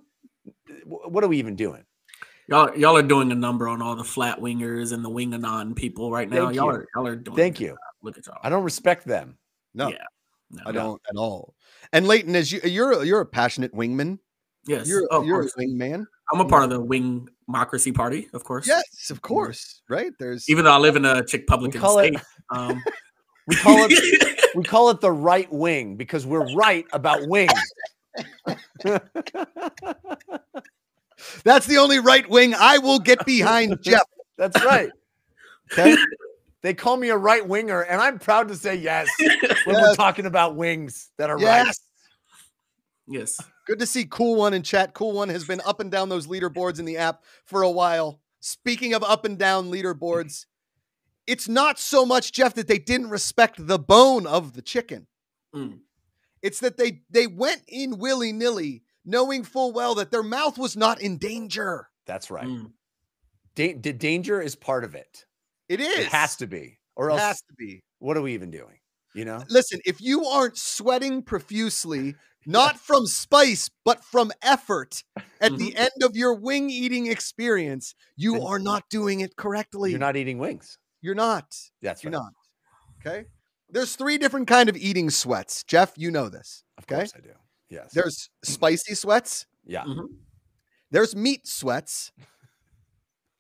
what 0.87 1.23
are 1.25 1.29
we 1.29 1.39
even 1.39 1.57
doing? 1.57 1.85
Y'all, 2.49 2.77
y'all 2.77 2.97
are 2.97 3.03
doing 3.03 3.31
a 3.33 3.35
number 3.35 3.69
on 3.69 3.81
all 3.81 3.95
the 3.97 4.05
flat 4.05 4.39
wingers 4.41 4.93
and 4.93 5.05
the 5.05 5.09
winganon 5.11 5.75
people 5.77 6.11
right 6.11 6.29
now. 6.29 6.47
Thank 6.47 6.57
y'all 6.57 6.65
you. 6.67 6.71
are 6.73 6.87
y'all 6.95 7.07
are 7.07 7.17
doing. 7.17 7.37
Thank 7.37 7.61
you. 7.61 7.77
Look 8.03 8.19
at 8.19 8.27
y'all. 8.27 8.39
I 8.43 8.49
don't 8.51 8.65
respect 8.65 9.07
them. 9.07 9.39
No, 9.75 9.89
Yeah. 9.89 10.05
No. 10.51 10.63
I 10.67 10.73
don't 10.73 11.01
at 11.09 11.17
all. 11.17 11.55
And 11.93 12.07
Leighton, 12.07 12.35
as 12.37 12.53
you, 12.53 12.61
you're 12.65 13.01
a- 13.01 13.05
you're 13.07 13.21
a 13.21 13.27
passionate 13.27 13.73
wingman. 13.75 14.19
Yes. 14.67 14.87
You're 14.87 15.07
Oh, 15.11 15.23
you're 15.23 15.43
a 15.43 15.51
wingman. 15.53 16.07
I'm 16.33 16.41
a 16.41 16.45
part 16.47 16.65
of 16.65 16.71
the 16.71 16.81
wing 16.81 17.29
democracy 17.47 17.93
party, 17.93 18.29
of 18.33 18.43
course. 18.45 18.67
Yes, 18.67 19.11
of 19.11 19.21
course. 19.23 19.83
Right 19.89 20.13
there's 20.19 20.49
Even 20.49 20.65
though 20.65 20.73
I 20.73 20.79
live 20.79 20.97
in 20.97 21.05
a 21.05 21.25
chick 21.25 21.47
public 21.47 21.75
call 21.75 21.99
it- 21.99 22.15
state. 22.15 22.25
Um, 22.51 22.83
We 23.47 23.57
call 23.57 23.87
it 23.89 24.39
we 24.55 24.63
call 24.63 24.91
it 24.91 25.01
the 25.01 25.11
right 25.13 25.53
wing 25.53 25.97
because 25.97 26.25
we're 26.27 26.53
right 26.55 26.87
about 26.93 27.27
wings. 27.29 27.53
that's 31.45 31.67
the 31.67 31.79
only 31.79 31.99
right 31.99 32.29
wing 32.29 32.55
I 32.55 32.79
will 32.79 32.99
get 32.99 33.25
behind, 33.27 33.83
Jeff. 33.83 34.03
That's 34.37 34.63
right. 34.65 34.91
Okay. 35.73 35.97
They 36.63 36.75
call 36.75 36.97
me 36.97 37.09
a 37.09 37.17
right 37.17 37.47
winger, 37.47 37.83
and 37.83 38.01
I'm 38.01 38.19
proud 38.21 38.49
to 38.49 38.55
say 38.55 38.77
yes 38.77 39.09
when 39.65 39.75
we're 39.75 39.95
talking 39.97 40.27
about 40.27 40.55
wings 40.55 41.11
that 41.19 41.29
are 41.29 41.37
right. 41.39 41.75
Yes. 43.09 43.41
Yes. 43.63 43.67
Good 43.67 43.79
to 43.81 43.87
see 43.87 44.05
Cool 44.05 44.37
One 44.37 44.55
in 44.55 44.63
chat. 44.63 44.95
Cool 44.95 45.13
One 45.13 45.29
has 45.29 45.45
been 45.45 45.61
up 45.65 45.81
and 45.81 45.91
down 45.91 46.09
those 46.09 46.27
leaderboards 46.27 46.79
in 46.79 46.85
the 46.85 46.97
app 46.97 47.23
for 47.45 47.63
a 47.63 47.71
while. 47.71 48.21
Speaking 48.41 48.93
of 48.95 49.03
up 49.05 49.25
and 49.25 49.39
down 49.39 49.71
leaderboards, 49.71 50.47
it's 51.27 51.49
not 51.49 51.79
so 51.79 52.05
much, 52.05 52.33
Jeff, 52.33 52.55
that 52.55 52.67
they 52.67 52.79
didn't 52.79 53.11
respect 53.11 53.65
the 53.67 53.79
bone 53.79 54.27
of 54.27 54.55
the 54.55 54.63
chicken. 54.63 55.07
Mm. 55.55 55.79
It's 56.43 56.59
that 56.61 56.77
they 56.77 57.03
they 57.09 57.29
went 57.29 57.63
in 57.69 57.99
willy 57.99 58.33
nilly, 58.33 58.83
knowing 59.05 59.45
full 59.45 59.73
well 59.73 59.95
that 59.95 60.11
their 60.11 60.25
mouth 60.25 60.59
was 60.59 60.77
not 60.77 61.01
in 61.01 61.19
danger. 61.19 61.89
That's 62.07 62.31
right. 62.31 62.47
Mm. 62.49 62.73
Da- 63.55 63.75
the 63.75 63.93
danger 63.93 64.41
is 64.41 64.57
part 64.57 64.83
of 64.83 64.95
it. 64.97 65.25
It 65.69 65.81
is. 65.81 66.07
It 66.07 66.13
has 66.13 66.37
to 66.37 66.47
be, 66.47 66.79
or 66.97 67.11
else 67.11 67.21
It 67.21 67.23
else 67.23 67.29
has 67.31 67.43
to 67.43 67.55
be. 67.57 67.85
what 68.01 68.17
are 68.17 68.23
we 68.23 68.35
even 68.35 68.51
doing? 68.51 68.81
You 69.15 69.25
know? 69.27 69.45
Listen, 69.49 69.79
if 69.85 70.01
you 70.01 70.25
aren't 70.25 70.57
sweating 70.57 71.23
profusely, 71.23 72.15
not 72.47 72.79
from 72.79 73.07
spice, 73.07 73.71
but 73.85 74.03
from 74.05 74.33
effort 74.43 75.05
at 75.41 75.57
the 75.59 75.75
end 75.77 76.03
of 76.03 76.17
your 76.17 76.35
wing 76.35 76.71
eating 76.71 77.07
experience, 77.07 77.95
you 78.17 78.33
Then- 78.35 78.43
are 78.43 78.59
not 78.59 78.89
doing 78.91 79.21
it 79.21 79.37
correctly. 79.37 79.91
You're 79.91 79.99
not 80.01 80.17
eating 80.17 80.39
wings. 80.39 80.79
You're 81.01 81.15
not. 81.15 81.57
That's 81.81 82.03
You're 82.05 82.13
right. 82.13 82.19
not. 82.23 82.33
Okay. 83.01 83.27
There's 83.69 83.97
three 83.97 84.19
different 84.19 84.49
kind 84.49 84.69
of 84.69 84.77
eating 84.77 85.11
sweats. 85.11 85.65
Jeff, 85.65 85.95
you 85.97 86.11
know 86.11 86.29
this. 86.29 86.63
Of 86.79 86.85
Okay. 86.85 86.97
course 86.97 87.13
I 87.17 87.21
do. 87.21 87.33
Yes. 87.69 87.93
There's 87.93 88.29
spicy 88.45 88.95
sweats. 88.95 89.47
yeah. 89.65 89.85
Mhm. 89.85 90.09
There's 90.91 91.17
meat 91.17 91.47
sweats. 91.47 92.13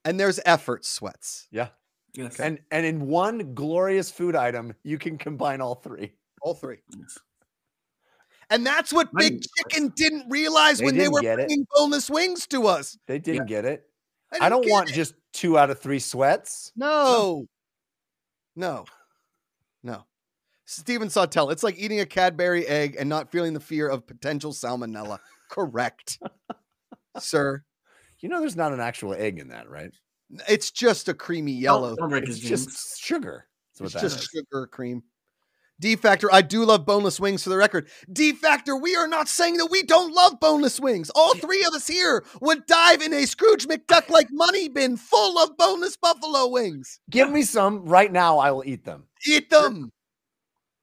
And 0.04 0.18
there's 0.18 0.40
effort 0.44 0.84
sweats. 0.84 1.46
Yeah. 1.50 1.68
Yes. 2.14 2.40
And 2.40 2.60
and 2.70 2.84
in 2.84 3.06
one 3.06 3.54
glorious 3.54 4.10
food 4.10 4.34
item, 4.34 4.74
you 4.82 4.98
can 4.98 5.16
combine 5.18 5.60
all 5.60 5.76
three. 5.76 6.14
All 6.40 6.54
three. 6.54 6.78
Yes. 6.96 7.18
And 8.52 8.66
that's 8.66 8.92
what 8.92 9.08
Mighty 9.12 9.30
Big 9.36 9.42
Chicken 9.70 9.92
didn't 9.96 10.26
realize 10.28 10.78
They 10.78 10.84
when 10.84 10.94
they 10.94 11.00
didn't 11.04 11.14
were 11.14 11.20
get 11.22 11.38
it. 11.40 11.46
bringing 11.48 11.66
boneless 11.74 12.10
wings 12.10 12.46
to 12.48 12.66
us. 12.66 12.98
They 13.06 13.18
didn't 13.18 13.46
get 13.46 13.64
it. 13.64 13.84
I 14.32 14.38
didn't 14.50 14.62
don't 14.62 14.70
want 14.70 14.90
it. 14.90 14.92
just 14.92 15.14
two 15.32 15.58
out 15.58 15.70
of 15.70 15.80
three 15.80 15.98
sweats. 15.98 16.70
No. 16.76 17.46
No. 18.54 18.84
No. 19.82 20.04
Steven 20.66 21.08
Sawtell, 21.10 21.50
it's 21.50 21.62
like 21.62 21.78
eating 21.78 22.00
a 22.00 22.06
Cadbury 22.06 22.66
egg 22.66 22.96
and 22.98 23.08
not 23.08 23.32
feeling 23.32 23.52
the 23.54 23.60
fear 23.60 23.88
of 23.88 24.06
potential 24.06 24.52
salmonella. 24.52 25.18
Correct. 25.50 26.18
Sir. 27.18 27.62
You 28.20 28.28
know, 28.28 28.40
there's 28.40 28.56
not 28.56 28.72
an 28.72 28.80
actual 28.80 29.14
egg 29.14 29.38
in 29.38 29.48
that, 29.48 29.68
right? 29.68 29.90
It's 30.48 30.70
just 30.70 31.08
a 31.08 31.14
creamy 31.14 31.52
yellow. 31.52 31.88
Don't, 31.96 31.98
don't 31.98 32.08
break 32.10 32.28
It's 32.28 32.38
just 32.38 33.00
sugar. 33.02 33.46
That's 33.78 33.92
It's 33.94 33.94
that 33.94 34.08
just 34.08 34.18
is. 34.20 34.28
sugar 34.34 34.66
cream. 34.66 35.02
D 35.80 35.96
Factor, 35.96 36.32
I 36.32 36.42
do 36.42 36.64
love 36.64 36.86
boneless 36.86 37.18
wings 37.18 37.42
for 37.42 37.50
the 37.50 37.56
record. 37.56 37.88
D 38.12 38.32
Factor, 38.32 38.76
we 38.76 38.94
are 38.94 39.08
not 39.08 39.28
saying 39.28 39.56
that 39.56 39.66
we 39.70 39.82
don't 39.82 40.14
love 40.14 40.38
boneless 40.38 40.78
wings. 40.78 41.10
All 41.10 41.34
three 41.34 41.64
of 41.64 41.74
us 41.74 41.86
here 41.88 42.24
would 42.40 42.66
dive 42.66 43.02
in 43.02 43.12
a 43.12 43.26
Scrooge 43.26 43.66
McDuck 43.66 44.08
like 44.08 44.28
money 44.30 44.68
bin 44.68 44.96
full 44.96 45.38
of 45.38 45.56
boneless 45.56 45.96
buffalo 45.96 46.46
wings. 46.48 47.00
Give 47.10 47.30
me 47.30 47.42
some 47.42 47.84
right 47.84 48.12
now. 48.12 48.38
I 48.38 48.52
will 48.52 48.62
eat 48.64 48.84
them. 48.84 49.04
Eat 49.26 49.50
them. 49.50 49.90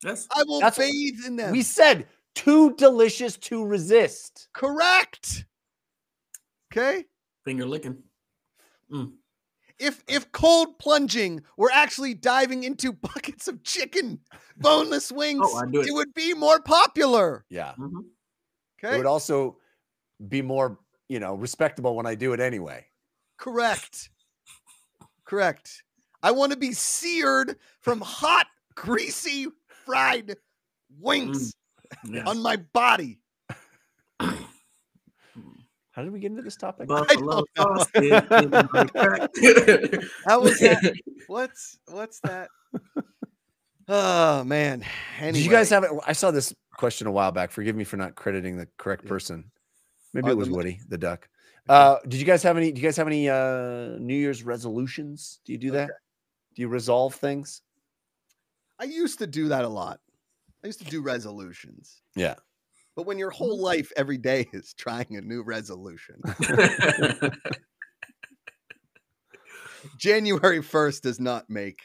yes. 0.03 0.27
I 0.35 0.43
will 0.43 0.59
That's- 0.59 0.77
bathe 0.77 1.25
in 1.25 1.37
them. 1.37 1.51
We 1.51 1.61
said 1.63 2.07
too 2.35 2.75
delicious 2.75 3.37
to 3.37 3.65
resist. 3.65 4.49
Correct. 4.53 5.45
Okay. 6.71 7.05
Finger 7.45 7.65
licking. 7.65 7.97
Mm. 8.91 9.13
If 9.79 10.03
if 10.07 10.31
cold 10.33 10.77
plunging 10.79 11.41
were 11.57 11.71
actually 11.73 12.13
diving 12.13 12.63
into 12.63 12.91
buckets 13.07 13.47
of 13.47 13.63
chicken 13.63 14.19
boneless 14.57 15.11
wings, 15.11 15.41
Oh, 15.43 15.57
I'd 15.57 15.73
it. 15.73 15.93
would 15.93 16.13
be 16.13 16.33
more 16.33 16.61
popular. 16.61 17.45
Yeah. 17.49 17.73
Mhm. 17.77 18.03
It 18.83 18.97
would 18.97 19.05
also 19.05 19.57
be 20.29 20.41
more, 20.41 20.79
you 21.09 21.19
know, 21.19 21.35
respectable 21.35 21.95
when 21.95 22.05
I 22.05 22.15
do 22.15 22.33
it 22.33 22.39
anyway. 22.39 22.85
Correct. 23.37 24.09
Correct. 25.25 25.83
I 26.23 26.31
want 26.31 26.51
to 26.51 26.57
be 26.57 26.71
seared 26.73 27.57
from 27.81 28.01
hot, 28.01 28.47
greasy, 28.75 29.47
fried 29.85 30.35
wings 30.99 31.53
Yes. 32.05 32.27
on 32.27 32.41
my 32.41 32.57
body. 32.57 33.19
How 35.99 36.03
did 36.03 36.13
we 36.13 36.21
get 36.21 36.31
into 36.31 36.43
this 36.43 36.55
topic? 36.55 36.87
Buffalo 36.87 37.43
don't 37.43 37.49
know. 37.57 37.75
sausage 37.75 38.45
in 38.45 38.49
my 38.51 38.85
crack. 38.85 39.29
How 40.25 40.39
was 40.39 40.57
that? 40.59 40.93
what's 41.27 41.77
what's 41.89 42.21
that? 42.21 42.47
Oh 43.91 44.43
man. 44.45 44.85
Anyway. 45.17 45.33
Did 45.33 45.43
you 45.45 45.49
guys 45.51 45.69
have 45.71 45.83
it? 45.83 45.89
I 46.05 46.13
saw 46.13 46.29
this 46.29 46.53
question 46.77 47.07
a 47.07 47.11
while 47.11 47.31
back. 47.31 47.49
Forgive 47.49 47.75
me 47.75 47.83
for 47.83 47.97
not 47.97 48.13
crediting 48.13 48.55
the 48.55 48.67
correct 48.77 49.05
person. 49.07 49.51
Maybe 50.13 50.27
Uh, 50.27 50.33
it 50.33 50.37
was 50.37 50.47
Woody, 50.47 50.79
the 50.87 50.97
duck. 50.99 51.27
Uh, 51.67 51.97
did 52.07 52.19
you 52.19 52.25
guys 52.25 52.43
have 52.43 52.55
any? 52.55 52.71
Do 52.71 52.79
you 52.79 52.87
guys 52.87 52.95
have 52.97 53.07
any 53.07 53.27
uh, 53.27 53.97
New 53.97 54.15
Year's 54.15 54.43
resolutions? 54.43 55.39
Do 55.43 55.53
you 55.53 55.57
do 55.57 55.71
that? 55.71 55.89
Do 56.55 56.61
you 56.61 56.67
resolve 56.67 57.15
things? 57.15 57.63
I 58.77 58.83
used 58.83 59.17
to 59.19 59.27
do 59.27 59.47
that 59.49 59.65
a 59.65 59.69
lot. 59.69 59.99
I 60.63 60.67
used 60.67 60.79
to 60.79 60.85
do 60.85 61.01
resolutions. 61.01 62.03
Yeah. 62.15 62.35
But 62.99 63.05
when 63.05 63.17
your 63.17 63.29
whole 63.29 63.55
mm-hmm. 63.55 63.63
life 63.63 63.93
every 63.95 64.17
day 64.17 64.45
is 64.53 64.73
trying 64.73 65.15
a 65.15 65.21
new 65.21 65.41
resolution, 65.41 66.15
January 69.97 70.59
1st 70.59 71.01
does 71.03 71.17
not 71.17 71.49
make 71.49 71.79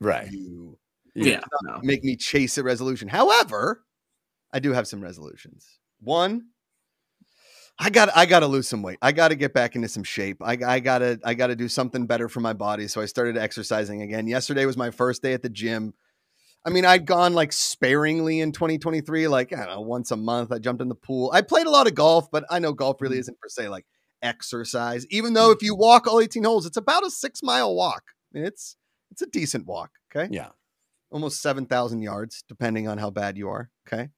Right. 0.00 0.32
you 0.32 0.80
yeah. 1.14 1.42
No. 1.62 1.78
make 1.84 2.02
me 2.02 2.16
chase 2.16 2.58
a 2.58 2.64
resolution. 2.64 3.06
However, 3.06 3.84
I 4.52 4.58
do 4.58 4.72
have 4.72 4.88
some 4.88 5.00
resolutions. 5.00 5.78
One, 6.00 6.48
I 7.78 7.90
got 7.90 8.08
I 8.16 8.26
got 8.26 8.40
to 8.40 8.48
lose 8.48 8.66
some 8.66 8.82
weight. 8.82 8.98
I 9.00 9.12
got 9.12 9.28
to 9.28 9.36
get 9.36 9.54
back 9.54 9.76
into 9.76 9.88
some 9.88 10.02
shape. 10.02 10.38
I 10.42 10.58
I 10.66 10.80
got 10.80 10.98
to 10.98 11.20
I 11.22 11.34
got 11.34 11.46
to 11.48 11.54
do 11.54 11.68
something 11.68 12.08
better 12.08 12.28
for 12.28 12.40
my 12.40 12.52
body. 12.52 12.88
So 12.88 13.00
I 13.00 13.04
started 13.06 13.36
exercising 13.36 14.02
again. 14.02 14.26
Yesterday 14.26 14.66
was 14.66 14.76
my 14.76 14.90
first 14.90 15.22
day 15.22 15.34
at 15.34 15.42
the 15.42 15.48
gym. 15.48 15.94
I 16.64 16.70
mean, 16.70 16.84
I'd 16.84 17.06
gone 17.06 17.34
like 17.34 17.52
sparingly 17.52 18.40
in 18.40 18.52
2023, 18.52 19.28
like 19.28 19.52
I 19.52 19.56
don't 19.56 19.74
know, 19.74 19.80
once 19.80 20.10
a 20.10 20.16
month. 20.16 20.52
I 20.52 20.58
jumped 20.58 20.80
in 20.80 20.88
the 20.88 20.94
pool. 20.94 21.30
I 21.34 21.42
played 21.42 21.66
a 21.66 21.70
lot 21.70 21.86
of 21.86 21.94
golf, 21.94 22.30
but 22.30 22.44
I 22.50 22.60
know 22.60 22.72
golf 22.72 23.00
really 23.00 23.16
mm. 23.16 23.20
isn't 23.20 23.40
per 23.40 23.48
se 23.48 23.68
like 23.68 23.84
exercise. 24.22 25.06
Even 25.10 25.34
though 25.34 25.50
mm. 25.50 25.56
if 25.56 25.62
you 25.62 25.74
walk 25.74 26.06
all 26.06 26.20
18 26.20 26.44
holes, 26.44 26.66
it's 26.66 26.76
about 26.76 27.04
a 27.04 27.10
six 27.10 27.42
mile 27.42 27.74
walk. 27.74 28.02
I 28.32 28.38
mean, 28.38 28.46
it's 28.46 28.76
it's 29.10 29.22
a 29.22 29.26
decent 29.26 29.66
walk. 29.66 29.90
Okay 30.14 30.28
Yeah. 30.32 30.50
almost 31.10 31.42
7,000 31.42 32.00
yards, 32.00 32.44
depending 32.48 32.88
on 32.88 32.98
how 32.98 33.10
bad 33.10 33.36
you 33.36 33.48
are. 33.48 33.70
Okay. 33.86 34.10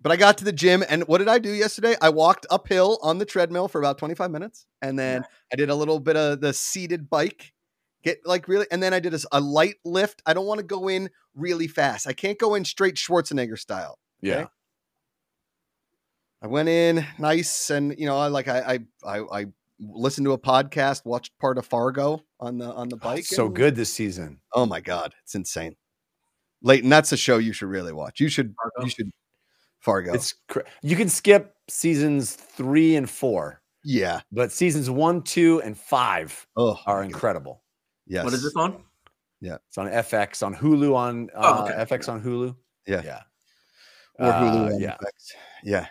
But 0.00 0.12
I 0.12 0.16
got 0.16 0.38
to 0.38 0.44
the 0.44 0.52
gym, 0.52 0.84
and 0.88 1.04
what 1.06 1.18
did 1.18 1.28
I 1.28 1.38
do 1.38 1.52
yesterday? 1.52 1.94
I 2.00 2.08
walked 2.08 2.44
uphill 2.50 2.98
on 3.02 3.18
the 3.18 3.24
treadmill 3.24 3.68
for 3.68 3.78
about 3.78 3.98
25 3.98 4.32
minutes, 4.32 4.66
and 4.80 4.98
then 4.98 5.24
I 5.52 5.56
did 5.56 5.70
a 5.70 5.76
little 5.76 6.00
bit 6.00 6.16
of 6.16 6.40
the 6.40 6.52
seated 6.52 7.08
bike, 7.08 7.52
get 8.02 8.18
like 8.26 8.48
really, 8.48 8.66
and 8.70 8.82
then 8.82 8.92
I 8.94 9.00
did 9.00 9.14
a 9.32 9.40
light 9.40 9.76
lift. 9.84 10.22
I 10.26 10.34
don't 10.34 10.46
want 10.46 10.58
to 10.58 10.66
go 10.66 10.88
in 10.88 11.10
really 11.34 11.68
fast. 11.68 12.06
I 12.06 12.12
can't 12.12 12.38
go 12.38 12.54
in 12.54 12.64
straight 12.64 12.96
Schwarzenegger 12.96 13.58
style. 13.58 13.98
Yeah. 14.20 14.46
I 16.42 16.48
went 16.48 16.68
in 16.68 17.06
nice, 17.18 17.70
and 17.70 17.94
you 17.98 18.06
know, 18.06 18.18
I 18.18 18.26
like 18.26 18.48
I 18.48 18.78
I 19.04 19.18
I, 19.18 19.40
I 19.40 19.46
listened 19.80 20.24
to 20.26 20.32
a 20.32 20.38
podcast, 20.38 21.04
watched 21.04 21.38
part 21.38 21.56
of 21.58 21.66
Fargo 21.66 22.24
on 22.40 22.58
the 22.58 22.66
on 22.72 22.88
the 22.88 22.96
Oh, 22.96 22.98
bike. 22.98 23.18
it's 23.20 23.28
so 23.34 23.46
and- 23.46 23.54
good 23.56 23.76
this 23.76 23.92
season. 23.92 24.40
Oh 24.52 24.66
my 24.66 24.80
god, 24.80 25.14
it's 25.22 25.34
insane. 25.34 25.76
Leighton, 26.62 26.90
that's 26.90 27.12
a 27.12 27.16
show 27.16 27.38
you 27.38 27.52
should 27.52 27.68
really 27.68 27.92
watch. 27.92 28.20
You 28.20 28.28
should 28.28 28.54
Fargo? 28.56 28.84
you 28.84 28.90
should 28.90 29.10
Fargo. 29.80 30.14
It's 30.14 30.34
cra- 30.48 30.64
you 30.82 30.96
can 30.96 31.08
skip 31.08 31.54
seasons 31.68 32.34
three 32.34 32.94
and 32.96 33.08
four, 33.10 33.60
yeah. 33.84 34.20
but 34.30 34.52
seasons 34.52 34.88
one, 34.90 35.22
two, 35.22 35.60
and 35.62 35.76
five 35.76 36.46
Oh, 36.56 36.78
are 36.86 37.02
incredible. 37.02 37.62
Yes. 38.06 38.24
What 38.24 38.32
is 38.34 38.42
this 38.42 38.54
on? 38.56 38.82
Yeah. 39.40 39.56
It's 39.68 39.78
on 39.78 39.86
FX, 39.88 40.44
on 40.44 40.54
Hulu, 40.54 40.94
on 40.94 41.30
uh, 41.34 41.40
Oh, 41.60 41.64
okay. 41.64 41.74
FX 41.96 42.08
on 42.08 42.22
Hulu. 42.22 42.54
Yeah. 42.86 43.02
yeah, 43.04 43.22
Or 44.18 44.32
Hulu 44.32 44.74
Uh, 44.74 44.78
yeah. 44.78 44.96
FX. 44.96 45.32
Yeah. 45.64 45.86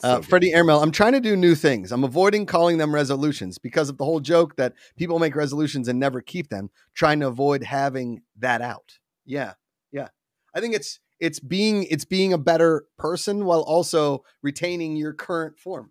So 0.00 0.08
Uh. 0.08 0.22
Freddie 0.22 0.52
Airmail, 0.52 0.82
I'm 0.82 0.90
trying 0.92 1.12
to 1.12 1.20
do 1.20 1.36
new 1.36 1.54
things. 1.54 1.92
I'm 1.92 2.04
avoiding 2.04 2.44
calling 2.46 2.78
them 2.78 2.94
resolutions 2.94 3.58
because 3.58 3.88
of 3.88 3.96
the 3.96 4.04
whole 4.04 4.20
joke 4.20 4.56
that 4.56 4.74
people 4.96 5.18
make 5.18 5.34
resolutions 5.34 5.88
and 5.88 5.98
never 5.98 6.20
keep 6.20 6.48
them, 6.48 6.70
trying 6.94 7.20
to 7.20 7.26
avoid 7.28 7.62
having 7.62 8.22
that 8.38 8.60
out. 8.60 8.98
Yeah. 9.24 9.54
Yeah. 9.92 10.08
I 10.54 10.60
think 10.60 10.74
it's 10.74 11.00
it's 11.18 11.40
being 11.40 11.84
it's 11.84 12.04
being 12.04 12.34
a 12.34 12.38
better 12.38 12.84
person 12.98 13.46
while 13.46 13.62
also 13.62 14.22
retaining 14.42 14.96
your 14.96 15.14
current 15.14 15.58
form. 15.58 15.90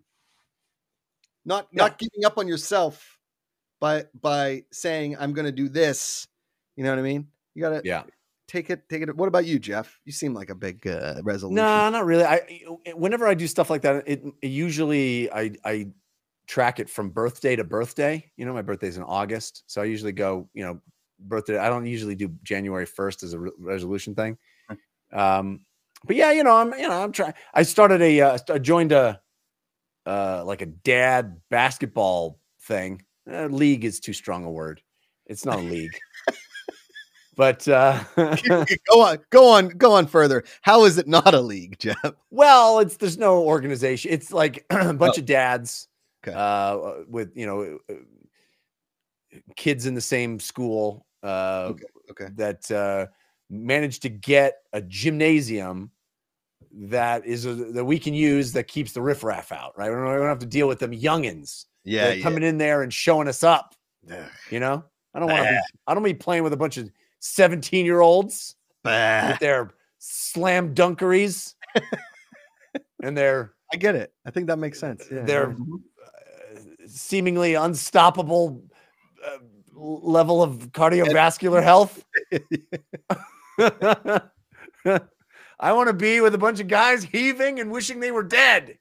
Not 1.44 1.68
not 1.72 1.98
giving 1.98 2.24
up 2.24 2.38
on 2.38 2.46
yourself 2.48 3.15
by 3.80 4.04
by 4.20 4.64
saying 4.72 5.16
I'm 5.18 5.32
going 5.32 5.46
to 5.46 5.52
do 5.52 5.68
this. 5.68 6.26
You 6.76 6.84
know 6.84 6.90
what 6.90 6.98
I 6.98 7.02
mean? 7.02 7.26
You 7.54 7.62
got 7.62 7.70
to 7.70 7.82
Yeah. 7.84 8.02
take 8.48 8.70
it 8.70 8.88
take 8.88 9.02
it. 9.02 9.16
What 9.16 9.28
about 9.28 9.46
you, 9.46 9.58
Jeff? 9.58 9.98
You 10.04 10.12
seem 10.12 10.34
like 10.34 10.50
a 10.50 10.54
big 10.54 10.86
uh, 10.86 11.20
resolution. 11.22 11.56
No, 11.56 11.90
not 11.90 12.04
really. 12.04 12.24
I 12.24 12.40
whenever 12.94 13.26
I 13.26 13.34
do 13.34 13.46
stuff 13.46 13.70
like 13.70 13.82
that, 13.82 14.04
it, 14.06 14.22
it 14.42 14.48
usually 14.48 15.30
I 15.32 15.52
I 15.64 15.88
track 16.46 16.78
it 16.78 16.88
from 16.88 17.10
birthday 17.10 17.56
to 17.56 17.64
birthday. 17.64 18.24
You 18.36 18.46
know, 18.46 18.52
my 18.52 18.62
birthday's 18.62 18.96
in 18.96 19.02
August, 19.02 19.64
so 19.66 19.80
I 19.82 19.84
usually 19.84 20.12
go. 20.12 20.48
You 20.54 20.64
know, 20.64 20.80
birthday. 21.18 21.58
I 21.58 21.68
don't 21.68 21.86
usually 21.86 22.14
do 22.14 22.28
January 22.42 22.86
first 22.86 23.22
as 23.22 23.32
a 23.32 23.38
re- 23.38 23.50
resolution 23.58 24.14
thing. 24.14 24.36
Um, 25.12 25.60
but 26.04 26.14
yeah, 26.16 26.30
you 26.32 26.44
know, 26.44 26.56
I'm 26.56 26.72
you 26.74 26.88
know 26.88 27.02
I'm 27.02 27.12
trying. 27.12 27.34
I 27.54 27.62
started 27.62 28.02
a 28.02 28.20
uh, 28.20 28.38
I 28.50 28.58
joined 28.58 28.92
a 28.92 29.20
uh 30.04 30.44
like 30.44 30.62
a 30.62 30.66
dad 30.66 31.40
basketball 31.50 32.38
thing. 32.62 33.02
Uh, 33.30 33.46
league 33.46 33.84
is 33.84 34.00
too 34.00 34.12
strong 34.12 34.44
a 34.44 34.50
word. 34.50 34.80
It's 35.26 35.44
not 35.44 35.58
a 35.58 35.62
league. 35.62 35.96
But 37.36 37.68
uh 37.68 38.02
go 38.16 39.02
on, 39.02 39.18
go 39.28 39.50
on, 39.50 39.68
go 39.68 39.92
on 39.92 40.06
further. 40.06 40.42
How 40.62 40.84
is 40.86 40.96
it 40.96 41.06
not 41.06 41.34
a 41.34 41.40
league, 41.40 41.78
Jeff? 41.78 42.14
Well, 42.30 42.78
it's 42.78 42.96
there's 42.96 43.18
no 43.18 43.42
organization. 43.42 44.10
It's 44.10 44.32
like 44.32 44.64
a 44.70 44.94
bunch 44.94 45.18
of 45.18 45.26
dads, 45.26 45.86
Okay. 46.26 46.34
uh, 46.34 47.04
with 47.08 47.36
you 47.36 47.44
know, 47.46 47.78
uh, 47.90 47.94
kids 49.54 49.84
in 49.84 49.94
the 49.94 50.00
same 50.00 50.40
school, 50.40 51.04
uh, 51.22 51.72
Okay, 51.72 51.84
okay. 52.10 52.28
that 52.36 52.70
uh, 52.70 53.06
managed 53.50 54.00
to 54.02 54.08
get 54.08 54.54
a 54.72 54.80
gymnasium 54.80 55.90
that 56.72 57.26
is 57.26 57.44
a, 57.44 57.54
that 57.54 57.84
we 57.84 57.98
can 57.98 58.14
use 58.14 58.52
that 58.52 58.66
keeps 58.66 58.92
the 58.92 59.02
riffraff 59.02 59.52
out. 59.52 59.74
Right, 59.76 59.90
we 59.90 59.94
don't, 59.94 60.06
we 60.06 60.14
don't 60.14 60.26
have 60.26 60.38
to 60.38 60.46
deal 60.46 60.68
with 60.68 60.78
them 60.78 60.92
youngins 60.92 61.66
Yeah, 61.86 62.08
are 62.10 62.20
coming 62.20 62.42
in 62.42 62.58
there 62.58 62.82
and 62.82 62.92
showing 62.92 63.28
us 63.28 63.42
up. 63.42 63.74
You 64.50 64.60
know, 64.60 64.84
I 65.14 65.18
don't 65.18 65.30
want 65.30 65.44
to. 65.44 65.50
Be, 65.50 65.60
I 65.86 65.94
don't 65.94 66.02
be 66.02 66.14
playing 66.14 66.42
with 66.42 66.52
a 66.52 66.56
bunch 66.56 66.76
of 66.76 66.90
seventeen 67.20 67.86
year 67.86 68.00
olds 68.00 68.56
with 68.84 69.38
their 69.38 69.70
slam 69.98 70.74
dunkeries 70.74 71.54
and 73.02 73.16
their 73.16 73.54
I 73.72 73.76
get 73.76 73.94
it. 73.94 74.12
I 74.24 74.30
think 74.30 74.46
that 74.48 74.58
makes 74.58 74.78
sense. 74.78 75.04
Yeah. 75.10 75.22
their 75.22 75.50
uh, 75.50 75.54
seemingly 76.86 77.54
unstoppable 77.54 78.62
uh, 79.24 79.38
level 79.74 80.42
of 80.42 80.70
cardiovascular 80.72 81.62
health. 81.62 82.04
I 85.58 85.72
want 85.72 85.88
to 85.88 85.94
be 85.94 86.20
with 86.20 86.34
a 86.34 86.38
bunch 86.38 86.60
of 86.60 86.68
guys 86.68 87.02
heaving 87.02 87.60
and 87.60 87.70
wishing 87.70 88.00
they 88.00 88.12
were 88.12 88.22
dead. 88.22 88.78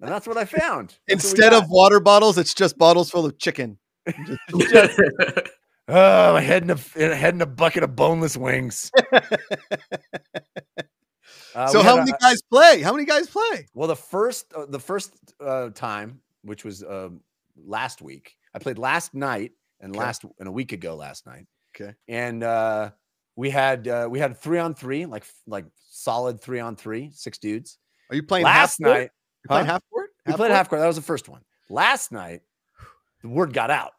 And 0.00 0.10
that's 0.10 0.26
what 0.26 0.36
I 0.36 0.44
found. 0.44 0.94
That's 1.08 1.24
Instead 1.24 1.52
of 1.52 1.64
water 1.68 2.00
bottles, 2.00 2.38
it's 2.38 2.54
just 2.54 2.78
bottles 2.78 3.10
full 3.10 3.26
of 3.26 3.38
chicken. 3.38 3.78
oh, 4.06 5.42
my 5.88 6.40
head 6.40 6.62
in 6.62 6.70
a 6.70 6.76
head 7.14 7.34
in 7.34 7.42
a 7.42 7.46
bucket 7.46 7.82
of 7.82 7.96
boneless 7.96 8.36
wings. 8.36 8.90
Uh, 11.54 11.68
so 11.68 11.82
how 11.82 11.96
many 11.96 12.10
a- 12.10 12.18
guys 12.20 12.42
play? 12.52 12.82
How 12.82 12.92
many 12.92 13.06
guys 13.06 13.28
play? 13.28 13.66
Well, 13.72 13.88
the 13.88 13.96
first 13.96 14.52
uh, 14.54 14.66
the 14.66 14.78
first 14.78 15.14
uh, 15.40 15.70
time, 15.70 16.20
which 16.42 16.64
was 16.64 16.82
uh, 16.84 17.08
last 17.56 18.02
week, 18.02 18.36
I 18.54 18.58
played 18.58 18.76
last 18.78 19.14
night 19.14 19.52
and 19.80 19.92
Okay. 19.92 20.00
last 20.04 20.24
and 20.38 20.48
a 20.48 20.52
week 20.52 20.72
ago 20.72 20.96
last 20.96 21.24
night. 21.26 21.46
Okay. 21.74 21.94
and 22.08 22.42
uh, 22.42 22.90
we 23.36 23.48
had 23.50 23.88
uh, 23.88 24.06
we 24.10 24.18
had 24.18 24.36
three 24.36 24.58
on 24.58 24.74
three, 24.74 25.06
like 25.06 25.24
like 25.46 25.64
solid 25.88 26.40
three 26.42 26.60
on 26.60 26.76
three, 26.76 27.10
six 27.14 27.38
dudes. 27.38 27.78
Are 28.10 28.16
you 28.16 28.22
playing 28.22 28.44
last 28.44 28.78
night, 28.78 29.10
Playing 29.46 29.66
Huh? 29.66 29.72
half 29.72 29.82
court? 29.90 30.10
we 30.26 30.32
played 30.32 30.36
court? 30.38 30.50
half 30.52 30.68
court. 30.68 30.80
That 30.80 30.86
was 30.86 30.96
the 30.96 31.02
first 31.02 31.28
one. 31.28 31.42
Last 31.68 32.12
night, 32.12 32.42
the 33.22 33.28
word 33.28 33.52
got 33.52 33.70
out. 33.70 33.92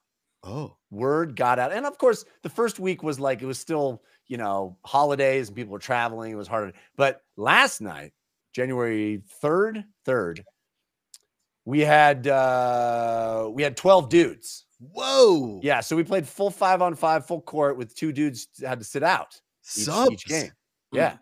Oh, 0.43 0.75
Word 0.91 1.35
got 1.35 1.59
out, 1.59 1.73
and 1.73 1.85
of 1.85 1.97
course, 1.97 2.23
the 2.43 2.49
first 2.49 2.79
week 2.79 3.03
was 3.03 3.19
like 3.19 3.41
it 3.41 3.45
was 3.45 3.59
still 3.59 4.01
you 4.27 4.37
know 4.37 4.77
holidays 4.85 5.47
and 5.47 5.55
people 5.55 5.73
were 5.73 5.79
traveling. 5.79 6.31
It 6.31 6.35
was 6.35 6.47
harder, 6.47 6.71
but 6.95 7.21
last 7.35 7.81
night, 7.81 8.13
January 8.53 9.21
third, 9.41 9.83
third, 10.05 10.45
we 11.65 11.81
had 11.81 12.27
uh 12.27 13.49
we 13.51 13.63
had 13.63 13.75
twelve 13.75 14.07
dudes. 14.09 14.65
whoa! 14.79 15.59
Yeah, 15.63 15.81
so 15.81 15.95
we 15.97 16.03
played 16.03 16.25
full 16.27 16.51
five 16.51 16.81
on 16.81 16.95
five, 16.95 17.25
full 17.25 17.41
court 17.41 17.75
with 17.75 17.93
two 17.95 18.13
dudes 18.13 18.47
had 18.63 18.79
to 18.79 18.85
sit 18.85 19.03
out 19.03 19.41
each, 19.75 19.87
each 20.13 20.25
game. 20.25 20.51
Yeah, 20.93 21.17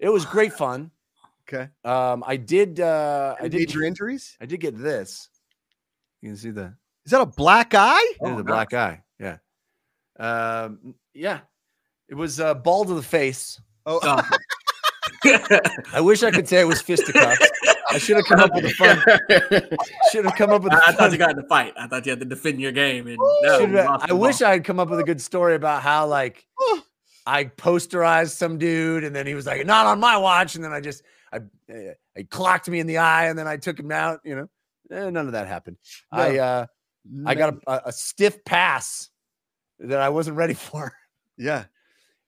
it 0.00 0.08
was 0.08 0.24
great 0.24 0.52
fun. 0.54 0.90
Okay. 1.52 1.68
Um, 1.84 2.22
I 2.26 2.36
did. 2.36 2.78
Uh, 2.80 3.34
I 3.40 3.48
did. 3.48 3.54
major 3.60 3.82
injuries? 3.82 4.36
I 4.40 4.46
did 4.46 4.60
get 4.60 4.78
this. 4.78 5.28
You 6.22 6.28
can 6.30 6.36
see 6.36 6.50
the 6.50 6.74
Is 7.04 7.10
that 7.12 7.20
a 7.20 7.26
black 7.26 7.74
eye? 7.74 8.12
There's 8.20 8.36
Oh, 8.36 8.38
a 8.38 8.44
black 8.44 8.72
eye. 8.74 9.02
Yeah. 9.18 9.38
Um, 10.18 10.94
yeah. 11.14 11.40
It 12.08 12.14
was 12.14 12.38
uh, 12.40 12.54
ball 12.54 12.84
to 12.84 12.94
the 12.94 13.02
face. 13.02 13.60
Oh, 13.86 13.98
Oh. 14.02 14.22
I 15.92 16.00
wish 16.00 16.22
I 16.22 16.30
could 16.30 16.48
say 16.48 16.60
it 16.60 16.64
was 16.64 16.80
fisticuffs. 16.80 17.46
I 17.90 17.98
should 17.98 18.16
have 18.16 18.24
come 18.26 18.40
up 18.40 18.54
with 18.54 18.64
a 18.64 18.70
fun. 18.70 19.02
Should 20.12 20.24
have 20.24 20.36
come 20.36 20.50
up 20.50 20.62
with. 20.62 20.72
a 20.72 20.76
I, 20.76 20.78
I 20.78 20.92
thought 20.92 20.96
fun- 20.98 21.12
you 21.12 21.18
got 21.18 21.30
in 21.30 21.36
the 21.36 21.42
fight. 21.48 21.74
I 21.76 21.88
thought 21.88 22.06
you 22.06 22.10
had 22.10 22.20
to 22.20 22.24
defend 22.26 22.60
your 22.60 22.70
game. 22.72 23.06
And 23.08 23.18
no, 23.42 23.58
should 23.58 23.70
you 23.70 23.76
have- 23.78 23.86
lost 23.86 24.10
I 24.10 24.12
wish. 24.12 24.40
I 24.42 24.52
had 24.52 24.64
come 24.64 24.78
up 24.78 24.88
with 24.88 25.00
a 25.00 25.04
good 25.04 25.20
story 25.20 25.54
about 25.56 25.82
how 25.82 26.06
like 26.06 26.46
Oh. 26.60 26.82
I 27.26 27.44
posterized 27.44 28.30
some 28.36 28.58
dude, 28.58 29.02
and 29.04 29.14
then 29.14 29.26
he 29.26 29.34
was 29.34 29.44
like, 29.46 29.66
"Not 29.66 29.86
on 29.86 29.98
my 30.00 30.16
watch," 30.16 30.54
and 30.54 30.64
then 30.64 30.72
I 30.72 30.80
just 30.80 31.02
I 31.32 31.36
uh, 31.72 31.92
I 32.16 32.22
clocked 32.24 32.68
me 32.68 32.80
in 32.80 32.86
the 32.86 32.98
eye, 32.98 33.26
and 33.26 33.38
then 33.38 33.46
I 33.48 33.56
took 33.56 33.78
him 33.78 33.92
out. 33.92 34.20
You 34.24 34.36
know, 34.36 34.48
Eh, 34.90 35.10
none 35.10 35.26
of 35.26 35.32
that 35.32 35.46
happened. 35.46 35.76
I 36.10 36.32
No. 36.32 36.42
uh 36.42 36.66
I 37.26 37.34
got 37.34 37.54
a, 37.66 37.88
a, 37.88 37.92
stiff 37.92 38.44
pass 38.44 39.08
that 39.78 40.00
I 40.00 40.08
wasn't 40.10 40.36
ready 40.36 40.54
for. 40.54 40.92
yeah. 41.38 41.64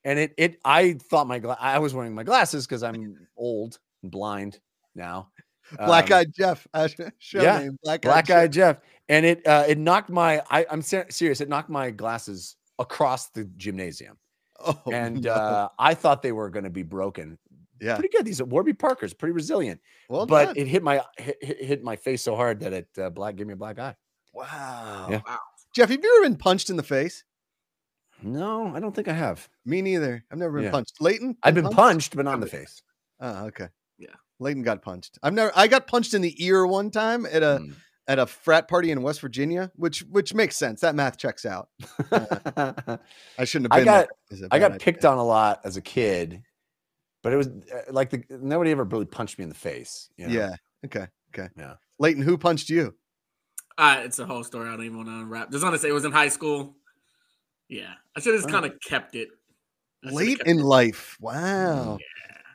and 0.04 0.18
it 0.18 0.32
it 0.38 0.58
I 0.64 0.94
thought 0.94 1.26
my 1.26 1.38
gla- 1.38 1.58
I 1.60 1.78
was 1.78 1.92
wearing 1.94 2.14
my 2.14 2.22
glasses 2.22 2.66
because 2.66 2.82
I'm 2.82 3.16
old 3.36 3.78
and 4.02 4.10
blind 4.10 4.60
now. 4.94 5.30
Black 5.78 6.10
Um, 6.10 6.18
eyed 6.18 6.32
Jeff. 6.34 6.66
Uh, 6.74 6.88
show 7.18 7.42
yeah, 7.42 7.58
name. 7.60 7.78
Black 7.82 8.02
black 8.02 8.30
eyed. 8.30 8.44
eyed 8.44 8.52
Jeff, 8.52 8.78
and 9.08 9.24
it 9.26 9.46
uh, 9.46 9.64
it 9.68 9.78
knocked 9.78 10.10
my 10.10 10.42
I, 10.50 10.66
I'm 10.70 10.82
ser- 10.82 11.06
serious. 11.10 11.40
It 11.40 11.48
knocked 11.48 11.70
my 11.70 11.90
glasses 11.90 12.56
across 12.78 13.28
the 13.30 13.44
gymnasium, 13.56 14.16
Oh, 14.60 14.80
and 14.92 15.22
no. 15.22 15.32
uh, 15.32 15.68
I 15.78 15.94
thought 15.94 16.22
they 16.22 16.32
were 16.32 16.50
going 16.50 16.64
to 16.64 16.70
be 16.70 16.82
broken. 16.82 17.38
Yeah. 17.82 17.96
Pretty 17.96 18.08
good. 18.16 18.24
These 18.24 18.40
are 18.40 18.44
Warby 18.44 18.72
Parkers, 18.74 19.12
pretty 19.12 19.32
resilient, 19.32 19.80
Well 20.08 20.24
but 20.26 20.46
done. 20.46 20.56
it 20.56 20.66
hit 20.68 20.82
my 20.82 21.02
hit, 21.18 21.36
hit 21.42 21.62
hit 21.64 21.82
my 21.84 21.96
face 21.96 22.22
so 22.22 22.36
hard 22.36 22.60
that 22.60 22.72
it 22.72 22.88
uh, 22.98 23.10
black 23.10 23.36
gave 23.36 23.46
me 23.46 23.52
a 23.52 23.56
black 23.56 23.78
eye. 23.78 23.96
wow. 24.32 25.08
Yeah. 25.10 25.20
Wow. 25.26 25.38
Jeff, 25.74 25.88
have 25.90 26.02
you 26.02 26.16
ever 26.18 26.28
been 26.28 26.36
punched 26.38 26.70
in 26.70 26.76
the 26.76 26.82
face? 26.82 27.24
No, 28.22 28.72
I 28.74 28.78
don't 28.80 28.94
think 28.94 29.08
I 29.08 29.12
have. 29.14 29.48
Me 29.66 29.82
neither. 29.82 30.24
I've 30.30 30.38
never 30.38 30.52
been 30.58 30.64
Yeah. 30.66 30.70
punched. 30.70 31.00
Leighton? 31.00 31.36
I've 31.42 31.54
been 31.54 31.68
punched, 31.70 32.14
but 32.14 32.24
not 32.24 32.34
in 32.34 32.40
the 32.40 32.46
face. 32.46 32.82
Oh, 33.20 33.46
okay. 33.46 33.68
Yeah. 33.98 34.14
Leighton 34.38 34.62
got 34.62 34.80
punched. 34.82 35.18
I've 35.22 35.34
never 35.34 35.50
I 35.56 35.66
got 35.66 35.86
punched 35.86 36.14
in 36.14 36.22
the 36.22 36.34
ear 36.44 36.66
one 36.66 36.90
time 36.90 37.26
at 37.26 37.42
a 37.42 37.58
Mm. 37.60 37.74
at 38.08 38.18
a 38.18 38.26
frat 38.26 38.68
party 38.68 38.90
in 38.90 39.02
West 39.02 39.20
Virginia, 39.20 39.70
which 39.76 40.00
which 40.10 40.34
makes 40.34 40.56
sense. 40.56 40.80
That 40.82 40.94
math 40.94 41.16
checks 41.18 41.44
out. 41.46 41.68
I 42.12 43.44
shouldn't 43.44 43.72
have 43.72 43.80
I 43.80 43.84
got- 43.84 44.08
there. 44.08 44.08
Is 44.30 44.42
a 44.42 44.48
I 44.50 44.58
got 44.58 44.72
idea. 44.72 44.80
picked 44.84 45.04
on 45.04 45.18
a 45.18 45.24
lot 45.24 45.60
as 45.64 45.76
a 45.76 45.80
kid, 45.80 46.42
but 47.22 47.32
it 47.32 47.36
was 47.36 47.48
uh, 47.48 47.82
like 47.90 48.10
the 48.10 48.22
nobody 48.30 48.70
ever 48.70 48.84
really 48.84 49.04
punched 49.06 49.38
me 49.38 49.42
in 49.44 49.48
the 49.48 49.54
face. 49.54 50.08
you 50.16 50.26
know? 50.26 50.32
Yeah. 50.32 50.54
Okay. 50.84 51.06
Okay. 51.34 51.48
Yeah. 51.56 51.74
Leighton, 51.98 52.22
who 52.22 52.36
punched 52.36 52.68
you? 52.68 52.94
Uh, 53.78 54.02
it's 54.04 54.18
a 54.18 54.26
whole 54.26 54.44
story. 54.44 54.68
I 54.68 54.72
don't 54.76 54.84
even 54.84 54.96
want 54.98 55.08
to 55.08 55.14
unwrap. 55.14 55.50
Just 55.50 55.62
want 55.64 55.74
to 55.74 55.78
say 55.78 55.88
it 55.88 55.92
was 55.92 56.04
in 56.04 56.12
high 56.12 56.28
school. 56.28 56.76
Yeah, 57.68 57.92
I 58.14 58.20
should 58.20 58.34
have 58.34 58.42
just 58.42 58.54
Oh. 58.54 58.60
kind 58.60 58.66
of 58.70 58.78
kept 58.86 59.14
it. 59.14 59.28
Late 60.04 60.38
kept 60.38 60.48
in 60.50 60.58
it. 60.58 60.62
life. 60.64 61.16
Wow. 61.20 61.98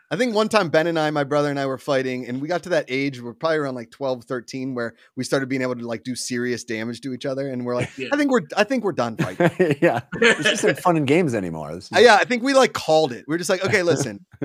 I 0.10 0.16
think 0.16 0.34
one 0.34 0.48
time 0.48 0.70
Ben 0.70 0.88
and 0.88 0.98
I, 0.98 1.12
my 1.12 1.26
brother 1.26 1.50
and 1.50 1.60
I 1.60 1.66
were 1.66 1.78
fighting, 1.78 2.26
and 2.28 2.42
we 2.42 2.48
got 2.48 2.64
to 2.64 2.70
that 2.70 2.86
age, 2.88 3.22
we're 3.22 3.34
probably 3.34 3.58
around 3.58 3.76
like 3.76 3.92
12, 3.92 4.24
13, 4.24 4.74
where 4.74 4.94
we 5.18 5.26
started 5.26 5.50
being 5.50 5.62
able 5.62 5.76
to 5.76 5.86
like 5.86 6.04
do 6.04 6.16
serious 6.16 6.64
damage 6.64 7.02
to 7.02 7.14
each 7.14 7.26
other. 7.26 7.50
And 7.50 7.66
we're 7.66 7.76
like, 7.76 7.90
Yeah. 7.98 8.08
I 8.14 8.18
think 8.18 8.32
we're 8.32 8.42
I 8.56 8.64
think 8.64 8.84
we're 8.86 8.94
done 8.94 9.18
fighting. 9.18 9.76
yeah, 9.82 10.02
it's 10.22 10.44
just 10.50 10.64
like 10.64 10.80
fun 10.80 10.96
and 10.96 11.06
games 11.06 11.34
anymore. 11.34 11.76
This 11.76 11.92
Uh, 11.94 12.00
yeah, 12.00 12.16
I 12.16 12.24
think 12.24 12.42
we 12.44 12.54
like 12.54 12.74
called 12.74 13.12
it. 13.12 13.26
We're 13.28 13.38
just 13.38 13.50
like, 13.50 13.66
okay, 13.66 13.84
listen, 13.84 14.26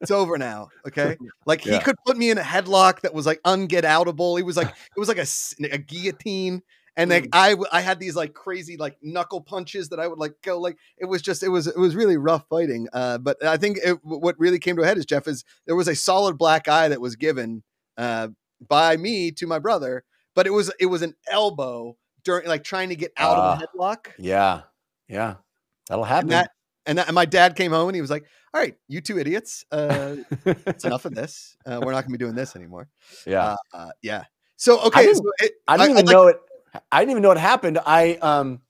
it's 0.00 0.10
over 0.12 0.38
now. 0.38 0.68
Okay. 0.86 1.16
Like 1.44 1.62
he 1.62 1.70
Yeah. 1.70 1.80
could 1.80 1.96
put 2.06 2.16
me 2.16 2.30
in 2.30 2.38
a 2.38 2.42
headlock 2.42 3.00
that 3.00 3.12
was 3.14 3.26
like 3.26 3.40
unget 3.42 3.82
outable. 3.82 4.36
He 4.36 4.42
was 4.44 4.56
like, 4.56 4.68
it 4.68 4.98
was 5.00 5.08
like 5.08 5.18
a 5.18 5.78
guillotine. 5.78 6.62
And 6.98 7.10
like 7.10 7.28
I, 7.32 7.50
w- 7.50 7.68
I 7.72 7.80
had 7.80 7.98
these 8.00 8.14
like 8.16 8.34
crazy 8.34 8.76
like 8.76 8.98
knuckle 9.00 9.40
punches 9.40 9.88
that 9.90 10.00
I 10.00 10.06
would 10.08 10.18
like 10.18 10.34
go 10.42 10.60
like 10.60 10.76
it 10.98 11.04
was 11.06 11.22
just 11.22 11.42
it 11.42 11.48
was 11.48 11.66
it 11.66 11.78
was 11.78 11.94
really 11.96 12.16
rough 12.16 12.44
fighting. 12.50 12.88
Uh, 12.92 13.18
but 13.18 13.42
I 13.44 13.56
think 13.56 13.78
it, 13.82 13.98
what 14.02 14.38
really 14.38 14.58
came 14.58 14.76
to 14.76 14.82
a 14.82 14.86
head 14.86 14.98
is 14.98 15.06
Jeff 15.06 15.26
is 15.28 15.44
there 15.66 15.76
was 15.76 15.88
a 15.88 15.94
solid 15.94 16.36
black 16.36 16.68
eye 16.68 16.88
that 16.88 17.00
was 17.00 17.16
given 17.16 17.62
uh, 17.96 18.28
by 18.68 18.96
me 18.96 19.30
to 19.32 19.46
my 19.46 19.58
brother, 19.60 20.04
but 20.34 20.46
it 20.46 20.50
was 20.50 20.70
it 20.80 20.86
was 20.86 21.02
an 21.02 21.14
elbow 21.30 21.96
during 22.24 22.46
like 22.48 22.64
trying 22.64 22.88
to 22.90 22.96
get 22.96 23.12
out 23.16 23.36
of 23.38 23.58
the 23.60 23.66
headlock. 23.78 24.08
yeah, 24.18 24.62
yeah, 25.08 25.36
that'll 25.88 26.04
And 26.04 26.12
happen. 26.12 26.28
that, 26.30 26.50
and 26.84 26.98
that, 26.98 27.06
and 27.06 27.14
my 27.14 27.24
dad 27.26 27.54
came 27.54 27.70
home 27.70 27.88
and 27.88 27.94
he 27.94 28.00
was 28.00 28.10
like, 28.10 28.24
"All 28.52 28.60
right, 28.60 28.74
you 28.88 29.00
two 29.00 29.18
idiots, 29.20 29.64
uh, 29.70 30.16
it's 30.44 30.84
enough 30.84 31.04
of 31.04 31.14
this. 31.14 31.56
Uh, 31.64 31.78
we're 31.82 31.92
not 31.92 32.02
going 32.02 32.12
to 32.12 32.18
be 32.18 32.24
doing 32.24 32.34
this 32.34 32.56
anymore." 32.56 32.88
yeah, 33.26 33.52
Uh, 33.72 33.76
uh, 33.76 33.90
yeah. 34.02 34.24
So 34.56 34.80
okay, 34.88 35.02
didn't- 35.06 35.18
so 35.18 35.30
it, 35.38 35.52
I 35.68 35.76
didn't 35.76 35.90
even 35.92 36.06
like- 36.06 36.12
know 36.12 36.26
it. 36.26 36.36
I 36.92 37.00
didn't 37.00 37.10
even 37.12 37.22
know 37.22 37.30
it 37.30 37.38
happened. 37.38 37.78
I 37.84 38.14
um, 38.16 38.60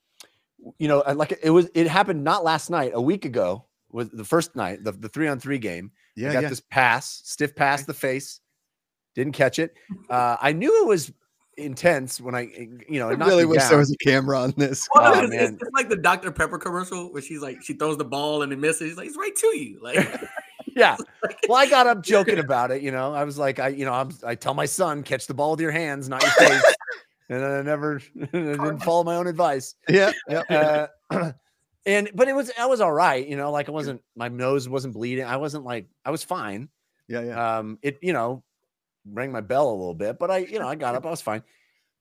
you 0.79 0.89
know, 0.89 1.03
like 1.15 1.39
it 1.43 1.51
was. 1.51 1.69
It 1.75 1.87
happened 1.87 2.25
not 2.25 2.45
last 2.45 2.71
night. 2.71 2.93
A 2.95 3.01
week 3.01 3.25
ago 3.25 3.65
was 3.91 4.11
the 4.11 4.25
first 4.25 4.55
night, 4.57 4.85
the, 4.85 4.93
the 4.93 5.09
three 5.09 5.29
on 5.29 5.41
three 5.41 5.59
game. 5.59 5.91
Yeah, 6.17 6.31
I 6.31 6.33
got 6.35 6.43
yeah. 6.45 6.49
this 6.49 6.61
pass, 6.61 7.23
stiff 7.25 7.55
pass 7.55 7.81
to 7.83 7.87
the 7.89 7.95
face. 7.95 8.41
Didn't 9.15 9.33
catch 9.33 9.59
it. 9.59 9.75
Uh, 10.11 10.37
I 10.41 10.53
knew 10.53 10.83
it 10.83 10.87
was 10.87 11.13
intense 11.59 12.19
when 12.19 12.35
I, 12.35 12.49
you 12.89 12.99
know, 12.99 13.11
I 13.11 13.13
it 13.13 13.19
really 13.19 13.45
wish 13.45 13.61
down. 13.61 13.69
there 13.69 13.79
was 13.79 13.93
a 13.93 13.97
camera 13.99 14.41
on 14.41 14.55
this. 14.57 14.89
Well, 14.95 15.15
Oh, 15.17 15.25
it's, 15.25 15.35
it's, 15.35 15.43
man. 15.43 15.59
it's 15.61 15.71
like 15.75 15.91
the 15.91 15.97
Dr. 15.97 16.31
Pepper 16.33 16.57
commercial 16.57 17.13
where 17.13 17.21
she's 17.21 17.43
like, 17.43 17.63
she 17.63 17.75
throws 17.75 17.99
the 17.99 18.07
ball 18.07 18.43
and 18.43 18.53
it 18.53 18.59
misses. 18.59 18.89
She's 18.89 18.97
like, 18.97 19.09
it's 19.09 19.19
right 19.19 19.37
to 19.37 19.47
you. 19.59 19.79
Like, 19.83 20.21
yeah. 20.75 20.97
Well, 21.49 21.59
I 21.59 21.69
got 21.69 21.87
up 21.87 22.03
joking 22.03 22.39
about 22.39 22.71
it. 22.71 22.81
You 22.81 22.91
know, 22.91 23.13
I 23.13 23.25
was 23.25 23.37
like, 23.37 23.59
I, 23.59 23.69
you 23.69 23.85
know, 23.85 23.93
I'm, 23.93 24.11
I 24.25 24.35
tell 24.35 24.55
my 24.55 24.67
son, 24.67 25.03
catch 25.03 25.27
the 25.27 25.35
ball 25.35 25.51
with 25.51 25.61
your 25.61 25.73
hands, 25.73 26.09
not 26.09 26.23
your 26.23 26.33
face. 26.33 26.63
And 27.29 27.43
then 27.43 27.51
I 27.51 27.63
never 27.63 28.01
I 28.23 28.27
didn't 28.27 28.81
follow 28.81 29.05
my 29.05 29.17
own 29.17 29.27
advice. 29.27 29.75
Yeah, 29.89 30.13
yeah. 30.29 30.87
Uh, 31.11 31.33
and 31.87 32.11
but 32.15 32.29
it 32.29 32.35
was 32.35 32.51
I 32.59 32.67
was 32.67 32.81
all 32.81 32.93
right. 32.93 33.27
You 33.27 33.37
know, 33.37 33.51
like 33.51 33.69
I 33.69 33.73
wasn't 33.73 34.03
my 34.17 34.29
nose 34.29 34.69
wasn't 34.69 34.95
bleeding. 34.95 35.25
I 35.25 35.37
wasn't 35.37 35.65
like 35.65 35.87
I 36.05 36.11
was 36.11 36.23
fine. 36.23 36.69
Yeah, 37.09 37.23
yeah. 37.23 37.59
Um, 37.59 37.79
it 37.83 37.99
you 38.03 38.13
know 38.13 38.43
rang 39.11 39.33
my 39.33 39.41
bell 39.41 39.71
a 39.71 39.73
little 39.73 39.95
bit, 39.95 40.19
but 40.19 40.31
I 40.31 40.39
you 40.39 40.59
know 40.59 40.69
I 40.69 40.75
got 40.75 40.95
up. 40.95 41.07
I 41.07 41.11
was 41.11 41.21
fine. 41.21 41.43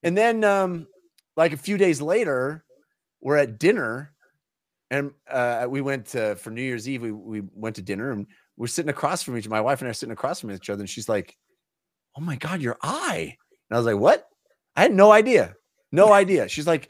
And 0.04 0.18
then 0.18 0.44
um, 0.44 0.88
like 1.36 1.54
a 1.54 1.58
few 1.58 1.78
days 1.78 2.02
later, 2.02 2.64
we're 3.22 3.38
at 3.38 3.60
dinner, 3.60 4.14
and 4.92 5.12
uh, 5.30 5.66
we 5.70 5.82
went 5.82 6.08
to, 6.08 6.36
for 6.36 6.52
New 6.52 6.62
Year's 6.62 6.88
Eve. 6.88 7.02
We 7.02 7.12
we 7.12 7.42
went 7.54 7.76
to 7.78 7.82
dinner, 7.82 8.12
and 8.12 8.28
we're 8.58 8.68
sitting 8.68 8.90
across 8.90 9.24
from 9.24 9.38
each. 9.38 9.48
My 9.50 9.62
wife 9.62 9.82
and 9.82 9.88
I 9.88 9.92
are 9.92 9.94
sitting 9.94 10.14
across 10.14 10.40
from 10.40 10.52
each 10.52 10.70
other, 10.70 10.82
and 10.82 10.90
she's 10.90 11.10
like, 11.10 11.38
"Oh 12.18 12.22
my 12.22 12.36
god, 12.36 12.62
your 12.62 12.78
eye!" 12.82 13.38
And 13.70 13.76
I 13.76 13.80
was 13.80 13.86
like, 13.86 13.98
"What?" 13.98 14.28
I 14.78 14.82
had 14.84 14.94
no 14.94 15.12
idea, 15.12 15.56
no 15.92 16.14
idea. 16.14 16.48
She's 16.48 16.68
like, 16.68 16.90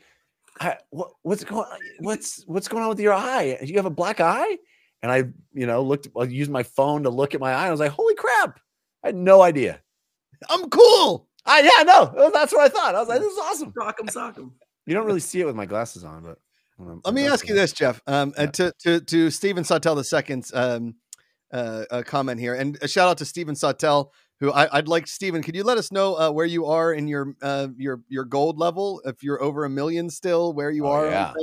I, 0.59 0.77
what, 0.89 1.11
"What's 1.23 1.43
going? 1.43 1.65
What's 1.99 2.43
what's 2.45 2.67
going 2.67 2.83
on 2.83 2.89
with 2.89 2.99
your 2.99 3.13
eye? 3.13 3.57
You 3.63 3.75
have 3.77 3.85
a 3.85 3.89
black 3.89 4.19
eye?" 4.19 4.57
And 5.01 5.11
I, 5.11 5.25
you 5.53 5.65
know, 5.65 5.81
looked. 5.81 6.07
I 6.19 6.23
used 6.23 6.51
my 6.51 6.63
phone 6.63 7.03
to 7.03 7.09
look 7.09 7.33
at 7.33 7.39
my 7.41 7.53
eye. 7.53 7.67
I 7.67 7.71
was 7.71 7.79
like, 7.79 7.91
"Holy 7.91 8.15
crap!" 8.15 8.59
I 9.03 9.07
had 9.09 9.15
no 9.15 9.41
idea. 9.41 9.81
I'm 10.49 10.69
cool. 10.69 11.27
I 11.45 11.61
yeah, 11.61 11.83
no, 11.83 12.29
that's 12.33 12.51
what 12.51 12.61
I 12.61 12.69
thought. 12.69 12.95
I 12.95 12.99
was 12.99 13.07
like, 13.07 13.21
"This 13.21 13.31
is 13.31 13.39
awesome." 13.39 13.73
sock 13.79 13.97
'em, 13.99 14.07
sock 14.09 14.37
'em. 14.37 14.51
You 14.85 14.93
don't 14.93 15.05
really 15.05 15.19
see 15.19 15.39
it 15.41 15.45
with 15.45 15.55
my 15.55 15.65
glasses 15.65 16.03
on, 16.03 16.23
but 16.23 16.39
um, 16.79 17.01
Let 17.05 17.13
me 17.13 17.27
ask 17.27 17.47
you 17.47 17.55
this, 17.55 17.71
Jeff. 17.71 18.01
Um, 18.07 18.33
and 18.37 18.53
to 18.55 18.73
to 18.79 18.99
to 18.99 19.29
Stephen 19.29 19.63
Sawtell 19.63 19.95
the 19.95 20.03
second's 20.03 20.53
um, 20.53 20.95
uh, 21.51 21.85
uh, 21.89 22.03
comment 22.03 22.39
here, 22.39 22.53
and 22.53 22.77
a 22.81 22.87
shout 22.87 23.07
out 23.09 23.17
to 23.19 23.25
Stephen 23.25 23.55
Sawtell, 23.55 24.11
who 24.39 24.51
I, 24.51 24.77
I'd 24.77 24.87
like. 24.87 25.07
Stephen, 25.07 25.41
could 25.41 25.55
you 25.55 25.63
let 25.63 25.77
us 25.77 25.91
know 25.91 26.15
uh, 26.17 26.31
where 26.31 26.45
you 26.45 26.65
are 26.65 26.93
in 26.93 27.07
your 27.07 27.35
uh, 27.41 27.67
your 27.77 28.01
your 28.07 28.25
gold 28.25 28.57
level? 28.57 29.01
If 29.05 29.23
you're 29.23 29.41
over 29.41 29.65
a 29.65 29.69
million 29.69 30.09
still, 30.09 30.53
where 30.53 30.71
you 30.71 30.85
Oh, 30.85 30.91
are? 30.91 31.05
yeah. 31.05 31.33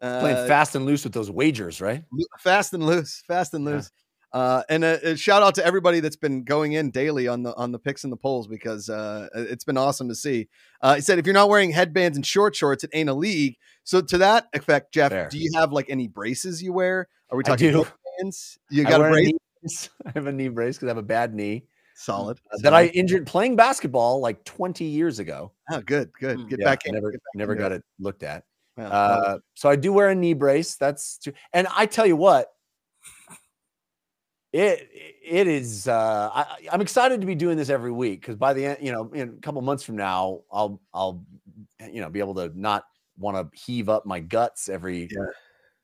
Uh, 0.00 0.20
playing 0.20 0.46
fast 0.48 0.74
and 0.74 0.86
loose 0.86 1.04
with 1.04 1.12
those 1.12 1.30
wagers, 1.30 1.80
right? 1.80 2.04
fast 2.38 2.72
and 2.72 2.84
loose, 2.84 3.22
fast 3.26 3.54
and 3.54 3.64
Yeah. 3.64 3.72
loose. 3.72 3.90
Uh, 4.30 4.62
and 4.68 4.84
a, 4.84 5.12
a 5.12 5.16
shout 5.16 5.42
out 5.42 5.54
to 5.54 5.64
everybody 5.64 6.00
that's 6.00 6.16
been 6.16 6.44
going 6.44 6.72
in 6.72 6.90
daily 6.90 7.26
on 7.28 7.42
the 7.42 7.54
on 7.56 7.72
the 7.72 7.78
picks 7.78 8.04
and 8.04 8.12
the 8.12 8.16
polls 8.16 8.46
because 8.46 8.90
uh, 8.90 9.26
it's 9.34 9.64
been 9.64 9.78
awesome 9.78 10.06
to 10.08 10.14
see. 10.14 10.48
Uh, 10.82 10.96
he 10.96 11.00
said, 11.00 11.18
if 11.18 11.24
you're 11.26 11.32
not 11.32 11.48
wearing 11.48 11.70
headbands 11.70 12.16
and 12.16 12.26
short 12.26 12.54
shorts, 12.54 12.84
it 12.84 12.90
ain't 12.92 13.08
a 13.08 13.14
league. 13.14 13.56
So 13.84 14.02
to 14.02 14.18
that 14.18 14.48
effect, 14.52 14.92
Jeff, 14.92 15.10
Fair. 15.10 15.28
do 15.30 15.38
you 15.38 15.50
have 15.54 15.72
like 15.72 15.88
any 15.88 16.08
braces 16.08 16.62
you 16.62 16.74
wear? 16.74 17.08
Are 17.30 17.38
we 17.38 17.44
I 17.44 17.48
talking 17.48 17.72
do. 17.72 17.86
headbands? 18.18 18.58
You 18.70 18.84
got 18.84 19.00
a 19.00 19.00
wear 19.00 19.14
a 19.14 19.22
knee 19.22 19.38
brace. 19.62 19.88
I 20.06 20.10
have 20.14 20.26
a 20.26 20.32
knee 20.32 20.48
brace 20.48 20.76
because 20.76 20.88
I 20.88 20.90
have 20.90 20.98
a 20.98 21.02
bad 21.02 21.34
knee 21.34 21.64
Solid. 22.00 22.38
uh, 22.52 22.58
that 22.62 22.74
I 22.74 22.86
injured 22.86 23.26
playing 23.26 23.56
basketball 23.56 24.20
like 24.20 24.44
20 24.44 24.84
years 24.84 25.18
ago. 25.18 25.50
Oh, 25.70 25.80
good, 25.80 26.10
good. 26.20 26.38
Mm. 26.38 26.48
Get 26.48 26.58
Yeah, 26.60 26.64
back 26.64 26.86
in. 26.86 26.94
never 26.94 27.10
back 27.10 27.20
never 27.34 27.52
into 27.52 27.62
got 27.64 27.72
it. 27.72 27.82
looked 27.98 28.22
at. 28.22 28.44
Well, 28.76 28.92
Uh, 28.92 29.38
so 29.54 29.68
I 29.68 29.74
do 29.74 29.92
wear 29.92 30.08
a 30.10 30.14
knee 30.14 30.34
brace. 30.34 30.76
That's 30.76 31.18
true. 31.18 31.32
And 31.52 31.66
I 31.76 31.86
tell 31.86 32.06
you 32.06 32.14
what, 32.16 32.52
it 34.52 34.88
it 35.24 35.46
is. 35.46 35.88
Uh, 35.88 36.30
I, 36.32 36.68
I'm 36.72 36.80
excited 36.80 37.20
to 37.20 37.26
be 37.26 37.34
doing 37.34 37.56
this 37.58 37.68
every 37.68 37.92
week 37.92 38.20
because 38.20 38.36
by 38.36 38.54
the 38.54 38.64
end, 38.64 38.78
you 38.80 38.92
know, 38.92 39.10
in 39.12 39.28
a 39.30 39.40
couple 39.42 39.60
months 39.62 39.82
from 39.82 39.96
now, 39.96 40.42
I'll 40.52 40.80
I'll 40.94 41.24
you 41.90 42.00
know 42.00 42.08
be 42.08 42.20
able 42.20 42.34
to 42.36 42.50
not 42.58 42.84
want 43.18 43.36
to 43.36 43.58
heave 43.60 43.88
up 43.88 44.06
my 44.06 44.20
guts 44.20 44.68
every 44.68 45.08
Yeah. 45.10 45.26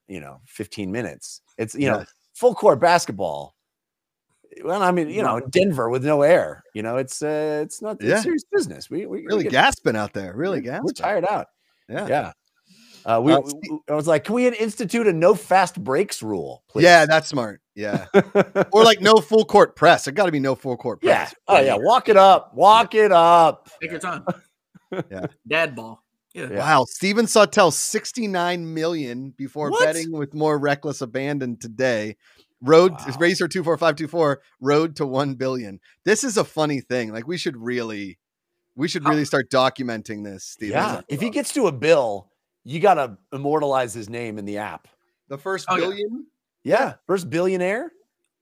you 0.09 0.20
know 0.20 0.40
15 0.46 0.90
minutes. 0.90 1.42
It's 1.59 1.74
you 1.74 1.90
know 1.90 2.05
full 2.35 2.55
court 2.55 2.81
basketball. 2.81 3.55
Well, 4.62 4.82
I 4.82 4.90
mean, 4.90 5.08
you 5.10 5.22
know, 5.22 5.40
Denver 5.40 5.88
with 5.90 6.04
no 6.04 6.22
air, 6.22 6.62
you 6.74 6.82
know, 6.82 6.96
it's 6.98 7.22
uh, 7.22 7.60
it's 7.64 7.82
not 7.82 7.96
it's 8.00 8.04
Yeah. 8.04 8.20
serious 8.20 8.44
business. 8.52 8.90
We 8.90 9.06
we 9.06 9.20
we 9.22 9.26
really 9.26 9.42
get- 9.44 9.52
gasping 9.52 9.96
out 9.96 10.12
there. 10.12 10.34
Really 10.34 10.58
we're- 10.60 10.64
gasping. 10.66 10.84
We're 10.84 10.92
tired 10.92 11.24
out. 11.24 11.46
Yeah. 11.88 12.06
Yeah. 12.06 12.32
Uh, 13.06 13.20
we, 13.20 13.32
Uh, 13.32 13.40
we- 13.40 13.52
we- 13.70 13.78
I 13.90 13.94
was 13.94 14.06
like, 14.06 14.24
can 14.24 14.34
we 14.34 14.46
institute 14.48 15.06
a 15.06 15.12
no 15.12 15.34
fast 15.34 15.82
breaks 15.82 16.22
rule? 16.22 16.62
Please? 16.70 16.84
Yeah, 16.84 17.04
that's 17.04 17.28
smart. 17.28 17.60
Yeah. 17.74 18.06
or 18.72 18.84
like 18.84 19.00
no 19.02 19.16
full 19.16 19.44
court 19.44 19.76
press. 19.76 20.06
It 20.08 20.12
got 20.14 20.26
to 20.26 20.32
be 20.32 20.40
no 20.40 20.54
full 20.54 20.76
court 20.76 21.02
press. 21.02 21.08
yeah. 21.10 21.24
press. 21.24 21.34
Oh 21.48 21.60
yeah. 21.60 21.76
Walk 21.78 22.08
it 22.08 22.16
up. 22.16 22.54
Walk 22.54 22.94
it 22.94 23.12
up. 23.12 23.68
Take 23.82 23.90
your 23.90 24.00
time. 24.00 24.24
Yeah. 25.10 25.26
Dad 25.48 25.74
ball. 25.74 26.02
Yeah. 26.34 26.48
Yeah. 26.50 26.58
Wow, 26.58 26.84
Steven 26.88 27.26
Sawtell, 27.28 27.70
69 27.70 28.74
million 28.74 29.30
before 29.36 29.70
What? 29.70 29.84
betting 29.84 30.10
with 30.10 30.34
more 30.34 30.58
reckless 30.58 31.00
abandon 31.00 31.56
today. 31.56 32.16
Road 32.64 32.92
Wow. 32.92 33.16
Racer 33.18 33.46
24524, 33.46 34.40
road 34.61 34.96
to 34.96 35.07
1 35.07 35.35
billion. 35.35 35.81
This 36.05 36.24
is 36.24 36.37
a 36.38 36.44
funny 36.44 36.81
thing. 36.81 37.12
Like 37.12 37.27
we 37.27 37.37
should 37.37 37.57
really 37.57 38.18
we 38.74 38.88
should 38.88 39.07
really 39.07 39.24
start 39.24 39.50
documenting 39.50 40.24
this, 40.24 40.44
Steven. 40.44 40.72
Yeah. 40.77 41.00
If 41.09 41.20
he 41.20 41.31
gets 41.31 41.53
to 41.53 41.66
a 41.68 41.72
bill, 41.72 42.31
you 42.64 42.81
got 42.81 42.94
to 42.94 43.18
immortalize 43.33 43.92
his 43.94 44.09
name 44.09 44.38
in 44.38 44.46
the 44.46 44.59
app. 44.59 44.88
the 45.29 45.38
first 45.38 45.66
Oh, 45.68 45.77
yeah. 45.77 45.81
billion, 45.81 46.27
Yeah. 46.64 46.94
First 47.07 47.29
billionaire. 47.31 47.92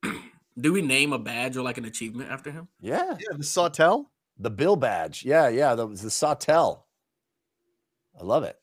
Do 0.59 0.73
we 0.73 0.81
name 0.83 1.13
a 1.13 1.19
badge 1.19 1.57
or 1.57 1.63
like 1.63 1.77
an 1.79 1.85
achievement 1.85 2.31
after 2.31 2.51
him? 2.51 2.69
Yeah. 2.81 3.17
yeah, 3.19 3.37
the 3.37 3.43
Sawtell. 3.45 4.11
The 4.39 4.51
bill 4.51 4.77
badge. 4.77 5.25
Yeah. 5.25 5.49
Yeah. 5.49 5.75
The, 5.75 5.87
the 5.89 6.11
Sawtell. 6.11 6.87
I 8.19 8.25
love 8.25 8.45
it. 8.45 8.57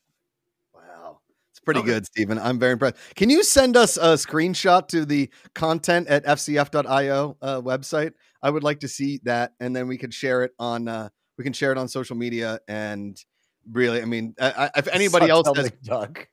It's 1.60 1.64
pretty 1.66 1.80
Okay. 1.80 1.90
good, 1.90 2.06
Stephen. 2.06 2.38
I'm 2.38 2.58
very 2.58 2.72
impressed. 2.72 2.96
Can 3.16 3.28
you 3.28 3.44
send 3.44 3.76
us 3.76 3.98
a 3.98 4.14
screenshot 4.14 4.88
to 4.88 5.04
the 5.04 5.30
content 5.54 6.08
at 6.08 6.24
fcf.io 6.24 7.36
uh, 7.42 7.60
website? 7.60 8.12
I 8.42 8.50
would 8.50 8.62
like 8.64 8.80
to 8.80 8.88
see 8.88 9.20
that, 9.24 9.52
and 9.60 9.76
then 9.76 9.86
we 9.86 9.98
could 9.98 10.14
share 10.14 10.42
it 10.42 10.52
on 10.58 10.88
uh, 10.88 11.10
we 11.36 11.44
can 11.44 11.52
share 11.52 11.72
it 11.72 11.78
on 11.78 11.88
social 11.88 12.16
media. 12.16 12.60
And 12.66 13.22
really, 13.70 14.00
I 14.00 14.06
mean, 14.06 14.34
I, 14.40 14.70
I, 14.74 14.78
if 14.78 14.88
anybody 14.88 15.28
else 15.28 15.46
Sawtell 15.46 15.54
has 15.54 15.70
McDuck. 15.70 16.26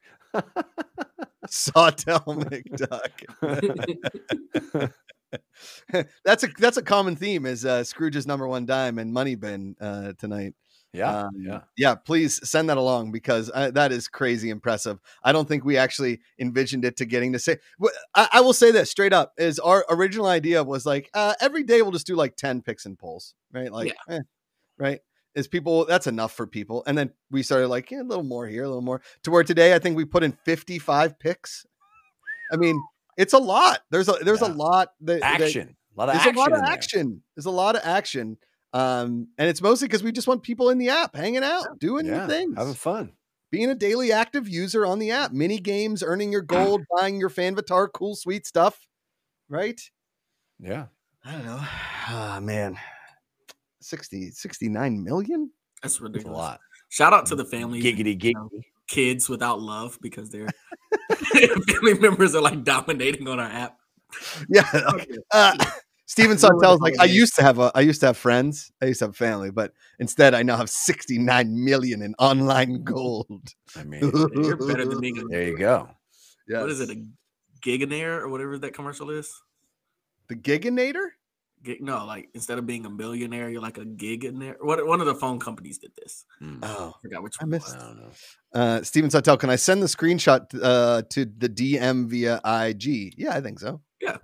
Sawtell 1.50 2.20
McDuck, 2.28 3.12
that's 6.26 6.44
a 6.44 6.48
that's 6.58 6.78
a 6.78 6.82
common 6.82 7.16
theme 7.16 7.46
is 7.46 7.66
uh, 7.66 7.84
Scrooge's 7.84 8.28
number 8.28 8.48
one 8.48 8.66
dime 8.66 8.98
and 9.00 9.12
Money 9.12 9.36
Bin 9.36 9.76
uh, 9.82 10.14
tonight. 10.18 10.54
Yeah. 10.98 11.22
Um, 11.24 11.30
yeah. 11.40 11.60
yeah, 11.78 11.96
please 11.96 12.40
send 12.50 12.70
that 12.70 12.78
along 12.78 13.12
because 13.12 13.50
uh, 13.54 13.72
that 13.72 13.92
is 13.92 14.08
crazy 14.08 14.50
impressive. 14.50 15.00
I 15.24 15.32
don't 15.32 15.48
think 15.48 15.64
we 15.64 15.78
actually 15.78 16.20
envisioned 16.40 16.84
it 16.86 16.98
to 16.98 17.06
getting 17.06 17.34
to 17.34 17.40
say. 17.40 17.58
I, 18.16 18.28
I 18.34 18.42
will 18.42 18.54
say 18.54 18.72
this 18.72 18.90
straight 18.92 19.14
up: 19.14 19.34
is 19.38 19.60
our 19.60 19.86
original 19.90 20.26
idea 20.28 20.64
was 20.64 20.86
like 20.86 21.10
uh, 21.14 21.36
every 21.40 21.64
day 21.64 21.82
we'll 21.82 21.92
just 21.92 22.08
do 22.08 22.16
like 22.16 22.36
ten 22.36 22.62
picks 22.62 22.86
and 22.86 22.98
pulls, 22.98 23.34
right? 23.54 23.72
Like, 23.72 23.96
eh, 24.10 24.20
right? 24.78 25.00
Is 25.36 25.48
people 25.48 25.86
that's 25.86 26.08
enough 26.08 26.34
for 26.34 26.48
people, 26.48 26.84
and 26.88 26.98
then 26.98 27.12
we 27.30 27.44
started 27.44 27.68
like 27.68 27.92
yeah, 27.92 28.02
a 28.02 28.04
little 28.04 28.24
more 28.24 28.48
here, 28.48 28.64
a 28.64 28.68
little 28.68 28.82
more. 28.82 29.02
To 29.24 29.32
where 29.32 29.44
today, 29.44 29.76
I 29.76 29.80
think 29.80 29.96
we 29.96 30.04
put 30.06 30.24
in 30.24 30.32
fifty-five 30.46 31.20
picks. 31.20 31.66
I 32.52 32.56
mean, 32.56 32.82
it's 33.18 33.34
a 33.34 33.38
lot. 33.38 33.82
There's 33.92 34.10
a 34.10 34.14
there's 34.24 34.42
Yeah. 34.42 34.48
a 34.48 34.54
lot 34.54 34.90
that, 35.02 35.20
that- 35.22 35.42
Action. 35.42 35.76
a 35.96 36.00
lot 36.00 36.10
of 36.10 36.14
there's 36.16 36.28
action. 36.28 36.36
a 36.36 36.40
lot 36.40 36.52
of 36.54 36.60
there. 36.60 36.72
action. 36.74 37.24
There's 37.36 37.46
a 37.46 37.52
lot 37.52 37.76
of 37.76 37.82
action. 37.84 38.38
Um, 38.74 39.28
and 39.38 39.50
it's 39.50 39.62
mostly 39.62 39.88
because 39.88 40.04
we 40.04 40.12
just 40.12 40.28
want 40.28 40.44
people 40.44 40.70
in 40.70 40.78
the 40.78 40.90
app 40.90 41.16
hanging 41.16 41.44
out, 41.44 41.80
doing 41.80 42.06
Yeah, 42.06 42.18
your 42.20 42.28
things, 42.28 42.56
having 42.58 42.74
fun. 42.74 43.14
being 43.50 43.70
a 43.70 43.76
daily 43.76 44.12
active 44.12 44.48
user 44.48 44.86
on 44.86 45.00
the 45.00 45.12
app, 45.12 45.32
mini 45.32 45.58
games, 45.60 46.04
earning 46.04 46.32
your 46.32 46.42
gold, 46.44 46.82
buying 46.96 47.20
your 47.20 47.30
fan 47.30 47.56
Fanvatar, 47.56 47.88
cool, 47.94 48.16
sweet 48.16 48.46
stuff. 48.46 48.80
Right? 49.50 49.80
Yeah. 50.60 50.88
I 51.24 51.32
don't 51.34 51.46
know. 51.46 51.60
Ah, 51.62 52.40
man. 52.42 52.78
60, 53.82 54.32
69 54.32 55.04
million? 55.04 55.52
That's 55.82 56.00
It's 56.02 56.26
a 56.26 56.30
lot. 56.30 56.60
Shout 56.90 57.14
out 57.14 57.26
to 57.28 57.36
the 57.36 57.46
families, 57.46 57.84
Giggity 57.84 58.22
you 58.24 58.34
know, 58.34 58.50
giggity. 58.54 58.62
kids 58.88 59.30
without 59.30 59.62
love 59.62 59.98
because 60.02 60.30
their 60.30 60.48
family 61.70 61.94
members 62.00 62.36
are 62.36 62.42
like 62.42 62.64
dominating 62.64 63.28
on 63.28 63.40
our 63.40 63.50
app. 63.50 63.78
Yeah. 64.50 64.66
okay. 64.94 65.06
Uh, 65.32 65.56
Steven 66.08 66.38
Sawtell's 66.40 66.80
like, 66.82 66.96
I 67.00 67.06
used 67.06 67.36
to 67.36 67.44
have 67.44 67.60
a, 67.60 67.72
I 67.76 67.82
used 67.82 68.00
to 68.00 68.08
have 68.08 68.18
friends. 68.18 68.72
I 68.82 68.86
used 68.86 69.00
to 69.00 69.06
have 69.08 69.16
family, 69.16 69.52
but 69.52 69.74
instead 70.00 70.34
I 70.34 70.42
now 70.42 70.58
have 70.58 70.70
69 70.70 71.64
million 71.64 72.02
in 72.02 72.16
online 72.18 72.84
gold. 72.84 73.54
I 73.76 73.84
mean, 73.84 74.02
You're 74.34 74.58
better 74.58 74.86
than 74.86 75.00
me. 75.00 75.14
there 75.30 75.44
you 75.44 75.58
go. 75.58 75.90
What 76.50 76.70
is 76.70 76.80
it? 76.80 76.90
A 76.90 77.06
giganaire 77.62 78.20
or 78.22 78.30
whatever 78.30 78.58
that 78.58 78.74
commercial 78.74 79.10
is? 79.12 79.30
The 80.30 80.36
Giganator? 80.36 81.08
Gig, 81.64 81.82
no, 81.82 82.06
like 82.06 82.30
instead 82.36 82.58
of 82.60 82.66
being 82.68 82.86
a 82.86 82.90
millionaire, 82.90 83.50
you're 83.50 83.62
like 83.62 83.78
a 83.80 83.84
giganaire. 83.86 84.56
What 84.62 84.86
one 84.86 85.00
of 85.02 85.08
the 85.08 85.16
phone 85.16 85.40
companies 85.40 85.80
did 85.80 85.92
this? 85.98 86.24
Mm, 86.42 86.60
Oh, 86.62 86.94
I 86.96 87.02
forgot 87.02 87.24
which 87.24 87.36
I 87.42 87.44
one. 87.46 87.50
missed 87.50 87.66
was. 87.66 87.76
I 87.76 87.80
don't 87.88 87.98
know. 87.98 88.10
Uh, 88.54 88.84
Steven 88.84 89.10
Santel, 89.10 89.38
can 89.38 89.50
I 89.50 89.56
send 89.56 89.82
the 89.82 89.88
screenshot 89.88 90.46
uh, 90.62 91.02
to 91.10 91.26
the 91.26 91.50
DM 91.50 92.06
via 92.08 92.40
IG? 92.46 93.16
Yeah, 93.18 93.32
I 93.36 93.42
think 93.42 93.60
so. 93.60 93.82
Yeah. 94.00 94.18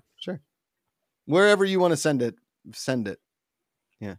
Sure. 1.28 1.34
Wherever 1.36 1.66
you 1.66 1.80
want 1.80 1.92
to 1.92 1.98
send 1.98 2.22
it, 2.22 2.36
send 2.74 3.08
it. 3.08 3.20
Yeah. 4.00 4.16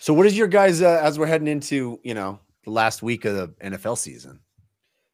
So, 0.00 0.12
what 0.14 0.26
is 0.26 0.36
your 0.36 0.46
guys 0.48 0.82
uh, 0.82 1.00
as 1.02 1.18
we're 1.18 1.26
heading 1.26 1.48
into 1.48 1.98
you 2.02 2.14
know 2.14 2.38
the 2.64 2.70
last 2.70 3.02
week 3.02 3.24
of 3.24 3.34
the 3.34 3.48
NFL 3.68 3.98
season? 3.98 4.40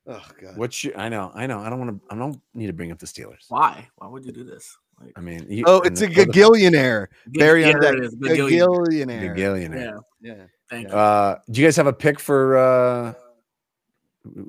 Oh 0.06 0.24
God. 0.40 0.56
What's 0.56 0.82
your? 0.82 0.96
I 0.98 1.08
know, 1.08 1.30
I 1.34 1.46
know. 1.46 1.60
I 1.60 1.70
don't 1.70 1.78
want 1.78 1.90
to. 2.02 2.14
I 2.14 2.18
don't 2.18 2.40
need 2.54 2.66
to 2.68 2.72
bring 2.72 2.90
up 2.92 2.98
the 2.98 3.06
Steelers. 3.06 3.46
Why? 3.48 3.88
Why 3.96 4.08
would 4.08 4.24
you 4.24 4.32
do 4.32 4.44
this? 4.44 4.76
Like, 5.00 5.12
I 5.16 5.20
mean, 5.20 5.46
you, 5.48 5.64
Oh, 5.66 5.80
it's 5.80 6.02
a 6.02 6.06
the 6.06 6.12
other- 6.22 6.30
gagillionaire. 6.32 7.06
Barry 7.28 7.62
yeah, 7.62 7.68
on 7.76 7.84
it 7.84 8.04
is. 8.04 8.14
Gagillionaire. 8.16 9.34
Gagillionaire. 9.34 10.00
Yeah, 10.20 10.34
Yeah. 10.34 10.44
thank 10.68 10.88
Yeah. 10.88 10.92
you. 10.92 10.98
Uh, 10.98 11.38
do 11.50 11.60
you 11.60 11.66
guys 11.66 11.76
have 11.76 11.86
a 11.86 11.92
pick 11.92 12.18
for 12.20 12.58
uh 12.58 13.14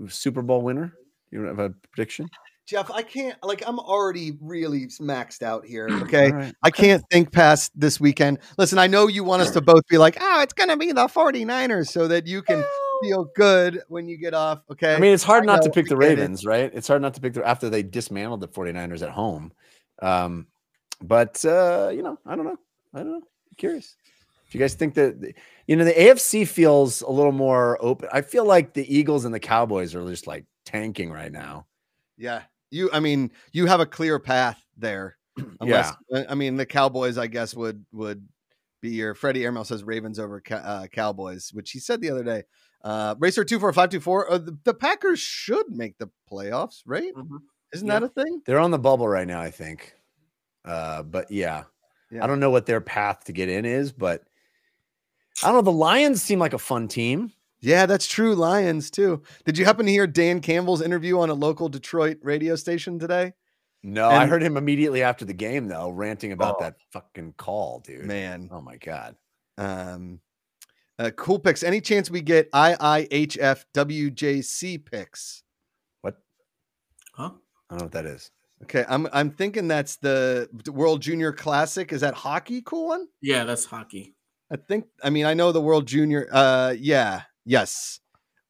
Super 0.09 0.41
Bowl 0.41 0.61
winner? 0.61 0.93
You 1.31 1.43
have 1.43 1.59
a 1.59 1.69
prediction? 1.93 2.27
Jeff, 2.71 2.89
I 2.89 3.01
can't 3.01 3.37
like 3.43 3.63
I'm 3.67 3.79
already 3.79 4.37
really 4.39 4.85
maxed 4.85 5.43
out 5.43 5.65
here. 5.65 5.89
Okay. 6.01 6.31
Right. 6.31 6.55
I 6.63 6.71
can't 6.71 7.03
think 7.11 7.31
past 7.33 7.71
this 7.75 7.99
weekend. 7.99 8.39
Listen, 8.57 8.79
I 8.79 8.87
know 8.87 9.07
you 9.07 9.25
want 9.25 9.41
us 9.41 9.51
to 9.51 9.61
both 9.61 9.85
be 9.87 9.97
like, 9.97 10.17
oh, 10.21 10.41
it's 10.41 10.53
gonna 10.53 10.77
be 10.77 10.93
the 10.93 11.07
49ers 11.07 11.89
so 11.89 12.07
that 12.07 12.27
you 12.27 12.41
can 12.41 12.63
feel 13.01 13.29
good 13.35 13.81
when 13.89 14.07
you 14.07 14.17
get 14.17 14.33
off. 14.33 14.61
Okay. 14.71 14.95
I 14.95 14.99
mean, 14.99 15.13
it's 15.13 15.23
hard 15.23 15.43
I 15.43 15.47
not 15.47 15.63
to 15.63 15.69
pick 15.69 15.87
the 15.87 15.95
get 15.95 16.11
it. 16.11 16.17
Ravens, 16.17 16.45
right? 16.45 16.71
It's 16.73 16.87
hard 16.87 17.01
not 17.01 17.13
to 17.15 17.21
pick 17.21 17.33
the 17.33 17.45
after 17.45 17.69
they 17.69 17.83
dismantled 17.83 18.39
the 18.39 18.47
49ers 18.47 19.01
at 19.01 19.09
home. 19.09 19.51
Um, 20.01 20.47
but 21.01 21.43
uh, 21.43 21.91
you 21.93 22.01
know, 22.01 22.17
I 22.25 22.37
don't 22.37 22.45
know. 22.45 22.57
I 22.93 22.99
don't 22.99 23.11
know. 23.11 23.17
I'm 23.17 23.55
curious. 23.57 23.97
Do 24.49 24.57
you 24.57 24.63
guys 24.63 24.75
think 24.75 24.93
that 24.93 25.33
you 25.67 25.75
know 25.75 25.83
the 25.83 25.93
AFC 25.93 26.47
feels 26.47 27.01
a 27.01 27.11
little 27.11 27.33
more 27.33 27.77
open? 27.83 28.07
I 28.13 28.21
feel 28.21 28.45
like 28.45 28.73
the 28.73 28.95
Eagles 28.95 29.25
and 29.25 29.33
the 29.33 29.41
Cowboys 29.41 29.93
are 29.93 30.09
just 30.09 30.25
like 30.25 30.45
tanking 30.65 31.11
right 31.11 31.31
now. 31.31 31.67
Yeah. 32.17 32.43
You 32.71 32.89
I 32.91 32.99
mean, 32.99 33.31
you 33.51 33.65
have 33.67 33.79
a 33.81 33.85
clear 33.85 34.17
path 34.19 34.63
there. 34.77 35.17
Unless 35.61 35.93
uh, 36.13 36.23
I 36.29 36.35
mean 36.35 36.55
the 36.57 36.65
Cowboys, 36.65 37.17
I 37.17 37.27
guess, 37.27 37.53
would 37.53 37.85
would 37.91 38.27
be 38.81 38.89
your 38.89 39.13
Freddie 39.13 39.43
Airmail 39.45 39.63
says 39.65 39.83
Ravens 39.83 40.17
over 40.19 40.41
uh, 40.49 40.87
Cowboys, 40.91 41.51
which 41.53 41.71
he 41.71 41.79
said 41.79 42.01
the 42.01 42.09
other 42.09 42.23
day. 42.23 42.43
Uh 42.83 43.13
Racer 43.19 43.43
two 43.43 43.59
four 43.59 43.71
five 43.73 43.89
two 43.89 43.99
four. 43.99 44.31
Uh, 44.31 44.39
the, 44.39 44.57
the 44.63 44.73
Packers 44.73 45.19
should 45.19 45.69
make 45.69 45.97
the 45.99 46.09
playoffs, 46.31 46.81
right? 46.85 47.13
Mhm. 47.15 47.39
Isn't 47.73 47.87
Yeah. 47.87 47.99
that 47.99 48.05
a 48.05 48.09
thing? 48.09 48.41
They're 48.45 48.59
on 48.59 48.71
the 48.71 48.79
bubble 48.79 49.07
right 49.07 49.27
now, 49.27 49.39
I 49.39 49.51
think. 49.51 49.93
Uh, 50.65 51.03
but 51.03 51.29
yeah, 51.31 51.63
Yeah. 52.09 52.23
I 52.23 52.27
don't 52.27 52.39
know 52.39 52.49
what 52.49 52.65
their 52.65 52.81
path 52.81 53.25
to 53.25 53.31
get 53.33 53.49
in 53.49 53.65
is, 53.65 53.91
but 53.91 54.23
I 55.43 55.47
don't 55.47 55.55
know. 55.55 55.61
The 55.61 55.71
Lions 55.71 56.21
seem 56.21 56.39
like 56.39 56.53
a 56.53 56.57
fun 56.59 56.87
team. 56.87 57.31
Yeah, 57.61 57.85
that's 57.85 58.07
true. 58.07 58.33
Lions 58.35 58.89
too. 58.89 59.21
Did 59.45 59.57
you 59.57 59.65
happen 59.65 59.85
to 59.85 59.91
hear 59.91 60.07
Dan 60.07 60.39
Campbell's 60.41 60.81
interview 60.81 61.19
on 61.19 61.29
a 61.29 61.33
local 61.35 61.69
Detroit 61.69 62.17
radio 62.23 62.55
station 62.55 62.97
today? 62.99 63.33
No, 63.83 64.09
I 64.09 64.25
heard 64.27 64.43
him 64.43 64.57
immediately 64.57 65.01
after 65.03 65.25
the 65.25 65.33
game 65.33 65.67
though, 65.67 65.89
ranting 65.89 66.31
about 66.31 66.57
Oh. 66.59 66.63
that 66.63 66.75
fucking 66.91 67.33
call, 67.37 67.79
dude. 67.79 68.05
Man, 68.05 68.49
Oh 68.51 68.61
my 68.61 68.77
god. 68.77 69.15
um, 69.57 70.19
uh, 70.99 71.09
cool 71.15 71.39
picks. 71.39 71.63
Any 71.63 71.81
chance 71.81 72.11
we 72.11 72.21
get 72.21 72.51
IIHF 72.51 73.65
WJC 73.73 74.77
picks? 74.85 75.43
What? 76.01 76.17
Huh? 77.13 77.31
I 77.69 77.73
don't 77.73 77.79
know 77.79 77.85
what 77.85 77.91
that 77.93 78.05
is. 78.05 78.29
Okay, 78.63 78.85
I'm 78.87 79.07
I'm 79.11 79.31
thinking 79.31 79.67
that's 79.67 79.95
the 79.95 80.47
World 80.67 81.01
Junior 81.01 81.31
Classic. 81.31 81.91
Is 81.91 82.01
that 82.01 82.13
hockey? 82.13 82.61
Cool 82.61 82.87
one. 82.89 83.07
Yeah, 83.21 83.43
that's 83.45 83.65
hockey. 83.65 84.15
I 84.51 84.57
think. 84.57 84.85
I 85.03 85.09
mean, 85.09 85.25
I 85.25 85.33
know 85.33 85.51
the 85.51 85.61
World 85.61 85.87
Junior. 85.87 86.27
Uh, 86.31 86.75
yeah, 86.77 87.21
yes. 87.45 87.99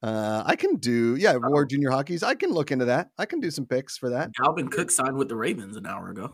Uh, 0.04 0.42
I 0.46 0.56
can 0.56 0.78
do. 0.78 1.16
Yeah, 1.16 1.36
World 1.38 1.70
Junior 1.70 1.92
Hockey's. 1.92 2.24
I 2.24 2.34
can 2.36 2.50
look 2.52 2.72
into 2.72 2.86
that. 2.86 3.10
I 3.20 3.26
can 3.26 3.40
do 3.40 3.52
some 3.52 3.66
picks 3.68 3.98
for 3.98 4.10
that. 4.10 4.32
Dalvin 4.40 4.72
Cook 4.72 4.90
signed 4.90 5.16
with 5.16 5.30
the 5.30 5.36
Ravens 5.36 5.78
an 5.78 5.86
hour 5.86 6.10
ago. 6.10 6.34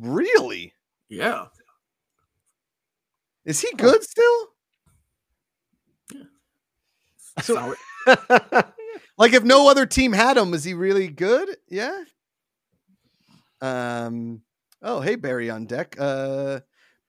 Really? 0.00 0.72
Yeah. 1.08 1.46
Is 3.44 3.60
he 3.60 3.68
good 3.76 4.02
still? 4.02 4.48
So- 7.42 7.74
Like 9.16 9.32
if 9.32 9.44
no 9.44 9.68
other 9.70 9.86
team 9.86 10.12
had 10.12 10.36
him, 10.36 10.54
is 10.54 10.64
he 10.64 10.74
really 10.74 11.06
good? 11.06 11.48
Yeah. 11.68 12.02
Um. 13.60 14.42
Oh, 14.82 15.00
hey 15.00 15.14
Barry 15.14 15.50
on 15.50 15.66
deck. 15.66 15.94
Uh. 15.98 16.60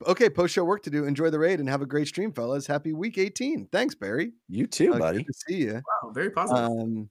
Okay, 0.06 0.30
post 0.30 0.54
show 0.54 0.64
work 0.64 0.84
to 0.84 0.90
do. 0.90 1.06
Enjoy 1.06 1.30
the 1.30 1.40
raid 1.40 1.60
and 1.60 1.68
have 1.70 1.82
a 1.82 1.86
great 1.86 2.08
stream, 2.08 2.32
fellas. 2.32 2.68
Happy 2.68 2.94
week 2.94 3.18
18. 3.18 3.68
Thanks, 3.72 3.96
Barry. 3.96 4.34
you 4.48 4.68
too, 4.68 4.94
Uh, 4.94 5.00
buddy. 5.00 5.18
Good 5.20 5.28
to 5.28 5.34
see 5.48 5.56
you. 5.64 5.74
Wow, 6.04 6.12
very 6.12 6.30
positive. 6.30 6.64
Um, 6.64 7.10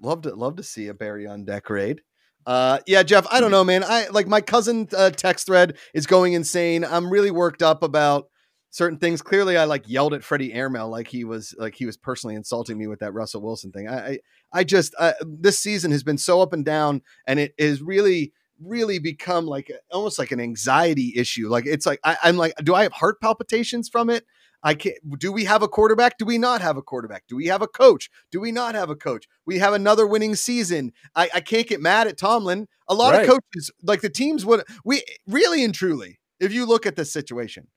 love 0.00 0.22
to 0.22 0.34
love 0.34 0.56
to 0.56 0.62
see 0.62 0.88
a 0.88 0.94
Barry 0.94 1.26
on 1.26 1.44
deck 1.44 1.70
raid. 1.70 2.02
Uh, 2.44 2.78
yeah, 2.86 3.02
Jeff. 3.02 3.26
I 3.30 3.40
don't 3.40 3.50
know, 3.50 3.64
man. 3.64 3.82
I 3.84 4.08
like 4.08 4.28
my 4.28 4.40
cousin 4.40 4.86
uh, 4.96 5.10
text 5.10 5.46
thread 5.46 5.76
is 5.94 6.06
going 6.06 6.34
insane. 6.34 6.84
I'm 6.84 7.10
really 7.10 7.30
worked 7.32 7.62
up 7.62 7.82
about 7.82 8.28
certain 8.70 8.98
things. 8.98 9.20
Clearly, 9.22 9.56
I 9.56 9.64
like 9.64 9.88
yelled 9.88 10.14
at 10.14 10.22
Freddie 10.22 10.52
Airmail 10.52 10.88
like 10.88 11.08
he 11.08 11.24
was 11.24 11.54
like 11.58 11.74
he 11.74 11.86
was 11.86 11.96
personally 11.96 12.36
insulting 12.36 12.78
me 12.78 12.86
with 12.86 13.00
that 13.00 13.14
Russell 13.14 13.42
Wilson 13.42 13.72
thing. 13.72 13.88
I 13.88 14.06
I, 14.08 14.18
I 14.52 14.64
just 14.64 14.94
uh, 14.98 15.14
this 15.24 15.58
season 15.58 15.90
has 15.90 16.04
been 16.04 16.18
so 16.18 16.40
up 16.40 16.52
and 16.52 16.64
down, 16.64 17.02
and 17.26 17.40
it 17.40 17.54
is 17.58 17.82
really 17.82 18.32
really 18.62 18.98
become 18.98 19.46
like 19.46 19.68
a- 19.70 19.78
almost 19.94 20.18
like 20.18 20.30
an 20.32 20.40
anxiety 20.40 21.12
issue. 21.16 21.48
Like 21.48 21.66
it's 21.66 21.86
like 21.86 22.00
I, 22.04 22.16
I'm 22.22 22.36
like, 22.36 22.54
do 22.64 22.74
I 22.74 22.82
have 22.84 22.92
heart 22.92 23.20
palpitations 23.20 23.88
from 23.88 24.10
it? 24.10 24.24
I 24.62 24.74
can't. 24.74 24.96
Do 25.18 25.30
we 25.32 25.44
have 25.44 25.62
a 25.62 25.68
quarterback? 25.68 26.18
Do 26.18 26.24
we 26.24 26.38
not 26.38 26.60
have 26.62 26.76
a 26.76 26.82
quarterback? 26.82 27.24
Do 27.28 27.36
we 27.36 27.46
have 27.46 27.62
a 27.62 27.68
coach? 27.68 28.10
Do 28.32 28.40
we 28.40 28.50
not 28.52 28.74
have 28.74 28.90
a 28.90 28.96
coach? 28.96 29.26
We 29.44 29.58
have 29.58 29.74
another 29.74 30.06
winning 30.06 30.34
season. 30.34 30.92
I, 31.14 31.28
I 31.34 31.40
can't 31.40 31.66
get 31.68 31.80
mad 31.80 32.06
at 32.08 32.16
Tomlin. 32.18 32.66
A 32.88 32.94
lot 32.94 33.12
Right. 33.12 33.28
of 33.28 33.28
coaches, 33.28 33.70
like 33.82 34.00
the 34.00 34.08
teams, 34.10 34.44
would 34.46 34.62
we 34.84 35.02
really 35.26 35.62
and 35.62 35.74
truly, 35.74 36.18
if 36.40 36.52
you 36.52 36.66
look 36.66 36.86
at 36.86 36.96
this 36.96 37.12
situation, 37.12 37.68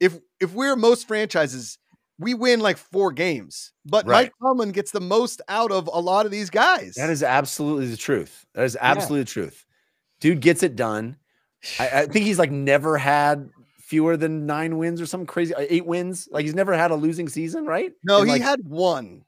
if 0.00 0.18
if 0.40 0.52
we're 0.54 0.76
most 0.76 1.06
franchises, 1.06 1.78
we 2.18 2.34
win 2.34 2.58
like 2.60 2.78
four 2.78 3.12
games, 3.12 3.72
but 3.84 4.06
Right. 4.06 4.24
Mike 4.24 4.32
Tomlin 4.42 4.72
gets 4.72 4.90
the 4.90 5.00
most 5.00 5.40
out 5.48 5.70
of 5.70 5.88
a 5.92 6.00
lot 6.00 6.24
of 6.26 6.32
these 6.32 6.50
guys. 6.50 6.94
That 6.96 7.10
is 7.10 7.22
absolutely 7.22 7.86
the 7.86 7.96
truth. 7.96 8.44
That 8.54 8.64
is 8.64 8.76
absolutely 8.80 9.20
the 9.20 9.30
truth. 9.30 9.64
Dude 10.20 10.40
gets 10.40 10.62
it 10.62 10.76
done. 10.76 11.16
I, 11.78 11.88
I 12.00 12.06
think 12.06 12.24
he's 12.24 12.38
like 12.38 12.50
never 12.50 12.96
had 12.98 13.50
fewer 13.78 14.16
than 14.16 14.46
nine 14.46 14.76
wins 14.78 15.00
or 15.00 15.06
something 15.06 15.26
crazy. 15.26 15.54
uh, 15.54 15.64
Eight 15.68 15.86
wins. 15.86 16.28
Like 16.30 16.44
he's 16.44 16.54
never 16.54 16.72
had 16.76 16.90
a 16.90 16.94
losing 16.96 17.28
season, 17.28 17.64
right? 17.66 17.92
no, 18.04 18.18
And, 18.18 18.26
he 18.26 18.32
like, 18.32 18.42
had 18.42 18.60
one. 18.68 19.24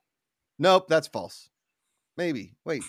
Nope, 0.59 0.87
that's 0.89 1.09
false. 1.09 1.49
Maybe. 2.17 2.55
Wait. 2.65 2.83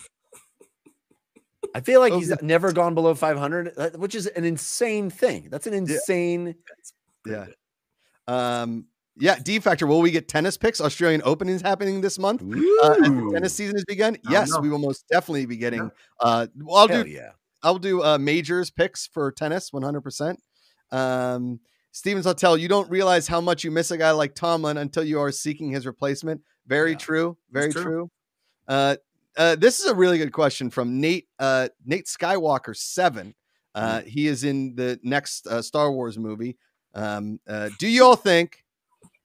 I 1.74 1.80
feel 1.80 2.00
like 2.00 2.12
Oh, 2.12 2.18
he's 2.18 2.28
yeah. 2.28 2.36
never 2.42 2.72
gone 2.72 2.94
below 2.94 3.14
500, 3.14 3.72
uh, 3.76 3.90
which 3.96 4.14
is 4.14 4.26
an 4.26 4.44
insane 4.44 5.08
thing. 5.10 5.48
That's 5.50 5.66
an 5.66 5.72
insane. 5.74 6.54
Yeah. 7.26 7.46
Um. 8.26 8.86
Yeah. 9.16 9.38
D 9.38 9.58
factor. 9.60 9.86
Will 9.86 10.00
we 10.02 10.10
get 10.10 10.28
tennis 10.28 10.56
picks? 10.56 10.80
Australian 10.80 11.22
Open 11.24 11.48
is 11.48 11.62
happening 11.62 12.00
this 12.00 12.18
month. 12.18 12.42
Uh, 12.42 12.90
as 13.02 13.32
tennis 13.32 13.54
season 13.54 13.76
has 13.76 13.84
begun. 13.84 14.16
Yes, 14.28 14.56
we 14.58 14.68
will 14.68 14.78
most 14.78 15.06
definitely 15.10 15.46
be 15.46 15.56
getting. 15.56 15.90
Uh, 16.20 16.46
well, 16.56 16.76
I'll 16.76 16.88
Hell 16.88 17.04
do. 17.04 17.10
yeah. 17.10 17.30
I'll 17.62 17.78
do 17.78 18.02
uh, 18.02 18.18
majors 18.18 18.70
picks 18.70 19.06
for 19.06 19.30
tennis. 19.32 19.72
One 19.72 19.82
hundred 19.82 20.02
percent. 20.02 20.40
Um, 20.90 21.60
Stevens, 21.92 22.26
I'll 22.26 22.34
tell 22.34 22.56
you 22.56 22.68
don't 22.68 22.90
realize 22.90 23.26
how 23.28 23.40
much 23.40 23.64
you 23.64 23.70
miss 23.70 23.90
a 23.90 23.98
guy 23.98 24.10
like 24.12 24.34
Tomlin 24.34 24.78
until 24.78 25.04
you 25.04 25.20
are 25.20 25.30
seeking 25.30 25.70
his 25.70 25.86
replacement. 25.86 26.40
Very 26.66 26.92
Yeah. 26.92 26.96
true. 26.98 27.36
Very 27.50 27.72
true. 27.72 27.82
true. 27.82 28.10
Uh, 28.66 28.96
uh, 29.36 29.56
this 29.56 29.80
is 29.80 29.86
a 29.86 29.94
really 29.94 30.18
good 30.18 30.32
question 30.32 30.70
from 30.70 31.00
Nate 31.00 31.28
uh, 31.38 31.68
Nate 31.84 32.06
Skywalker 32.06 32.76
seven. 32.76 33.34
Uh, 33.74 34.00
Mm. 34.00 34.06
he 34.06 34.26
is 34.26 34.44
in 34.44 34.74
the 34.74 35.00
next 35.02 35.46
uh, 35.46 35.62
Star 35.62 35.90
Wars 35.90 36.18
movie. 36.18 36.58
Um, 36.94 37.40
uh, 37.48 37.70
do 37.78 37.88
you 37.88 38.04
all 38.04 38.16
think 38.16 38.61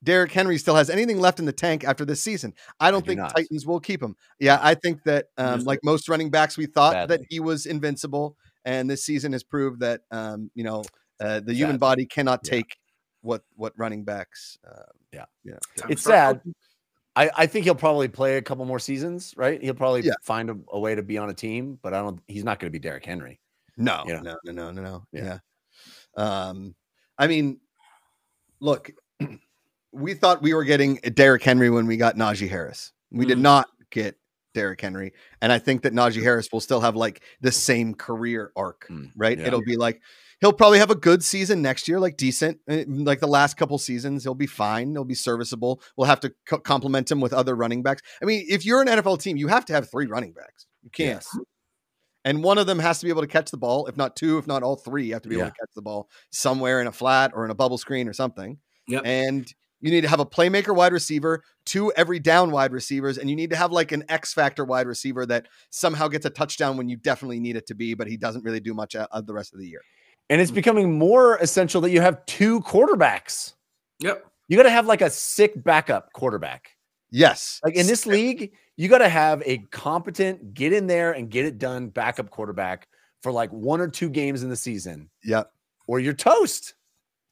Derrick 0.04 0.32
Henry 0.32 0.58
still 0.58 0.76
has 0.76 0.90
anything 0.90 1.20
left 1.20 1.40
in 1.40 1.46
the 1.46 1.52
tank 1.54 1.84
after 1.84 2.06
this 2.06 2.22
season? 2.22 2.54
I 2.80 2.92
don't 2.92 3.04
do 3.04 3.10
think 3.10 3.20
not. 3.20 3.36
Titans 3.36 3.66
will 3.66 3.80
keep 3.80 4.02
him. 4.02 4.16
Yeah, 4.40 4.60
I 4.62 4.76
think 4.76 5.04
that 5.04 5.28
um, 5.38 5.62
like 5.64 5.80
most 5.84 6.08
running 6.08 6.30
backs, 6.30 6.58
we 6.58 6.66
thought 6.68 7.08
that 7.08 7.22
he 7.30 7.40
was 7.40 7.66
invincible, 7.66 8.38
and 8.66 8.90
this 8.90 9.04
season 9.04 9.32
has 9.34 9.44
proved 9.44 9.80
that 9.82 10.02
um, 10.12 10.52
you 10.54 10.64
know 10.64 10.84
uh, 11.20 11.40
the 11.40 11.54
human 11.54 11.74
Sadly. 11.76 11.78
body 11.80 12.06
cannot 12.06 12.42
Yeah. 12.44 12.52
take 12.52 12.78
what 13.22 13.44
what 13.56 13.74
running 13.78 14.04
backs. 14.04 14.58
Uh, 14.68 14.84
Yeah. 15.12 15.26
yeah. 15.44 15.54
Time 15.78 15.92
It's 15.92 16.04
to 16.04 16.10
start 16.10 16.42
sad. 16.44 16.54
I, 17.16 17.32
I 17.36 17.46
think 17.48 17.66
he'll 17.66 17.74
probably 17.74 18.08
play 18.08 18.38
a 18.38 18.42
couple 18.44 18.64
more 18.66 18.78
seasons, 18.78 19.34
right? 19.36 19.60
He'll 19.60 19.74
probably 19.74 20.02
Yeah. 20.04 20.14
find 20.22 20.52
a, 20.52 20.58
a 20.72 20.80
way 20.80 20.94
to 20.94 21.02
be 21.02 21.18
on 21.18 21.32
a 21.32 21.34
team, 21.34 21.80
but 21.82 21.96
I 21.96 22.02
don't. 22.02 22.22
He's 22.28 22.44
not 22.44 22.60
going 22.60 22.72
to 22.72 22.72
be 22.72 22.80
Derrick 22.80 23.06
Henry. 23.06 23.40
No, 23.76 24.04
Yeah. 24.08 24.20
no, 24.22 24.38
no, 24.46 24.52
no, 24.52 24.72
no, 24.72 24.82
no. 24.84 25.04
Yeah. 25.12 25.40
Yeah. 26.16 26.50
Um, 26.50 26.76
I 27.18 27.26
mean, 27.26 27.60
look, 28.60 28.92
we 29.98 30.14
thought 30.14 30.42
we 30.42 30.54
were 30.54 30.64
getting 30.64 30.96
Derrick 30.96 31.44
Henry 31.44 31.70
when 31.70 31.88
we 31.88 31.98
got 31.98 32.16
Najee 32.16 32.50
Harris. 32.50 32.92
We 33.12 33.26
did 33.26 33.38
Mm. 33.38 33.42
not 33.42 33.68
get 33.92 34.18
Derrick 34.54 34.82
Henry, 34.82 35.14
and 35.42 35.52
I 35.52 35.60
think 35.60 35.84
that 35.84 35.94
Najee 35.94 36.24
Harris 36.24 36.50
will 36.52 36.60
still 36.62 36.82
have 36.82 36.96
like 36.96 37.22
the 37.42 37.52
same 37.52 37.94
career 37.94 38.52
arc, 38.56 38.88
Mm, 38.90 39.12
right? 39.16 39.38
yeah. 39.38 39.48
It'll 39.48 39.62
be 39.64 39.76
like 39.78 40.02
he'll 40.40 40.54
probably 40.54 40.78
have 40.80 40.92
a 40.92 40.96
good 40.96 41.24
season 41.24 41.62
next 41.64 41.88
year, 41.88 42.00
like 42.00 42.16
decent, 42.16 42.60
eh, 42.68 42.86
like 42.88 43.20
the 43.20 43.28
last 43.28 43.58
couple 43.58 43.78
seasons. 43.80 44.24
He'll 44.24 44.36
be 44.36 44.46
fine. 44.46 44.92
He'll 44.92 45.04
be 45.04 45.16
serviceable. 45.16 45.82
We'll 45.96 46.08
have 46.08 46.20
to 46.20 46.32
co- 46.46 46.60
complement 46.60 47.10
him 47.12 47.22
with 47.22 47.34
other 47.34 47.56
running 47.56 47.82
backs. 47.82 48.04
I 48.22 48.26
mean, 48.26 48.46
if 48.48 48.64
you're 48.66 48.82
an 48.82 48.88
NFL 48.88 49.18
team, 49.18 49.38
you 49.38 49.48
have 49.48 49.66
to 49.66 49.74
have 49.74 49.90
three 49.90 50.06
running 50.06 50.34
backs. 50.34 50.68
You 50.84 50.92
can't. 50.92 51.24
Yes. 51.24 51.40
And 52.24 52.44
one 52.44 52.58
of 52.60 52.68
them 52.68 52.78
has 52.80 53.00
to 53.00 53.06
be 53.06 53.10
able 53.10 53.22
to 53.22 53.28
catch 53.28 53.50
the 53.52 53.58
ball. 53.58 53.88
If 53.88 53.96
not 53.98 54.16
two, 54.16 54.38
if 54.38 54.46
not 54.46 54.62
all 54.62 54.76
three, 54.76 55.06
you 55.08 55.14
have 55.14 55.22
to 55.24 55.30
be 55.30 55.36
able 55.38 55.46
to 55.46 55.52
catch 55.60 55.70
the 55.76 55.82
ball 55.82 56.08
somewhere 56.32 56.82
in 56.82 56.88
a 56.88 56.92
flat 56.92 57.32
or 57.34 57.44
in 57.46 57.52
a 57.52 57.56
bubble 57.56 57.78
screen 57.78 58.08
or 58.08 58.14
something. 58.14 58.60
Yep. 58.90 59.02
And 59.06 59.54
you 59.82 59.92
need 59.92 60.02
to 60.02 60.08
have 60.08 60.20
a 60.20 60.26
playmaker 60.26 60.76
wide 60.76 60.94
receiver, 60.94 61.44
two 61.66 61.92
every 61.96 62.20
down 62.20 62.52
wide 62.52 62.72
receivers, 62.72 63.18
and 63.18 63.30
you 63.30 63.36
need 63.36 63.50
to 63.52 63.56
have 63.56 63.72
like 63.72 63.92
an 63.92 64.04
X 64.10 64.34
factor 64.34 64.66
wide 64.66 64.88
receiver 64.88 65.26
that 65.28 65.48
somehow 65.70 66.08
gets 66.08 66.26
a 66.26 66.30
touchdown 66.30 66.78
when 66.78 66.90
you 66.90 66.98
definitely 66.98 67.40
need 67.40 67.56
it 67.56 67.68
to 67.68 67.76
be, 67.76 67.94
but 67.94 68.08
he 68.08 68.18
doesn't 68.18 68.44
really 68.44 68.60
do 68.60 68.74
much 68.74 68.96
uh, 68.96 69.08
of 69.12 69.28
the 69.28 69.34
rest 69.34 69.54
of 69.54 69.60
the 69.60 69.68
year. 69.68 69.82
And 70.30 70.42
it's 70.42 70.52
becoming 70.52 70.98
more 70.98 71.38
essential 71.38 71.80
that 71.82 71.92
you 71.92 72.02
have 72.02 72.26
two 72.26 72.60
quarterbacks. 72.62 73.54
Yep. 74.00 74.26
You 74.48 74.58
got 74.58 74.64
to 74.64 74.70
have 74.70 74.86
like 74.86 75.02
a 75.02 75.10
sick 75.10 75.64
backup 75.64 76.12
quarterback. 76.14 76.72
Yes. 77.12 77.62
Like 77.64 77.76
in 77.76 77.88
this 77.88 78.06
league, 78.06 78.52
you 78.76 78.90
got 78.90 78.98
to 78.98 79.10
have 79.10 79.42
a 79.46 79.60
competent, 79.72 80.54
get 80.54 80.74
in 80.74 80.88
there 80.88 81.14
and 81.14 81.30
get 81.30 81.46
it 81.46 81.58
done 81.58 81.88
backup 81.90 82.30
quarterback 82.30 82.88
for 83.24 83.32
like 83.32 83.52
one 83.52 83.80
or 83.80 83.88
two 83.88 84.10
games 84.10 84.44
in 84.44 84.50
the 84.50 84.56
season, 84.56 85.10
Yep. 85.24 85.52
or 85.88 86.00
you're 86.00 86.14
toast. 86.14 86.74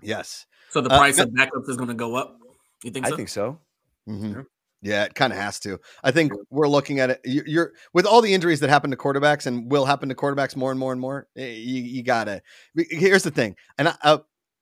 Yes. 0.01 0.45
So 0.72 0.82
the 0.82 0.89
Uh, 0.89 0.97
price 0.97 1.18
no- 1.18 1.24
of 1.24 1.30
backups 1.30 1.70
is 1.70 1.78
going 1.78 1.89
to 1.89 1.93
go 1.95 2.16
up. 2.16 2.38
You 2.84 2.91
think 2.91 3.05
I 3.05 3.09
so? 3.09 3.16
think 3.18 3.30
so. 3.30 3.59
Mhm. 4.07 4.34
Sure. 4.34 4.47
Yeah, 4.82 5.05
it 5.05 5.16
kind 5.16 5.34
of 5.34 5.39
has 5.39 5.59
to. 5.61 5.80
I 6.03 6.11
think 6.11 6.32
we're 6.51 6.68
looking 6.68 6.99
at 6.99 7.09
it. 7.09 7.22
you- 7.26 7.43
You're 7.47 7.74
with 7.93 8.05
all 8.05 8.22
the 8.22 8.34
injuries 8.34 8.59
that 8.59 8.70
happen 8.70 8.91
to 8.91 8.97
quarterbacks 8.97 9.47
and 9.47 9.72
will 9.72 9.86
happen 9.86 10.09
to 10.09 10.16
quarterbacks 10.16 10.55
more 10.55 10.70
and 10.70 10.80
more 10.80 10.91
and 10.91 11.01
more. 11.01 11.28
eh, 11.36 11.47
You, 11.53 11.82
you 11.82 12.03
gotta. 12.03 12.41
Here's 12.76 13.24
the 13.24 13.32
thing, 13.32 13.55
and 13.80 13.88
I, 13.89 13.95
uh, 14.03 14.18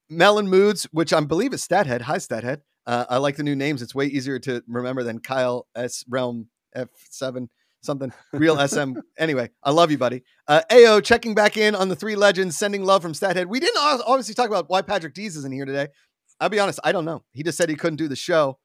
Melon 0.10 0.48
Moods, 0.48 0.84
which 0.92 1.12
I 1.12 1.20
believe 1.22 1.54
is 1.54 1.66
Stathead. 1.68 2.02
Hi, 2.02 2.18
Stathead. 2.18 2.62
Uh, 2.86 3.06
I 3.10 3.18
like 3.18 3.36
the 3.38 3.44
new 3.44 3.56
names. 3.56 3.82
It's 3.82 3.96
way 3.96 4.06
easier 4.06 4.40
to 4.40 4.62
remember 4.68 5.04
than 5.04 5.20
Kyle 5.20 5.68
S 5.76 6.06
Realm 6.08 6.50
F 6.74 6.90
seven 7.10 7.50
something 7.84 8.12
real 8.34 8.56
SM. 8.68 8.94
Anyway, 9.18 9.50
I 9.64 9.72
love 9.72 9.92
you, 9.92 9.98
buddy. 9.98 10.24
Uh, 10.48 10.62
Ao 10.72 11.00
checking 11.02 11.36
back 11.36 11.58
in 11.58 11.76
on 11.76 11.90
the 11.90 11.96
three 11.96 12.16
legends, 12.16 12.58
sending 12.58 12.84
love 12.84 13.02
from 13.02 13.14
Stathead. 13.14 13.46
We 13.48 13.60
didn't 13.60 13.78
obviously 13.80 14.34
talk 14.34 14.48
about 14.48 14.70
why 14.70 14.82
Patrick 14.82 15.14
Dees 15.14 15.36
isn't 15.38 15.52
here 15.54 15.66
today. 15.66 15.88
I'll 16.40 16.50
be 16.50 16.60
honest, 16.60 16.80
I 16.84 16.92
don't 16.92 17.06
know. 17.06 17.24
He 17.32 17.44
just 17.44 17.58
said 17.58 17.70
he 17.70 17.76
couldn't 17.76 17.98
do 17.98 18.08
the 18.08 18.16
show. 18.16 18.58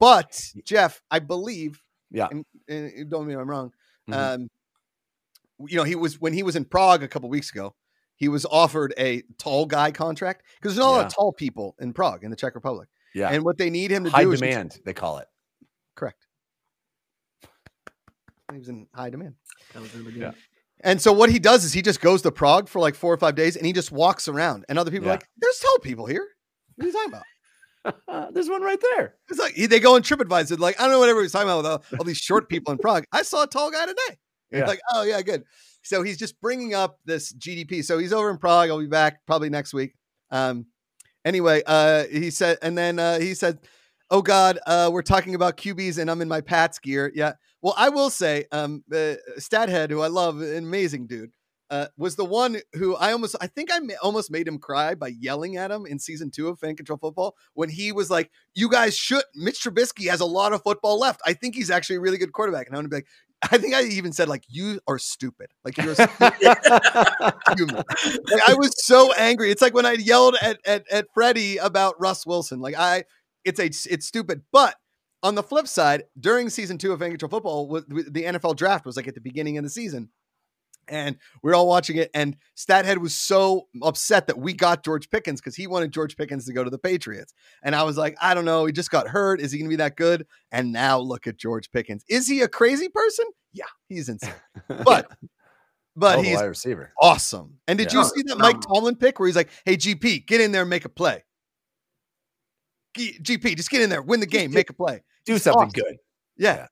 But 0.00 0.40
Jeff, 0.64 1.00
I 1.10 1.18
believe, 1.18 1.80
Yeah. 2.10 2.28
and, 2.30 2.44
and 2.68 3.10
don't 3.10 3.26
mean 3.26 3.38
I'm 3.38 3.48
wrong. 3.48 3.72
Mhm. 4.08 4.14
Um, 4.14 4.48
you 5.66 5.76
know, 5.76 5.84
he 5.84 5.94
was 5.94 6.20
when 6.20 6.32
he 6.32 6.42
was 6.42 6.54
in 6.56 6.64
Prague 6.64 7.02
a 7.02 7.08
couple 7.08 7.28
weeks 7.28 7.50
ago. 7.50 7.74
He 8.16 8.28
was 8.28 8.46
offered 8.46 8.94
a 8.98 9.22
tall 9.38 9.66
guy 9.66 9.90
contract 9.90 10.42
because 10.60 10.74
there's 10.74 10.84
not 10.84 10.90
a 10.90 10.96
lot 10.96 11.06
of 11.06 11.14
tall 11.14 11.32
people 11.32 11.74
in 11.80 11.92
Prague 11.92 12.24
in 12.24 12.30
the 12.30 12.36
Czech 12.36 12.54
Republic, 12.54 12.88
Yeah. 13.14 13.28
and 13.28 13.42
what 13.44 13.58
they 13.58 13.70
need 13.70 13.90
him 13.90 14.04
to 14.04 14.10
High 14.10 14.22
do 14.22 14.32
is 14.32 14.40
demand, 14.40 14.80
they 14.84 14.92
call 14.94 15.18
it. 15.18 15.28
correct. 15.94 16.25
He 18.52 18.58
was 18.58 18.68
in 18.68 18.86
high 18.94 19.10
demand. 19.10 19.34
That 19.72 19.82
was 19.82 19.94
really 19.94 20.12
good. 20.12 20.20
Yeah. 20.22 20.30
And 20.82 21.00
so 21.00 21.12
what 21.12 21.30
he 21.30 21.38
does 21.38 21.64
is 21.64 21.72
he 21.72 21.82
just 21.82 22.00
goes 22.00 22.22
to 22.22 22.30
Prague 22.30 22.68
for 22.68 22.78
like 22.80 22.94
four 22.94 23.12
or 23.12 23.16
five 23.16 23.34
days 23.34 23.56
and 23.56 23.66
he 23.66 23.72
just 23.72 23.90
walks 23.90 24.28
around. 24.28 24.64
And 24.68 24.78
other 24.78 24.90
people 24.90 25.06
are 25.06 25.12
Yeah. 25.12 25.14
like, 25.14 25.28
there's 25.38 25.58
tall 25.58 25.78
people 25.78 26.06
here. 26.06 26.26
What 26.76 26.84
are 26.84 26.88
you 26.88 26.92
talking 26.92 27.12
about? 27.12 27.24
There's 28.34 28.48
one 28.50 28.62
right 28.62 28.78
there. 28.96 29.14
It's 29.28 29.38
like 29.38 29.54
they 29.54 29.78
go 29.80 29.94
on 29.94 30.02
TripAdvisor, 30.02 30.58
like, 30.58 30.78
I 30.78 30.82
don't 30.82 30.90
know 30.92 30.98
what 30.98 31.08
everybody's 31.08 31.30
talking 31.32 31.48
about 31.48 31.58
with 31.58 31.66
all, 31.66 31.84
all 32.00 32.04
these 32.04 32.18
short 32.18 32.48
people 32.48 32.72
in 32.72 32.78
Prague. 32.78 33.04
I 33.12 33.22
saw 33.22 33.44
a 33.44 33.46
tall 33.46 33.70
guy 33.70 33.86
today. 33.86 34.18
Yeah. 34.50 34.66
Like, 34.66 34.80
oh 34.92 35.02
yeah, 35.04 35.22
good. 35.22 35.44
So 35.82 36.02
he's 36.02 36.18
just 36.18 36.40
bringing 36.40 36.74
up 36.74 36.98
this 37.04 37.32
GDP. 37.32 37.84
So 37.84 37.96
he's 37.98 38.12
over 38.12 38.28
in 38.28 38.38
Prague. 38.38 38.70
I'll 38.70 38.80
be 38.80 38.86
back 38.88 39.24
probably 39.24 39.50
next 39.50 39.72
week. 39.72 39.94
Um, 40.32 40.66
anyway, 41.24 41.62
uh, 41.64 42.04
he 42.10 42.30
said, 42.30 42.58
and 42.60 42.76
then 42.76 42.98
uh, 42.98 43.20
he 43.20 43.34
said, 43.34 43.60
"Oh 44.10 44.22
God, 44.22 44.58
uh, 44.66 44.90
we're 44.92 45.02
talking 45.02 45.34
about 45.34 45.56
QBs, 45.56 45.98
and 45.98 46.10
I'm 46.10 46.22
in 46.22 46.28
my 46.28 46.40
Pats 46.40 46.78
gear." 46.78 47.12
Yeah. 47.14 47.34
Well, 47.62 47.74
I 47.76 47.88
will 47.88 48.10
say, 48.10 48.46
um, 48.52 48.84
uh, 48.92 49.16
Stathead, 49.38 49.90
who 49.90 50.00
I 50.00 50.08
love, 50.08 50.40
an 50.40 50.58
amazing 50.58 51.06
dude, 51.06 51.32
uh, 51.70 51.86
was 51.96 52.14
the 52.14 52.24
one 52.24 52.58
who 52.74 52.94
I 52.94 53.12
almost, 53.12 53.34
I 53.40 53.48
think 53.48 53.70
I 53.72 53.80
ma- 53.80 53.94
almost 54.02 54.30
made 54.30 54.46
him 54.46 54.58
cry 54.58 54.94
by 54.94 55.08
yelling 55.08 55.56
at 55.56 55.70
him 55.70 55.84
in 55.84 55.98
season 55.98 56.30
two 56.30 56.48
of 56.48 56.60
Fan 56.60 56.76
Control 56.76 56.98
Football 56.98 57.34
when 57.54 57.68
he 57.68 57.90
was 57.90 58.08
like, 58.10 58.30
"You 58.54 58.68
guys 58.68 58.96
should." 58.96 59.24
Mitch 59.34 59.62
Trubisky 59.64 60.08
has 60.08 60.20
a 60.20 60.26
lot 60.26 60.52
of 60.52 60.62
football 60.62 60.98
left. 60.98 61.20
I 61.26 61.32
think 61.32 61.54
he's 61.56 61.70
actually 61.70 61.96
a 61.96 62.00
really 62.00 62.18
good 62.18 62.32
quarterback, 62.32 62.68
and 62.68 62.76
I'm 62.76 62.82
gonna 62.82 62.88
be 62.90 62.96
like. 62.96 63.06
I 63.52 63.58
think 63.58 63.74
I 63.74 63.82
even 63.82 64.12
said 64.12 64.28
like 64.28 64.44
you 64.48 64.80
are 64.88 64.98
stupid. 64.98 65.48
Like 65.62 65.76
you're 65.76 65.94
stupid 65.94 66.32
human. 67.54 67.76
Like, 67.76 68.48
I 68.48 68.54
was 68.54 68.72
so 68.82 69.12
angry. 69.12 69.50
It's 69.50 69.60
like 69.60 69.74
when 69.74 69.84
I 69.84 69.92
yelled 69.92 70.36
at 70.40 70.58
at 70.64 70.84
at 70.90 71.08
Freddie 71.12 71.58
about 71.58 72.00
Russ 72.00 72.24
Wilson. 72.24 72.60
Like 72.60 72.76
I, 72.78 73.04
it's 73.46 73.60
a 73.60 73.66
it's 73.92 74.06
stupid. 74.06 74.42
But 74.52 74.74
on 75.22 75.34
the 75.34 75.42
flip 75.42 75.66
side, 75.66 76.04
during 76.20 76.50
season 76.50 76.76
two 76.78 76.92
of 76.92 76.98
Fan 77.00 77.10
Control 77.10 77.30
Football, 77.30 77.68
with, 77.68 77.88
with 77.88 78.12
the 78.12 78.24
NFL 78.24 78.56
draft 78.56 78.84
was 78.84 78.96
like 78.96 79.08
at 79.08 79.14
the 79.14 79.20
beginning 79.20 79.56
of 79.58 79.64
the 79.64 79.70
season, 79.70 80.10
and 80.88 81.16
we 81.42 81.50
are 81.50 81.54
all 81.54 81.66
watching 81.66 81.96
it. 81.96 82.10
And 82.14 82.36
Stathead 82.56 82.98
was 82.98 83.14
so 83.14 83.68
upset 83.82 84.26
that 84.28 84.38
we 84.38 84.52
got 84.52 84.84
George 84.84 85.10
Pickens 85.10 85.40
because 85.40 85.56
he 85.56 85.66
wanted 85.66 85.90
George 85.92 86.16
Pickens 86.16 86.44
to 86.46 86.52
go 86.52 86.62
to 86.62 86.70
the 86.70 86.78
Patriots. 86.78 87.32
And 87.64 87.74
I 87.74 87.82
was 87.82 87.96
like, 87.96 88.16
I 88.20 88.34
don't 88.34 88.44
know. 88.44 88.66
He 88.66 88.72
just 88.72 88.90
got 88.90 89.08
hurt. 89.08 89.40
Is 89.40 89.50
he 89.50 89.58
going 89.58 89.66
to 89.68 89.72
be 89.72 89.76
that 89.76 89.96
good? 89.96 90.26
And 90.52 90.70
now 90.72 90.98
look 90.98 91.26
at 91.26 91.38
George 91.38 91.70
Pickens. 91.72 92.04
Is 92.08 92.28
he 92.28 92.42
a 92.42 92.48
crazy 92.48 92.88
person? 92.88 93.24
Yeah, 93.52 93.64
he's 93.88 94.08
insane. 94.08 94.34
But 94.84 95.10
but 95.96 96.18
Oh, 96.18 96.22
he's 96.22 96.36
wide 96.36 96.44
receiver. 96.44 96.92
awesome. 97.00 97.58
And 97.66 97.78
did 97.78 97.92
Yeah. 97.92 98.00
you 98.00 98.04
see 98.04 98.22
that 98.26 98.36
Mike 98.38 98.60
Tomlin 98.60 98.96
pick 98.96 99.18
where 99.18 99.26
he's 99.26 99.34
like, 99.36 99.48
"Hey 99.64 99.76
GP, 99.76 100.26
get 100.26 100.42
in 100.42 100.52
there, 100.52 100.60
and 100.62 100.70
make 100.70 100.84
a 100.84 100.90
play." 100.90 101.24
G- 102.96 103.18
GP, 103.22 103.56
just 103.56 103.70
get 103.70 103.82
in 103.82 103.90
there, 103.90 104.02
win 104.02 104.20
the 104.20 104.26
game, 104.26 104.52
make 104.52 104.70
a 104.70 104.72
play. 104.72 105.02
Do 105.24 105.38
something 105.38 105.68
awesome. 105.68 105.70
good. 105.72 105.96
Yeah. 106.36 106.54
Yeah. 106.56 106.66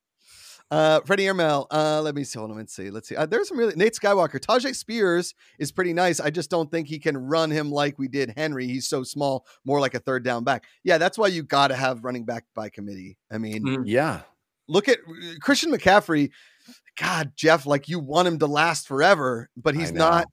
Uh, 0.70 1.00
Freddie 1.02 1.26
Airmail. 1.26 1.66
Uh, 1.70 2.00
let 2.02 2.14
me 2.14 2.24
see. 2.24 2.38
Hold 2.38 2.50
on. 2.50 2.56
Let's 2.56 2.74
see. 2.74 2.90
Let's 2.90 3.08
see. 3.08 3.14
Uh, 3.14 3.26
there's 3.26 3.48
some 3.48 3.58
really 3.58 3.74
Nate 3.76 3.92
Skywalker. 3.94 4.40
Tyjae 4.40 4.74
Spears 4.74 5.34
is 5.58 5.70
pretty 5.70 5.92
nice. 5.92 6.20
I 6.20 6.30
just 6.30 6.50
don't 6.50 6.70
think 6.70 6.88
he 6.88 6.98
can 6.98 7.16
run 7.16 7.50
him 7.50 7.70
like 7.70 7.98
we 7.98 8.08
did 8.08 8.32
Henry. 8.36 8.66
He's 8.66 8.88
so 8.88 9.02
small, 9.04 9.46
more 9.64 9.78
like 9.78 9.94
a 9.94 10.00
third 10.00 10.24
down 10.24 10.42
back. 10.42 10.64
Yeah, 10.82 10.98
that's 10.98 11.18
why 11.18 11.28
you 11.28 11.42
got 11.42 11.68
to 11.68 11.76
have 11.76 12.02
running 12.02 12.24
back 12.24 12.44
by 12.54 12.70
committee. 12.70 13.18
I 13.30 13.38
mean, 13.38 13.62
Mhm. 13.62 13.82
Yeah. 13.86 14.22
look 14.66 14.88
at 14.88 14.98
Christian 15.40 15.70
McCaffrey. 15.70 16.30
God, 16.98 17.32
Jeff, 17.36 17.66
like 17.66 17.88
you 17.88 17.98
want 17.98 18.26
him 18.26 18.38
to 18.38 18.46
last 18.46 18.88
forever, 18.88 19.50
but 19.56 19.74
he's 19.74 19.92
not. 19.92 20.26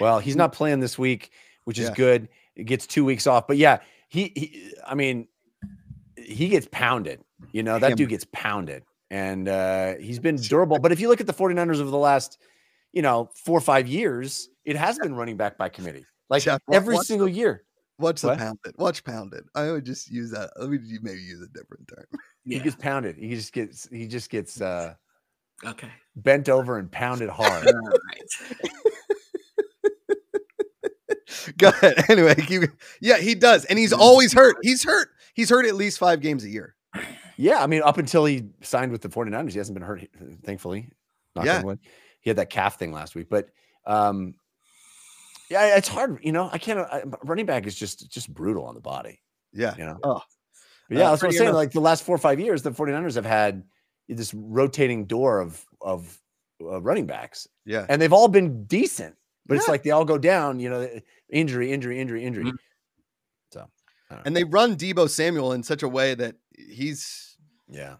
Well, 0.00 0.18
he's 0.20 0.36
not 0.36 0.52
playing 0.52 0.80
this 0.80 0.98
week, 0.98 1.30
which 1.64 1.78
is 1.78 1.88
Yeah. 1.88 1.94
good. 1.94 2.28
It 2.54 2.64
gets 2.64 2.86
two 2.86 3.04
weeks 3.06 3.26
off. 3.26 3.46
But 3.48 3.56
yeah, 3.56 3.78
he, 4.08 4.32
he 4.36 4.72
I 4.86 4.94
mean, 4.94 5.28
he 6.28 6.48
gets 6.48 6.68
pounded. 6.70 7.20
You 7.52 7.62
know, 7.62 7.74
that 7.74 7.82
Hammered. 7.82 7.98
dude 7.98 8.08
gets 8.10 8.26
pounded. 8.32 8.82
And 9.10 9.48
uh, 9.48 9.94
he's 9.96 10.18
been 10.18 10.36
durable. 10.36 10.78
But 10.78 10.92
if 10.92 11.00
you 11.00 11.08
look 11.08 11.20
at 11.20 11.26
the 11.26 11.32
49ers 11.32 11.80
over 11.80 11.90
the 11.90 11.96
last, 11.96 12.38
you 12.92 13.00
know, 13.00 13.30
four 13.34 13.56
or 13.56 13.62
five 13.62 13.86
years, 13.88 14.48
it 14.64 14.76
has 14.76 14.98
been 14.98 15.14
running 15.14 15.36
back 15.36 15.56
by 15.56 15.68
committee. 15.68 16.04
Like 16.28 16.42
Jeff, 16.42 16.60
every 16.70 16.94
what's 16.94 17.08
single 17.08 17.28
year. 17.28 17.64
Watch 17.98 18.20
the 18.20 18.28
What? 18.28 18.38
pounded. 18.38 18.74
Watch 18.76 19.04
pounded. 19.04 19.44
I 19.54 19.70
would 19.72 19.84
just 19.84 20.10
use 20.10 20.30
that. 20.30 20.50
Let 20.56 20.70
me 20.70 20.78
maybe 21.02 21.20
use 21.20 21.40
a 21.40 21.48
different 21.48 21.88
term. 21.88 22.04
Yeah. 22.44 22.58
He 22.58 22.64
gets 22.64 22.76
pounded. 22.76 23.16
He 23.16 23.34
just 23.34 23.52
gets 23.52 23.88
he 23.88 24.06
just 24.06 24.30
gets 24.30 24.60
uh 24.60 24.94
okay. 25.64 25.90
bent 26.16 26.48
over 26.48 26.78
and 26.78 26.90
pounded 26.92 27.28
hard. 27.28 27.66
All 27.74 27.90
right. 27.90 28.70
Go 31.58 31.68
ahead. 31.68 32.04
Anyway, 32.08 32.34
you, 32.48 32.68
yeah, 33.00 33.18
he 33.18 33.34
does, 33.34 33.64
and 33.66 33.78
he's 33.78 33.92
always 33.92 34.32
hurt. 34.32 34.56
He's 34.62 34.84
hurt. 34.84 35.08
He's 35.38 35.50
hurt 35.50 35.66
at 35.66 35.76
least 35.76 36.00
five 36.00 36.20
games 36.20 36.42
a 36.42 36.48
year. 36.48 36.74
yeah, 37.36 37.62
I 37.62 37.68
mean, 37.68 37.80
up 37.84 37.96
until 37.98 38.24
he 38.24 38.48
signed 38.60 38.90
with 38.90 39.02
the 39.02 39.08
49ers, 39.08 39.52
he 39.52 39.58
hasn't 39.58 39.74
been 39.78 39.86
hurt, 39.86 40.02
thankfully. 40.42 40.90
knock 41.36 41.44
Yeah. 41.46 41.58
on 41.58 41.62
wood. 41.62 41.78
He 42.22 42.28
had 42.30 42.38
that 42.38 42.50
calf 42.50 42.76
thing 42.76 42.90
last 42.90 43.14
week, 43.14 43.28
but 43.30 43.48
um, 43.86 44.34
yeah, 45.48 45.76
it's 45.76 45.86
hard. 45.86 46.18
You 46.24 46.32
know, 46.32 46.50
I 46.52 46.58
can't. 46.58 46.80
I, 46.80 47.04
running 47.22 47.46
back 47.46 47.66
is 47.68 47.76
just 47.76 48.10
just 48.10 48.34
brutal 48.34 48.64
on 48.66 48.74
the 48.74 48.80
body. 48.80 49.20
Yeah. 49.52 49.76
You 49.78 49.84
know. 49.86 49.98
Oh. 50.02 50.22
But 50.88 50.98
yeah, 50.98 51.06
Uh, 51.06 51.10
that's 51.10 51.22
what 51.22 51.28
I'm 51.28 51.32
Freddie, 51.32 51.36
saying. 51.38 51.50
uh, 51.50 51.54
Like 51.54 51.70
the 51.70 51.80
last 51.80 52.02
four 52.02 52.16
or 52.16 52.18
five 52.18 52.40
years, 52.40 52.62
the 52.62 52.72
49ers 52.72 53.14
have 53.14 53.24
had 53.24 53.62
this 54.08 54.34
rotating 54.34 55.04
door 55.06 55.40
of 55.40 55.64
of 55.80 56.18
uh, 56.60 56.80
running 56.82 57.06
backs, 57.06 57.46
Yeah. 57.64 57.86
and 57.88 58.02
they've 58.02 58.12
all 58.12 58.26
been 58.28 58.64
decent. 58.64 59.14
But 59.46 59.56
it's 59.58 59.68
like 59.68 59.84
they 59.84 59.92
all 59.92 60.04
go 60.04 60.18
down. 60.18 60.58
You 60.60 60.70
know, 60.70 60.88
injury, 61.30 61.72
injury, 61.72 62.00
injury, 62.00 62.24
injury. 62.24 62.44
Mhm. 62.46 62.56
So, 64.08 64.14
I 64.14 64.14
don't 64.14 64.24
know. 64.24 64.28
And 64.28 64.36
they 64.36 64.44
run 64.44 64.76
Deebo 64.76 65.08
Samuel 65.10 65.52
in 65.52 65.62
such 65.62 65.82
a 65.82 65.88
way 65.88 66.14
that 66.14 66.36
he's 66.56 67.36
yeah, 67.68 67.96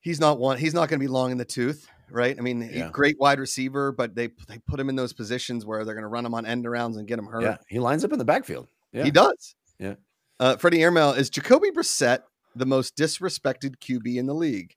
he's 0.00 0.20
not 0.20 0.38
one 0.38 0.58
he's 0.58 0.74
not 0.74 0.88
going 0.88 0.98
to 1.00 1.04
be 1.04 1.08
long 1.08 1.30
in 1.32 1.38
the 1.38 1.44
tooth, 1.44 1.88
right? 2.10 2.36
I 2.38 2.40
mean, 2.42 2.68
Yeah. 2.72 2.90
great 2.92 3.18
wide 3.18 3.40
receiver, 3.40 3.90
but 3.92 4.14
they 4.14 4.28
they 4.48 4.58
put 4.66 4.78
him 4.78 4.88
in 4.88 4.96
those 4.96 5.12
positions 5.12 5.66
where 5.66 5.84
they're 5.84 5.94
going 5.94 6.02
to 6.02 6.08
run 6.08 6.24
him 6.24 6.34
on 6.34 6.46
end 6.46 6.64
arounds 6.64 6.96
and 6.98 7.06
get 7.08 7.18
him 7.18 7.26
hurt. 7.26 7.42
yeah, 7.42 7.56
he 7.68 7.78
lines 7.80 8.04
up 8.04 8.12
in 8.12 8.18
the 8.18 8.24
backfield. 8.24 8.68
Yeah, 8.92 9.04
He 9.04 9.10
does. 9.10 9.54
Yeah. 9.78 9.94
Uh, 10.40 10.56
Freddie 10.56 10.82
Airmail 10.82 11.12
is 11.12 11.28
Jacoby 11.30 11.70
Brissett 11.72 12.20
the 12.54 12.64
most 12.66 12.96
disrespected 12.96 13.76
QB 13.78 14.16
in 14.16 14.26
the 14.26 14.34
league? 14.34 14.74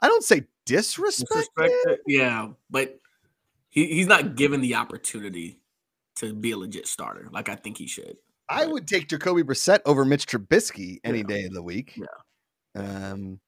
I 0.00 0.08
don't 0.08 0.24
say 0.24 0.46
disrespected. 0.66 1.26
Disrespect- 1.30 2.00
Yeah, 2.08 2.48
but 2.68 2.98
he, 3.70 3.86
he's 3.86 4.06
not 4.08 4.34
given 4.34 4.60
the 4.60 4.74
opportunity 4.74 5.60
to 6.16 6.34
be 6.34 6.50
a 6.50 6.56
legit 6.56 6.86
starter 6.86 7.28
like 7.32 7.48
I 7.48 7.54
think 7.54 7.78
he 7.78 7.86
should. 7.86 8.16
I 8.48 8.66
would 8.66 8.86
take 8.86 9.08
Jacoby 9.08 9.42
Brissett 9.42 9.80
over 9.86 10.04
Mitch 10.04 10.26
Trubisky 10.26 10.98
any 11.04 11.18
Yeah. 11.18 11.24
day 11.24 11.44
of 11.46 11.52
the 11.54 11.62
week. 11.62 11.96
Yeah. 11.96 12.06
Um, 13.12 13.40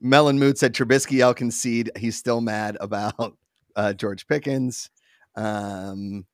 Melon 0.00 0.38
Mood 0.38 0.56
said 0.58 0.74
Trubisky, 0.74 1.22
I'll 1.22 1.34
concede. 1.34 1.90
He's 1.96 2.16
still 2.16 2.40
mad 2.40 2.76
about 2.80 3.36
uh, 3.76 3.92
George 3.92 4.26
Pickens. 4.26 4.90
Um, 5.36 6.26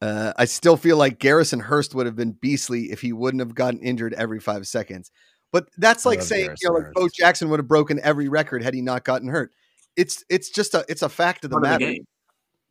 uh, 0.00 0.32
I 0.36 0.44
still 0.46 0.76
feel 0.76 0.96
like 0.96 1.18
Garrison 1.18 1.60
Hearst 1.60 1.94
would 1.94 2.06
have 2.06 2.16
been 2.16 2.32
beastly 2.32 2.90
if 2.90 3.00
he 3.00 3.12
wouldn't 3.12 3.40
have 3.40 3.54
gotten 3.54 3.80
injured 3.80 4.14
every 4.14 4.40
five 4.40 4.66
seconds. 4.66 5.10
But 5.52 5.68
that's 5.78 6.04
like 6.06 6.22
saying, 6.22 6.50
you 6.62 6.68
know, 6.68 6.74
like 6.76 6.92
Bo 6.94 7.08
Jackson 7.14 7.50
would 7.50 7.58
have 7.60 7.68
broken 7.68 8.00
every 8.02 8.28
record 8.28 8.62
had 8.62 8.72
he 8.74 8.80
not 8.80 9.04
gotten 9.04 9.28
hurt. 9.28 9.52
It's 9.96 10.24
it's 10.30 10.48
just 10.48 10.72
a 10.74 10.84
it's 10.88 11.02
a 11.02 11.08
fact 11.10 11.44
of 11.44 11.50
the 11.50 11.56
Part 11.56 11.64
of 11.64 11.70
matter. 11.70 11.86
the 11.86 11.92
game. 11.96 12.04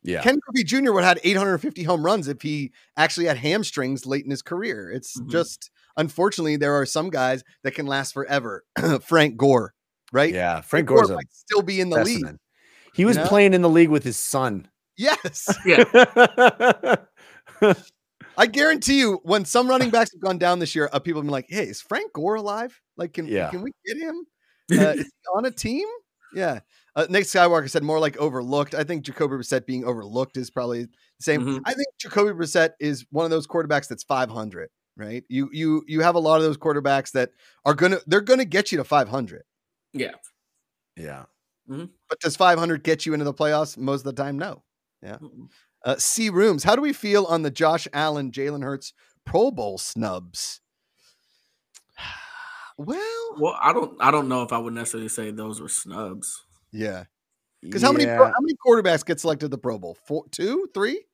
Yeah. 0.02 0.22
Ken 0.22 0.38
Griffey 0.40 0.64
Jr. 0.64 0.92
would 0.92 1.04
have 1.04 1.16
had 1.18 1.20
850 1.24 1.82
home 1.84 2.04
runs 2.04 2.28
if 2.28 2.42
he 2.42 2.72
actually 2.96 3.26
had 3.26 3.36
hamstrings 3.36 4.06
late 4.06 4.24
in 4.24 4.30
his 4.30 4.42
career. 4.42 4.90
It's 4.90 5.18
Mhm. 5.20 5.28
just 5.28 5.70
unfortunately 5.96 6.56
there 6.56 6.74
are 6.74 6.86
some 6.86 7.10
guys 7.10 7.42
that 7.64 7.72
can 7.74 7.86
last 7.86 8.12
forever. 8.12 8.64
Frank 9.02 9.36
Gore, 9.36 9.74
right? 10.12 10.32
yeah, 10.32 10.60
Frank 10.60 10.88
Gore's 10.88 11.10
a 11.10 11.14
might 11.14 11.30
still 11.32 11.62
be 11.62 11.80
in 11.80 11.90
the 11.90 12.02
league. 12.04 12.26
He 12.94 13.04
was 13.04 13.16
know? 13.16 13.26
playing 13.26 13.54
in 13.54 13.62
the 13.62 13.70
league 13.70 13.88
with 13.90 14.04
his 14.04 14.16
son. 14.16 14.68
Yes, 14.96 15.48
Yeah, 15.66 15.84
I 18.36 18.46
guarantee 18.46 18.98
you, 18.98 19.20
when 19.24 19.44
some 19.44 19.68
running 19.68 19.90
backs 19.90 20.10
have 20.12 20.20
gone 20.20 20.38
down 20.38 20.58
this 20.58 20.74
year, 20.74 20.88
uh, 20.92 20.98
people 20.98 21.20
have 21.20 21.26
been 21.26 21.32
like, 21.32 21.46
"Hey, 21.48 21.64
is 21.64 21.80
Frank 21.82 22.12
Gore 22.14 22.36
alive? 22.36 22.80
Like, 22.96 23.12
can 23.12 23.26
Yeah. 23.26 23.50
can 23.50 23.62
we 23.62 23.72
get 23.86 23.98
him? 23.98 24.24
Uh, 24.72 24.94
is 24.96 25.04
he 25.04 25.10
on 25.36 25.44
a 25.44 25.50
team?" 25.50 25.86
Yeah. 26.34 26.60
Uh, 26.94 27.06
Nick 27.08 27.24
Skywalker 27.24 27.70
said 27.70 27.82
more 27.82 27.98
like 27.98 28.16
overlooked. 28.18 28.74
I 28.74 28.84
think 28.84 29.04
Jacoby 29.04 29.36
Brissett 29.36 29.64
being 29.66 29.84
overlooked 29.84 30.36
is 30.36 30.50
probably 30.50 30.84
the 30.84 30.90
same. 31.20 31.42
Mhm. 31.42 31.60
I 31.64 31.72
think 31.72 31.86
Jacoby 31.98 32.32
Brissett 32.32 32.70
is 32.80 33.06
one 33.10 33.24
of 33.24 33.30
those 33.30 33.46
quarterbacks 33.46 33.88
that's 33.88 34.04
500. 34.04 34.68
Right? 34.94 35.24
You 35.28 35.48
you 35.52 35.82
you 35.86 36.00
have 36.02 36.16
a 36.16 36.18
lot 36.20 36.36
of 36.36 36.42
those 36.42 36.58
quarterbacks 36.58 37.12
that 37.12 37.30
are 37.64 37.72
gonna 37.74 37.98
they're 38.06 38.20
gonna 38.20 38.44
get 38.44 38.70
you 38.72 38.78
to 38.78 38.84
500. 38.84 39.42
yeah. 39.94 40.10
yeah. 40.96 41.24
But 41.66 42.20
does 42.20 42.36
500 42.36 42.82
get 42.84 43.06
you 43.06 43.14
into 43.14 43.24
the 43.24 43.32
playoffs? 43.32 43.78
Most 43.78 44.00
of 44.00 44.14
the 44.14 44.22
time, 44.22 44.36
no. 44.38 44.62
Mm-mm. 45.16 45.48
Uh, 45.84 45.96
C 45.96 46.28
rooms. 46.28 46.62
How 46.62 46.76
do 46.76 46.82
we 46.82 46.92
feel 46.92 47.24
on 47.24 47.40
the 47.42 47.50
Josh 47.50 47.88
Allen, 47.94 48.30
Jalen 48.32 48.62
Hurts 48.62 48.92
Pro 49.24 49.50
Bowl 49.50 49.78
snubs? 49.78 50.60
well, 52.78 53.36
Well, 53.38 53.56
I 53.60 53.72
don't 53.72 54.00
I 54.00 54.10
don't 54.10 54.28
know 54.28 54.42
if 54.42 54.52
I 54.52 54.58
would 54.58 54.74
necessarily 54.74 55.08
say 55.08 55.30
those 55.30 55.60
were 55.60 55.68
snubs. 55.68 56.42
Yeah. 56.72 57.04
Because 57.62 57.82
how 57.82 57.92
many 57.92 58.06
how 58.06 58.32
many 58.40 58.54
quarterbacks 58.54 59.04
get 59.04 59.20
selected 59.20 59.46
to 59.46 59.48
the 59.48 59.58
Pro 59.58 59.78
Bowl? 59.78 59.96
Four, 60.06 60.24
two, 60.30 60.68
three? 60.74 61.04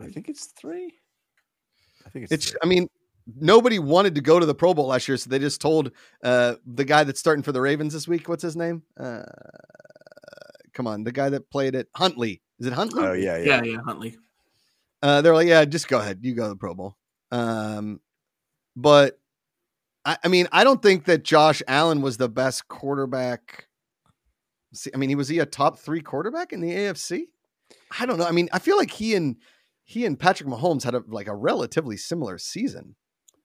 I 0.00 0.08
think 0.08 0.28
it's 0.28 0.46
three. 0.46 0.94
I 2.06 2.10
think 2.10 2.24
it's. 2.24 2.32
It's. 2.32 2.50
three. 2.50 2.58
I 2.62 2.66
mean, 2.66 2.88
nobody 3.40 3.78
wanted 3.78 4.14
to 4.14 4.20
go 4.20 4.38
to 4.38 4.46
the 4.46 4.54
Pro 4.54 4.74
Bowl 4.74 4.88
last 4.88 5.08
year, 5.08 5.16
so 5.16 5.30
they 5.30 5.38
just 5.38 5.60
told 5.60 5.90
uh, 6.22 6.54
the 6.66 6.84
guy 6.84 7.04
that's 7.04 7.18
starting 7.18 7.42
for 7.42 7.52
the 7.52 7.60
Ravens 7.60 7.92
this 7.92 8.06
week. 8.06 8.28
What's 8.28 8.42
his 8.42 8.56
name? 8.56 8.82
Uh, 8.98 9.22
come 10.72 10.86
on, 10.86 11.02
the 11.04 11.12
guy 11.12 11.30
that 11.30 11.50
played 11.50 11.74
it, 11.74 11.88
Huntley. 11.96 12.42
Is 12.60 12.66
it 12.66 12.72
Huntley? 12.72 13.04
Oh 13.04 13.12
yeah, 13.12 13.36
Yeah, 13.38 13.62
yeah. 13.62 13.72
yeah, 13.72 13.78
Huntley. 13.84 14.16
Uh, 15.02 15.20
they're 15.20 15.34
like, 15.34 15.48
yeah, 15.48 15.64
just 15.64 15.88
go 15.88 15.98
ahead. 15.98 16.20
You 16.22 16.34
go 16.34 16.44
to 16.44 16.48
the 16.50 16.56
Pro 16.56 16.74
Bowl. 16.74 16.96
Um, 17.30 18.00
but 18.76 19.18
I, 20.04 20.16
I 20.24 20.28
mean, 20.28 20.48
I 20.52 20.64
don't 20.64 20.80
think 20.80 21.04
that 21.06 21.24
Josh 21.24 21.62
Allen 21.66 22.00
was 22.00 22.16
the 22.16 22.28
best 22.28 22.68
quarterback. 22.68 23.66
See, 24.74 24.90
I 24.94 24.96
mean, 24.98 25.08
he 25.08 25.14
was 25.14 25.28
he 25.28 25.38
a 25.38 25.46
top 25.46 25.78
three 25.78 26.00
quarterback 26.00 26.52
in 26.52 26.60
the 26.60 26.70
AFC? 26.70 27.24
I 27.98 28.06
don't 28.06 28.18
know. 28.18 28.26
I 28.26 28.32
mean, 28.32 28.48
I 28.52 28.58
feel 28.58 28.76
like 28.76 28.90
he 28.90 29.14
and 29.14 29.36
he 29.84 30.04
and 30.06 30.18
Patrick 30.18 30.48
Mahomes 30.48 30.82
had 30.82 30.94
a, 30.94 31.02
like 31.06 31.28
a 31.28 31.34
relatively 31.34 31.96
similar 31.96 32.38
season. 32.38 32.96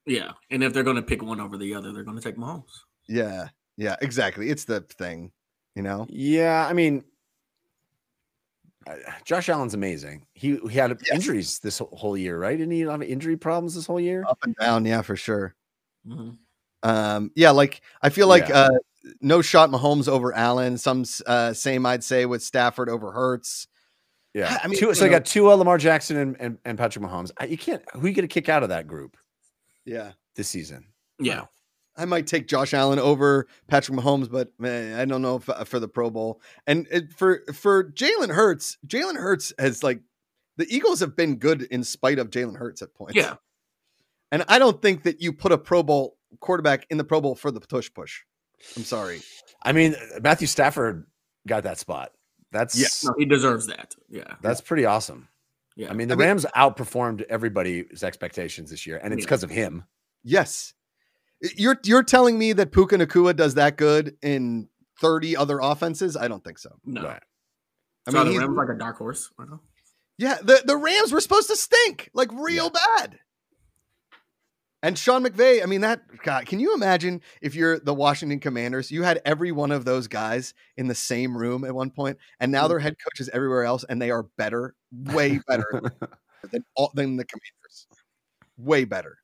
Yeah, 0.06 0.32
and 0.50 0.64
if 0.64 0.74
they're 0.74 0.84
going 0.84 0.96
to 0.96 1.02
pick 1.02 1.22
one 1.22 1.40
over 1.40 1.58
the 1.58 1.76
other, 1.76 1.92
they're 1.92 2.04
going 2.04 2.18
to 2.18 2.24
take 2.24 2.38
Mahomes. 2.38 2.72
Yeah, 3.08 3.50
yeah, 3.78 3.96
exactly. 4.02 4.50
It's 4.50 4.64
the 4.66 4.82
thing, 4.82 5.32
you 5.76 5.84
know. 5.84 6.08
Yeah, 6.10 6.66
I 6.68 6.74
mean, 6.74 7.04
uh, 8.88 8.96
Josh 9.26 9.50
Allen's 9.50 9.74
amazing. 9.74 10.26
He 10.34 10.58
he 10.70 10.78
had 10.78 10.92
Yes. 11.06 11.12
injuries 11.12 11.60
this 11.60 11.78
whole- 11.80 11.94
whole 11.96 12.18
year, 12.18 12.40
right? 12.40 12.58
Didn't 12.58 12.72
he 12.72 12.82
have 12.82 13.02
injury 13.04 13.38
problems 13.38 13.76
this 13.76 13.86
whole 13.86 14.00
year? 14.00 14.24
Up 14.28 14.40
and 14.44 14.56
down, 14.56 14.86
yeah, 14.86 15.02
for 15.02 15.16
sure. 15.16 15.56
Mhm. 16.08 16.38
Um, 16.84 17.32
yeah, 17.36 17.52
like 17.52 17.82
I 18.02 18.10
feel 18.10 18.28
like 18.28 18.48
Yeah. 18.48 18.62
uh 18.62 18.78
no 19.22 19.42
shot 19.42 19.70
Mahomes 19.70 20.08
over 20.08 20.34
Allen. 20.36 20.78
Some 20.78 21.06
uh 21.26 21.54
same 21.54 21.86
I'd 21.86 22.04
say 22.04 22.26
with 22.26 22.44
Stafford 22.44 22.90
over 22.90 23.12
Hurts. 23.12 23.68
Yeah, 24.34 24.60
I 24.64 24.68
mean, 24.68 24.78
Tua- 24.78 24.90
you 24.90 24.96
so 24.96 25.06
you 25.06 25.12
know- 25.12 25.18
got 25.18 25.26
Tua, 25.26 25.54
Lamar 25.56 25.78
Jackson, 25.78 26.18
and, 26.18 26.36
and 26.40 26.58
and 26.66 26.78
Patrick 26.78 27.04
Mahomes. 27.04 27.32
I- 27.40 27.46
You 27.46 27.58
can't. 27.58 27.82
Who 27.94 28.08
you 28.08 28.14
going 28.14 28.28
to 28.28 28.34
kick 28.34 28.48
out 28.50 28.62
of 28.64 28.70
that 28.70 28.86
group 28.88 29.18
Yeah. 29.86 30.12
this 30.36 30.48
season? 30.50 30.86
Yeah, 31.20 31.46
I 31.98 32.06
might 32.06 32.28
take 32.28 32.48
Josh 32.48 32.74
Allen 32.74 33.00
over 33.00 33.48
Patrick 33.68 33.98
Mahomes, 33.98 34.30
but 34.32 34.52
man, 34.60 35.00
I 35.00 35.06
don't 35.06 35.22
know 35.22 35.38
if, 35.38 35.50
uh, 35.50 35.64
for 35.64 35.80
the 35.80 35.88
Pro 35.88 36.10
Bowl. 36.10 36.42
And 36.68 36.88
it, 36.92 37.12
for 37.14 37.42
for 37.54 37.92
Jalen 37.92 38.30
Hurts, 38.34 38.78
Jalen 38.88 39.18
Hurts 39.18 39.52
has 39.58 39.84
like 39.84 40.02
the 40.58 40.68
Eagles 40.74 41.00
have 41.00 41.16
been 41.16 41.38
good 41.38 41.64
in 41.64 41.84
spite 41.84 42.20
of 42.20 42.30
Jalen 42.30 42.58
Hurts 42.58 42.82
at 42.82 42.94
points. 42.94 43.16
yeah. 43.16 43.36
and 44.32 44.44
I 44.48 44.60
don't 44.60 44.82
think 44.82 45.04
that 45.04 45.22
you 45.22 45.34
put 45.34 45.52
a 45.52 45.58
Pro 45.58 45.82
Bowl 45.84 46.18
quarterback 46.40 46.86
in 46.92 46.98
the 46.98 47.04
Pro 47.04 47.20
Bowl 47.20 47.34
for 47.36 47.50
the 47.50 47.60
tush 47.62 47.90
push. 47.94 48.22
I'm 48.78 48.84
sorry. 48.84 49.22
I 49.62 49.72
mean, 49.74 49.96
Matthew 50.22 50.48
Stafford 50.48 51.06
got 51.48 51.64
that 51.64 51.78
spot. 51.80 52.12
That's 52.52 52.78
Yes. 52.80 53.04
No, 53.04 53.14
he 53.18 53.26
deserves 53.26 53.68
that. 53.68 53.96
Yeah, 54.10 54.36
that's 54.42 54.62
pretty 54.62 54.86
awesome. 54.86 55.28
yeah. 55.76 55.90
I 55.90 55.94
mean, 55.94 56.08
the 56.08 56.16
I 56.16 56.18
mean- 56.18 56.28
Rams 56.28 56.46
outperformed 56.56 57.22
everybody's 57.30 58.04
expectations 58.04 58.70
this 58.72 58.88
year, 58.88 59.00
and 59.04 59.14
it's 59.14 59.22
Yeah. 59.22 59.26
because 59.26 59.44
of 59.44 59.50
him. 59.50 59.84
Yes, 60.24 60.74
you're 61.56 61.78
you're 61.84 62.04
telling 62.04 62.38
me 62.40 62.54
that 62.54 62.72
Puka 62.72 62.98
Nacua 62.98 63.36
does 63.36 63.54
that 63.56 63.78
good 63.78 64.18
in 64.22 64.68
30 65.00 65.38
other 65.38 65.60
offenses? 65.62 66.18
I 66.18 66.28
don't 66.28 66.44
think 66.44 66.58
so. 66.60 66.72
no. 66.86 67.04
Right. 67.04 67.24
I 68.08 68.12
so 68.12 68.18
mean, 68.18 68.26
the 68.26 68.32
he's- 68.32 68.42
Rams 68.44 68.58
like 68.58 68.70
a 68.70 68.78
dark 68.80 68.98
horse. 68.98 69.32
Yeah, 70.18 70.38
the, 70.42 70.62
the 70.66 70.76
Rams 70.76 71.14
were 71.14 71.22
supposed 71.22 71.48
to 71.50 71.56
stink 71.56 72.10
like 72.14 72.30
real 72.34 72.70
bad. 72.70 73.20
And 74.82 74.98
Sean 74.98 75.26
McVay, 75.26 75.62
I 75.62 75.66
mean, 75.66 75.82
that 75.82 76.02
God, 76.24 76.46
can 76.46 76.60
you 76.60 76.74
imagine 76.74 77.22
if 77.42 77.54
you're 77.54 77.80
the 77.80 77.94
Washington 77.94 78.40
Commanders? 78.40 78.92
You 78.92 79.04
had 79.04 79.22
every 79.26 79.52
one 79.52 79.72
of 79.72 79.84
those 79.84 80.08
guys 80.08 80.54
in 80.78 80.88
the 80.88 80.96
same 80.96 81.38
room 81.38 81.66
at 81.66 81.76
one 81.76 81.92
point, 81.92 82.18
and 82.40 82.52
now 82.52 82.68
they're 82.68 82.80
head 82.80 82.96
coaches 83.04 83.30
everywhere 83.34 83.66
else, 83.66 83.84
and 83.84 84.02
they 84.02 84.10
are 84.10 84.24
better, 84.38 84.76
way 84.92 85.40
better 85.48 85.82
than 86.52 86.64
all 86.76 86.92
than 86.94 87.18
the 87.18 87.26
Commanders. 87.26 87.88
Way 88.58 88.86
better. 88.86 89.18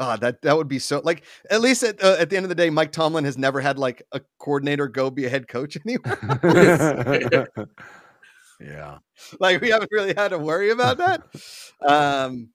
Ah, 0.00 0.16
that 0.16 0.42
that 0.42 0.56
would 0.56 0.68
be 0.68 0.78
so 0.78 1.00
like 1.02 1.24
at 1.50 1.60
least 1.60 1.82
at, 1.82 2.02
uh, 2.02 2.16
at 2.18 2.30
the 2.30 2.36
end 2.36 2.44
of 2.44 2.50
the 2.50 2.54
day, 2.54 2.70
Mike 2.70 2.92
Tomlin 2.92 3.24
has 3.24 3.36
never 3.36 3.60
had 3.60 3.78
like 3.78 4.02
a 4.12 4.20
coordinator 4.38 4.86
go 4.86 5.10
be 5.10 5.24
a 5.24 5.28
head 5.28 5.48
coach 5.48 5.76
anywhere. 5.86 7.48
yeah. 8.60 8.98
like 9.40 9.60
we 9.60 9.70
haven't 9.70 9.90
really 9.90 10.14
had 10.16 10.28
to 10.28 10.38
worry 10.38 10.70
about 10.70 10.98
that. 10.98 11.22
Um, 11.84 12.50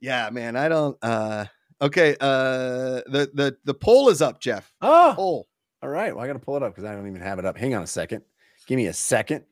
yeah, 0.00 0.28
man, 0.30 0.56
I 0.56 0.68
don't. 0.68 0.98
Uh, 1.00 1.46
okay, 1.82 2.16
uh, 2.20 3.02
the 3.06 3.30
the 3.34 3.56
the 3.64 3.74
poll 3.74 4.08
is 4.08 4.22
up, 4.22 4.40
Jeff. 4.40 4.72
Oh, 4.80 5.12
Poll. 5.14 5.48
all 5.82 5.88
right. 5.90 6.14
Well, 6.14 6.24
I 6.24 6.26
got 6.26 6.34
to 6.34 6.38
pull 6.38 6.56
it 6.56 6.62
up 6.62 6.72
because 6.74 6.84
I 6.84 6.94
don't 6.94 7.06
even 7.08 7.20
have 7.20 7.38
it 7.38 7.44
up. 7.44 7.56
Hang 7.58 7.74
on 7.74 7.82
a 7.82 7.86
second. 7.86 8.22
Give 8.66 8.76
me 8.76 8.86
a 8.86 8.92
second. 8.92 9.44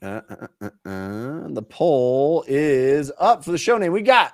Uh, 0.00 0.20
uh, 0.30 0.36
uh, 0.60 0.70
uh, 0.86 0.88
uh. 0.88 1.48
The 1.48 1.62
poll 1.68 2.44
is 2.46 3.10
up 3.18 3.44
for 3.44 3.50
the 3.50 3.58
show 3.58 3.78
name. 3.78 3.92
We 3.92 4.02
got 4.02 4.32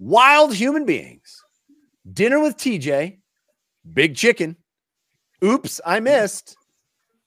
Wild 0.00 0.54
Human 0.54 0.84
Beings, 0.84 1.40
Dinner 2.12 2.40
with 2.40 2.56
TJ, 2.56 3.18
Big 3.92 4.16
Chicken, 4.16 4.56
Oops, 5.44 5.80
I 5.86 6.00
Missed, 6.00 6.56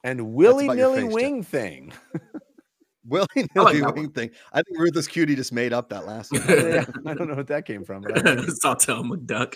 and 0.03 0.33
willy 0.33 0.67
nilly 0.67 1.03
Jeff. 1.03 1.11
wing 1.13 1.43
thing. 1.43 1.93
Willy 3.07 3.27
like 3.35 3.55
nilly 3.55 3.79
that 3.81 3.95
wing 3.95 4.11
thing. 4.11 4.31
I 4.53 4.61
think 4.63 4.79
Ruthless 4.79 5.07
Cutie 5.07 5.35
just 5.35 5.53
made 5.53 5.73
up 5.73 5.89
that 5.89 6.05
last 6.05 6.31
one. 6.31 6.41
Yeah, 6.47 6.85
I 7.05 7.13
don't 7.13 7.27
know 7.27 7.35
what 7.35 7.47
that 7.47 7.65
came 7.65 7.83
from. 7.85 8.01
But 8.01 8.27
I 8.27 8.33
like. 8.35 8.49
Sawtell 8.49 9.03
McDuck. 9.03 9.55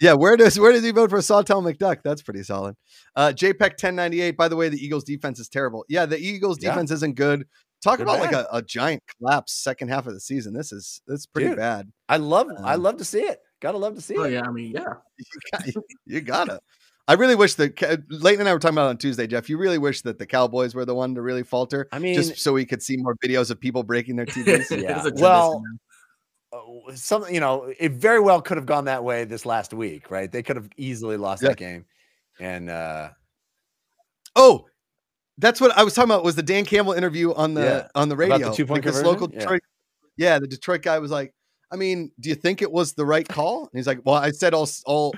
Yeah, 0.00 0.14
where 0.14 0.36
does 0.36 0.58
where 0.58 0.72
does 0.72 0.82
he 0.84 0.90
vote 0.92 1.10
for 1.10 1.20
Sawtell 1.22 1.62
McDuck? 1.62 1.98
That's 2.04 2.22
pretty 2.22 2.42
solid. 2.42 2.74
Uh 3.16 3.28
JPEG 3.34 3.60
1098. 3.60 4.36
By 4.36 4.48
the 4.48 4.56
way, 4.56 4.68
the 4.68 4.78
Eagles 4.82 5.04
defense 5.04 5.38
is 5.38 5.48
terrible. 5.48 5.84
Yeah, 5.88 6.06
the 6.06 6.18
Eagles 6.18 6.58
Yeah. 6.60 6.70
defense 6.70 6.90
isn't 6.90 7.16
good. 7.16 7.44
Talk 7.82 7.96
They're 7.98 8.04
about 8.06 8.20
like 8.20 8.32
a, 8.32 8.46
a 8.52 8.60
giant 8.62 9.02
collapse 9.18 9.54
second 9.54 9.88
half 9.88 10.06
of 10.06 10.12
the 10.12 10.20
season. 10.20 10.52
This 10.52 10.70
is 10.72 11.00
this 11.06 11.24
pretty 11.26 11.48
Dude. 11.48 11.56
bad. 11.58 11.90
I 12.08 12.18
love 12.18 12.48
I 12.62 12.74
Um, 12.74 12.82
love 12.82 12.96
to 12.98 13.04
see 13.04 13.20
it. 13.20 13.38
Gotta 13.62 13.78
love 13.78 13.94
to 13.94 14.00
see 14.02 14.16
oh 14.18 14.22
it. 14.24 14.32
yeah, 14.32 14.42
I 14.46 14.50
mean 14.50 14.72
yeah. 14.72 14.84
You, 15.18 15.24
got, 15.52 15.84
you 16.06 16.20
gotta. 16.20 16.60
I 17.10 17.14
really 17.14 17.34
wish 17.34 17.54
that 17.54 17.76
Ca- 17.76 17.96
Leighton 18.08 18.40
and 18.40 18.48
I 18.48 18.52
were 18.52 18.60
talking 18.60 18.76
about 18.76 18.86
it 18.86 18.90
on 18.90 18.98
Tuesday, 18.98 19.26
Jeff. 19.26 19.48
You 19.48 19.58
really 19.58 19.78
wish 19.78 20.02
that 20.02 20.18
the 20.20 20.26
Cowboys 20.26 20.74
were 20.76 20.84
the 20.84 20.94
one 20.94 21.14
to 21.16 21.22
really 21.22 21.42
falter, 21.42 21.88
I 21.90 21.98
mean, 21.98 22.14
just 22.14 22.38
so 22.38 22.52
we 22.52 22.64
could 22.64 22.82
see 22.82 22.96
more 22.96 23.16
videos 23.16 23.50
of 23.50 23.58
people 23.58 23.82
breaking 23.82 24.14
their 24.16 24.26
TVs. 24.26 24.70
Yeah. 24.82 24.96
was 24.98 25.06
a 25.06 25.10
tradition 25.10 25.22
Well, 25.22 25.62
now. 26.52 26.58
uh, 26.92 26.94
some 26.94 27.24
you 27.28 27.40
know 27.40 27.72
it 27.78 27.92
very 27.92 28.20
well 28.20 28.40
could 28.40 28.56
have 28.58 28.66
gone 28.66 28.84
that 28.84 29.02
way 29.02 29.24
this 29.24 29.44
last 29.44 29.74
week, 29.74 30.10
right? 30.10 30.30
They 30.30 30.42
could 30.44 30.54
have 30.56 30.68
easily 30.76 31.16
lost 31.16 31.42
Yeah. 31.42 31.48
that 31.50 31.58
game, 31.58 31.84
and 32.38 32.70
uh 32.70 33.10
Oh, 34.36 34.66
that's 35.38 35.60
what 35.60 35.76
I 35.76 35.82
was 35.82 35.94
talking 35.94 36.10
about. 36.12 36.22
Was 36.22 36.36
the 36.36 36.42
Dan 36.44 36.64
Campbell 36.64 36.92
interview 36.92 37.34
on 37.34 37.54
the 37.54 37.60
Yeah. 37.62 37.88
on 37.96 38.08
the 38.08 38.14
About 38.14 38.26
the 38.28 38.32
radio? 38.34 38.52
two-point 38.54 38.84
Like, 38.84 38.92
conversion? 38.94 39.06
local 39.06 39.28
Yeah. 39.32 39.38
Detroit, 39.40 39.62
yeah. 40.16 40.38
the 40.38 40.46
Detroit 40.46 40.82
guy 40.82 40.98
was 41.00 41.10
like, 41.10 41.34
"I 41.72 41.76
mean, 41.76 42.12
do 42.20 42.28
you 42.28 42.36
think 42.36 42.62
it 42.62 42.70
was 42.70 42.92
the 42.92 43.04
right 43.04 43.26
call?" 43.28 43.62
And 43.62 43.70
he's 43.74 43.86
like, 43.88 44.00
"Well, 44.04 44.14
I 44.14 44.30
said 44.30 44.54
all 44.54 44.62
s- 44.62 44.82
all 44.86 45.12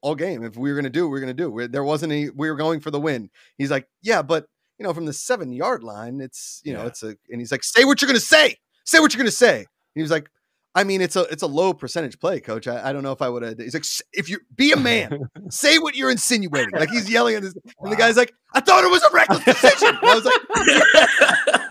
all- 0.00 0.14
game. 0.14 0.42
If 0.44 0.56
we 0.56 0.70
were 0.70 0.76
going 0.76 0.84
to 0.84 0.90
do, 0.90 1.04
it, 1.04 1.08
we 1.08 1.12
were 1.12 1.20
going 1.20 1.36
to 1.36 1.42
do. 1.42 1.58
it. 1.58 1.72
There 1.72 1.84
wasn't 1.84 2.12
any. 2.12 2.30
We 2.30 2.50
were 2.50 2.56
going 2.56 2.80
for 2.80 2.90
the 2.90 3.00
win." 3.00 3.30
He's 3.56 3.70
like, 3.70 3.88
"Yeah, 4.02 4.22
but 4.22 4.46
you 4.78 4.84
know, 4.84 4.94
from 4.94 5.06
the 5.06 5.12
seven 5.12 5.52
yard 5.52 5.82
line, 5.82 6.20
it's 6.20 6.60
you 6.64 6.72
know, 6.72 6.82
Yeah. 6.82 6.86
it's 6.88 7.02
a." 7.02 7.16
And 7.30 7.40
he's 7.40 7.50
like, 7.52 7.64
"Say 7.64 7.84
what 7.84 8.00
you're 8.00 8.08
going 8.08 8.20
to 8.20 8.24
say. 8.26 8.56
Say 8.84 9.00
what 9.00 9.12
you're 9.12 9.18
going 9.18 9.30
to 9.30 9.36
say." 9.36 9.66
He 9.94 10.02
was 10.02 10.10
like. 10.10 10.28
I 10.74 10.84
mean, 10.84 11.00
it's 11.00 11.16
a 11.16 11.22
it's 11.22 11.42
a 11.42 11.46
low 11.48 11.72
percentage 11.74 12.20
play, 12.20 12.38
coach. 12.38 12.68
I, 12.68 12.90
I 12.90 12.92
don't 12.92 13.02
know 13.02 13.10
if 13.10 13.20
I 13.22 13.28
would 13.28 13.42
have. 13.42 13.58
He's 13.58 13.74
like, 13.74 13.84
if 14.12 14.28
you 14.28 14.38
be 14.54 14.70
a 14.70 14.76
man, 14.76 15.18
say 15.50 15.78
what 15.78 15.96
you're 15.96 16.10
insinuating. 16.10 16.70
Like 16.78 16.90
he's 16.90 17.10
yelling 17.10 17.34
at 17.34 17.42
this, 17.42 17.54
and 17.80 17.90
the 17.90 17.96
guy's 17.96 18.16
like, 18.16 18.32
I 18.54 18.60
thought 18.60 18.84
it 18.84 18.90
was 18.90 19.02
a 19.02 19.10
reckless 19.12 19.42
decision. 19.44 19.88
And 19.88 19.98
I 20.08 20.14
was 20.14 20.24
like, 20.24 20.34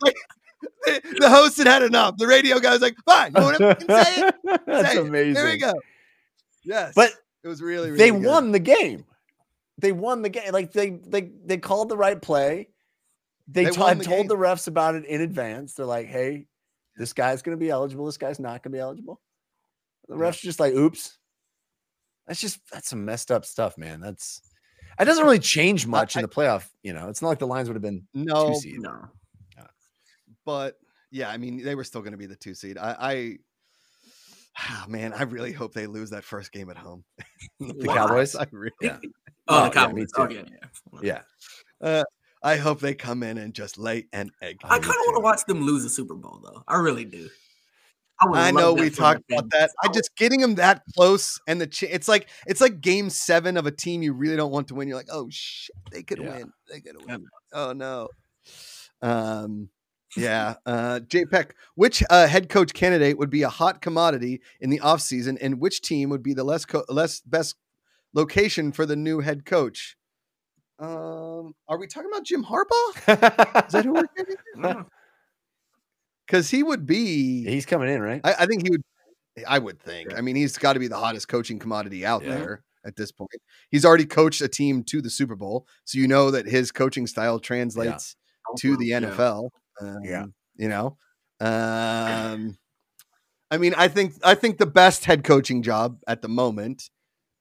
the, 0.00 0.14
the 1.20 1.28
host 1.28 1.58
had 1.58 1.66
had 1.66 1.82
enough. 1.82 2.16
The 2.16 2.26
radio 2.26 2.58
guy 2.60 2.72
was 2.72 2.82
like, 2.82 2.96
fine, 3.04 3.32
you 3.36 3.42
want 3.42 3.58
to 3.58 3.76
say 3.88 4.28
it? 4.28 4.34
That's 4.66 4.92
Say 4.92 4.98
it. 4.98 5.06
amazing. 5.06 5.34
There 5.34 5.46
we 5.46 5.58
go. 5.58 5.74
Yes, 6.62 6.92
But 6.94 7.10
it 7.44 7.48
was 7.48 7.62
really, 7.62 7.90
really 7.90 7.98
they 7.98 8.10
good. 8.10 8.24
won 8.24 8.50
the 8.52 8.58
game. 8.58 9.04
They 9.78 9.92
won 9.92 10.22
the 10.22 10.28
game. 10.30 10.50
Like 10.52 10.72
they 10.72 10.90
they 10.90 11.30
they 11.44 11.58
called 11.58 11.88
the 11.88 11.96
right 11.96 12.20
play. 12.20 12.70
They, 13.46 13.64
They 13.64 13.74
had 13.74 13.98
the 14.00 14.04
told 14.04 14.18
game. 14.20 14.26
the 14.28 14.36
refs 14.36 14.66
about 14.68 14.94
it 14.94 15.04
in 15.04 15.20
advance. 15.20 15.74
They're 15.74 15.84
like, 15.84 16.06
"Hey, 16.06 16.46
this 16.96 17.12
guy's 17.12 17.42
going 17.42 17.56
to 17.56 17.60
be 17.60 17.70
eligible. 17.70 18.06
This 18.06 18.16
guy's 18.16 18.40
not 18.40 18.62
going 18.62 18.72
to 18.72 18.76
be 18.76 18.78
eligible." 18.80 19.20
The 20.08 20.16
Yeah. 20.16 20.22
refs 20.22 20.40
just 20.40 20.58
like, 20.60 20.72
"Oops." 20.74 21.18
That's 22.26 22.40
just 22.40 22.60
that's 22.72 22.88
some 22.88 23.04
messed 23.04 23.30
up 23.30 23.44
stuff, 23.44 23.76
man. 23.76 24.00
That's 24.00 24.40
it 24.98 25.04
doesn't 25.04 25.24
really 25.24 25.38
change 25.40 25.86
much 25.86 26.16
I- 26.16 26.20
in 26.20 26.22
the 26.22 26.28
playoff. 26.34 26.68
You 26.82 26.94
know, 26.94 27.08
it's 27.08 27.20
not 27.20 27.28
like 27.28 27.38
the 27.38 27.46
lines 27.46 27.68
would 27.68 27.74
have 27.74 27.82
been 27.82 28.06
No, 28.14 28.48
two 28.48 28.54
seed. 28.60 28.80
no. 28.80 29.08
but 30.46 30.78
yeah, 31.10 31.28
I 31.30 31.36
mean, 31.36 31.62
they 31.62 31.74
were 31.74 31.84
still 31.84 32.00
going 32.00 32.12
to 32.12 32.18
be 32.18 32.26
the 32.26 32.36
two 32.36 32.54
seed. 32.54 32.78
I, 32.78 32.96
I 32.98 33.38
ah, 34.58 34.86
man, 34.88 35.12
I 35.12 35.22
really 35.22 35.52
hope 35.52 35.74
they 35.74 35.86
lose 35.86 36.10
that 36.10 36.24
first 36.24 36.52
game 36.52 36.70
at 36.70 36.76
home. 36.76 37.04
The 37.60 37.88
Cowboys? 37.88 38.34
I 38.36 38.46
really, 38.52 38.72
Yeah. 38.80 38.98
Oh, 39.48 39.62
Oh, 39.62 39.64
the 39.64 39.70
Cowboys. 39.70 40.08
Oh, 40.16 40.26
too. 40.26 40.34
yeah, 40.34 40.42
yeah. 41.02 41.22
Yeah, 41.82 42.02
I 42.42 42.56
hope 42.56 42.80
they 42.80 42.94
come 42.94 43.22
in 43.22 43.38
and 43.38 43.54
just 43.54 43.78
lay 43.78 44.06
an 44.12 44.30
egg. 44.42 44.56
I 44.64 44.78
kind 44.78 44.84
of 44.84 44.88
want 44.90 45.16
to 45.16 45.20
watch 45.22 45.44
them 45.46 45.62
lose 45.62 45.82
the 45.82 45.88
Super 45.90 46.14
Bowl, 46.14 46.40
though. 46.42 46.62
I 46.68 46.76
really 46.76 47.04
do. 47.04 47.28
I, 48.20 48.48
I 48.48 48.50
know 48.52 48.72
we 48.74 48.90
talked 48.90 49.22
their 49.28 49.38
about 49.38 49.50
that. 49.50 49.70
I 49.82 49.88
just 49.88 50.14
getting 50.16 50.40
them 50.40 50.54
that 50.54 50.82
close 50.94 51.40
and 51.48 51.60
the 51.60 51.66
ch- 51.66 51.82
it's 51.82 52.06
like 52.06 52.28
it's 52.46 52.60
like 52.60 52.80
game 52.80 53.10
seven 53.10 53.56
of 53.56 53.66
a 53.66 53.72
team 53.72 54.02
you 54.02 54.12
really 54.12 54.36
don't 54.36 54.52
want 54.52 54.68
to 54.68 54.74
win. 54.74 54.86
You're 54.88 54.96
like, 54.96 55.08
oh 55.10 55.26
shit, 55.30 55.74
they 55.90 56.02
could 56.04 56.18
Yeah. 56.20 56.36
win. 56.36 56.52
They 56.70 56.80
could 56.80 56.96
Yeah. 57.00 57.16
win. 57.16 57.26
Oh 57.52 57.72
no. 57.72 58.08
Um. 59.02 59.68
Yeah. 60.16 60.54
Uh. 60.66 61.00
JPEG, 61.06 61.50
which 61.74 62.02
uh, 62.10 62.26
head 62.26 62.48
coach 62.48 62.72
candidate 62.74 63.18
would 63.18 63.30
be 63.30 63.42
a 63.42 63.48
hot 63.48 63.80
commodity 63.82 64.40
in 64.60 64.70
the 64.70 64.80
offseason 64.80 65.38
and 65.40 65.60
which 65.60 65.80
team 65.82 66.10
would 66.10 66.22
be 66.22 66.34
the 66.34 66.44
less 66.44 66.64
co- 66.64 66.84
less 66.88 67.20
best 67.20 67.56
location 68.12 68.70
for 68.72 68.86
the 68.86 68.96
new 68.96 69.20
head 69.20 69.44
coach? 69.44 69.96
Um. 70.78 71.54
Are 71.68 71.78
we 71.78 71.86
talking 71.86 72.10
about 72.10 72.24
Jim 72.24 72.44
Harbaugh? 72.44 73.66
Is 73.66 73.72
that 73.72 73.84
who 73.84 73.92
we're 73.94 74.04
getting? 74.16 74.84
Because 76.26 76.50
he 76.50 76.62
would 76.62 76.86
be. 76.86 77.44
he's 77.44 77.66
coming 77.66 77.88
in, 77.88 78.00
right? 78.00 78.20
I, 78.24 78.34
I 78.40 78.46
think 78.46 78.62
he 78.64 78.70
would. 78.70 78.82
I 79.46 79.58
would 79.58 79.80
think. 79.80 80.10
Yeah. 80.10 80.16
I 80.18 80.20
mean, 80.20 80.36
he's 80.36 80.56
got 80.56 80.74
to 80.74 80.78
be 80.80 80.88
the 80.88 80.96
hottest 80.96 81.28
coaching 81.28 81.58
commodity 81.58 82.06
out 82.06 82.22
Yeah. 82.24 82.36
there 82.36 82.62
at 82.86 82.94
this 82.96 83.10
point. 83.12 83.30
He's 83.70 83.84
already 83.84 84.06
coached 84.06 84.40
a 84.40 84.48
team 84.48 84.84
to 84.84 85.02
the 85.02 85.10
Super 85.10 85.34
Bowl, 85.34 85.66
so 85.84 85.98
you 85.98 86.06
know 86.06 86.30
that 86.30 86.46
his 86.46 86.70
coaching 86.70 87.06
style 87.06 87.38
translates 87.40 88.16
to 88.58 88.76
the 88.76 88.86
Yeah. 88.86 89.00
NFL. 89.00 89.50
Um, 89.80 89.98
Yeah. 90.04 90.26
you 90.56 90.68
know. 90.68 90.96
Um, 91.40 92.56
I 93.50 93.58
mean, 93.58 93.74
I 93.76 93.88
think 93.88 94.14
I 94.22 94.34
think 94.34 94.58
the 94.58 94.66
best 94.66 95.04
head 95.04 95.24
coaching 95.24 95.62
job 95.62 95.98
at 96.08 96.22
the 96.22 96.28
moment 96.28 96.90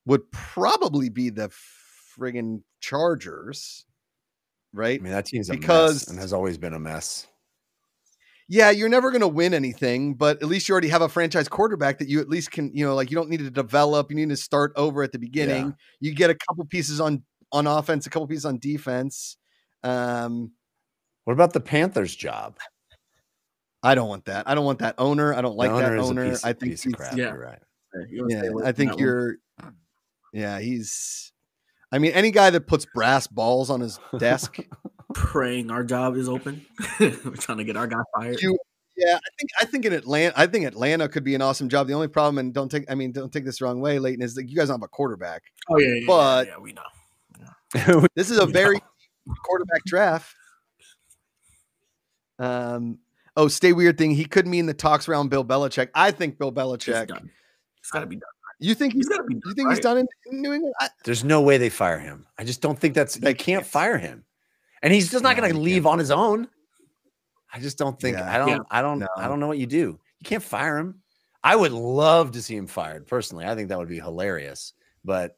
would 0.06 0.32
probably 0.32 1.10
be 1.10 1.30
the 1.30 1.50
friggin' 2.18 2.62
Chargers, 2.82 3.86
right? 4.74 5.00
I 5.00 5.04
mean, 5.04 5.14
that 5.14 5.26
team's 5.26 5.50
a 5.50 5.54
because- 5.54 6.02
mess 6.02 6.08
and 6.10 6.20
has 6.20 6.34
always 6.34 6.58
been 6.58 6.74
a 6.74 6.80
mess. 6.80 7.28
yeah, 8.50 8.70
you're 8.70 8.90
never 8.90 9.10
going 9.10 9.22
to 9.22 9.28
win 9.28 9.54
anything, 9.54 10.14
but 10.16 10.42
at 10.44 10.50
least 10.50 10.68
you 10.68 10.74
already 10.74 10.90
have 10.90 11.02
a 11.02 11.08
franchise 11.10 11.48
quarterback 11.48 11.98
that 12.00 12.10
you 12.10 12.20
at 12.20 12.28
least 12.28 12.52
can, 12.52 12.70
you 12.76 12.86
know, 12.86 12.94
like 12.94 13.10
you 13.10 13.16
don't 13.16 13.30
need 13.30 13.40
to 13.40 13.50
develop. 13.50 14.10
You 14.12 14.18
need 14.18 14.30
to 14.30 14.36
start 14.36 14.74
over 14.76 15.02
at 15.02 15.14
the 15.14 15.18
beginning. 15.20 15.76
You 16.02 16.14
get 16.14 16.30
a 16.30 16.36
couple 16.36 16.66
pieces 16.66 17.00
on 17.00 17.24
on 17.54 17.66
offense, 17.68 18.06
a 18.06 18.10
couple 18.10 18.28
pieces 18.28 18.46
on 18.46 18.58
defense. 18.60 19.38
Um, 19.84 20.52
What 21.26 21.34
about 21.34 21.54
the 21.54 21.60
Panthers' 21.62 22.16
job? 22.16 22.58
I 23.82 23.96
don't 23.96 24.08
want 24.08 24.26
that. 24.26 24.48
I 24.48 24.56
don't 24.56 24.66
want 24.66 24.80
that 24.80 24.96
owner. 24.98 25.34
I 25.34 25.42
don't 25.42 25.56
like 25.58 25.70
The 25.72 25.78
that 25.80 25.94
is 25.94 26.00
a 26.06 26.10
owner. 26.10 26.30
piece- 26.30 26.44
I 26.46 26.54
think 26.54 26.80
he's- 26.80 26.94
crap. 26.96 27.18
Yeah. 27.18 27.30
You're 27.34 27.40
right. 27.40 27.60
You 28.10 28.22
wanna 28.24 28.40
stay 28.40 28.48
yeah, 28.48 28.68
I 28.68 28.72
think 28.72 29.00
you're. 29.00 29.36
Yeah, 30.32 30.60
he's. 30.60 31.32
I 31.92 32.00
mean, 32.00 32.12
any 32.14 32.32
guy 32.32 32.50
that 32.50 32.66
puts 32.66 32.86
brass 32.94 33.28
balls 33.28 33.70
on 33.70 33.82
his 33.82 34.00
desk. 34.18 34.58
praying 35.14 35.70
our 35.70 35.84
job 35.84 36.16
is 36.18 36.28
open. 36.28 36.66
We're 37.00 37.12
trying 37.36 37.60
to 37.60 37.64
get 37.64 37.78
our 37.78 37.88
guy 37.88 38.00
fired. 38.16 38.42
You- 38.42 38.58
yeah, 38.96 39.16
I 39.16 39.30
think 39.40 39.50
I 39.62 39.66
think 39.66 39.86
in 39.86 39.94
Atlanta, 39.94 40.34
I 40.40 40.46
think 40.46 40.66
Atlanta 40.66 41.10
could 41.10 41.24
be 41.24 41.34
an 41.34 41.42
awesome 41.42 41.68
job. 41.68 41.88
The 41.88 41.94
only 41.94 42.08
problem, 42.08 42.38
and 42.38 42.54
don't 42.54 42.70
take, 42.70 42.90
I 42.92 42.96
mean, 42.96 43.12
don't 43.12 43.34
take 43.34 43.44
this 43.44 43.58
the 43.58 43.66
wrong 43.66 43.82
way, 43.82 43.98
Leighton, 43.98 44.22
is 44.24 44.36
that 44.36 44.48
you 44.48 44.56
guys 44.56 44.68
don't 44.68 44.80
have 44.80 44.84
a 44.86 44.88
quarterback. 44.88 45.42
oh 45.70 45.80
yeah, 45.80 45.88
yeah, 45.88 45.94
yeah, 45.96 46.06
but- 46.08 46.48
yeah, 46.48 46.58
we 46.60 46.74
know. 46.74 48.08
This 48.16 48.30
is 48.30 48.38
a 48.38 48.46
We 48.46 48.52
very 48.54 48.76
know. 48.78 49.34
quarterback 49.46 49.84
draft. 49.86 50.36
Um. 52.40 53.00
Oh, 53.36 53.48
stay 53.48 53.74
weird 53.74 53.98
thing. 53.98 54.12
He 54.12 54.26
could 54.26 54.46
mean 54.46 54.68
the 54.68 54.74
talks 54.76 55.08
around 55.10 55.30
Bill 55.30 55.44
Belichick. 55.44 55.90
I 55.96 56.12
think 56.12 56.38
Bill 56.38 56.50
It's 56.50 56.58
Belichick. 56.58 57.08
done. 57.08 57.32
It's 57.80 57.90
got 57.90 58.02
to 58.02 58.06
be 58.06 58.18
done. 58.18 58.30
You 58.60 58.76
think 58.76 58.94
he's? 58.94 59.08
He's 59.08 59.10
got 59.10 59.18
to 59.18 59.24
be. 59.24 59.34
Done, 59.34 59.42
You 59.48 59.54
think 59.56 59.70
he's 59.72 59.80
done 59.80 59.98
in, 59.98 60.08
in 60.32 60.42
New 60.42 60.54
England? 60.54 60.76
I, 60.80 60.90
There's 61.04 61.24
no 61.24 61.42
way 61.42 61.58
they 61.58 61.70
fire 61.70 61.98
him. 62.00 62.28
I 62.38 62.44
just 62.44 62.62
don't 62.62 62.80
think 62.80 62.94
that's 62.94 63.16
They 63.16 63.20
they 63.22 63.34
can't 63.34 63.64
can't. 63.64 63.66
fire 63.66 63.98
him. 63.98 64.24
And 64.84 64.94
he's 64.94 65.10
just 65.10 65.24
not 65.24 65.36
No, 65.36 65.42
going 65.42 65.54
to 65.54 65.60
leave 65.60 65.84
can't. 65.84 65.94
on 65.94 66.00
his 66.00 66.12
own. 66.12 66.48
I 67.52 67.60
just 67.60 67.78
don't 67.78 68.00
think 68.00 68.18
Yeah. 68.18 68.34
I 68.34 68.38
don't 68.38 68.48
Yeah. 68.50 68.60
I 68.70 68.82
don't 68.82 69.00
No. 69.00 69.08
I 69.18 69.28
don't 69.28 69.40
know 69.40 69.48
what 69.48 69.58
you 69.58 69.66
do. 69.68 70.00
You 70.20 70.24
can't 70.26 70.44
fire 70.44 70.78
him. 70.78 71.02
I 71.44 71.56
would 71.56 71.72
love 71.72 72.32
to 72.34 72.42
see 72.42 72.56
him 72.56 72.68
fired 72.68 73.08
personally. 73.08 73.46
I 73.46 73.56
think 73.56 73.70
that 73.70 73.78
would 73.80 73.90
be 73.90 74.00
hilarious. 74.00 74.74
But 75.04 75.36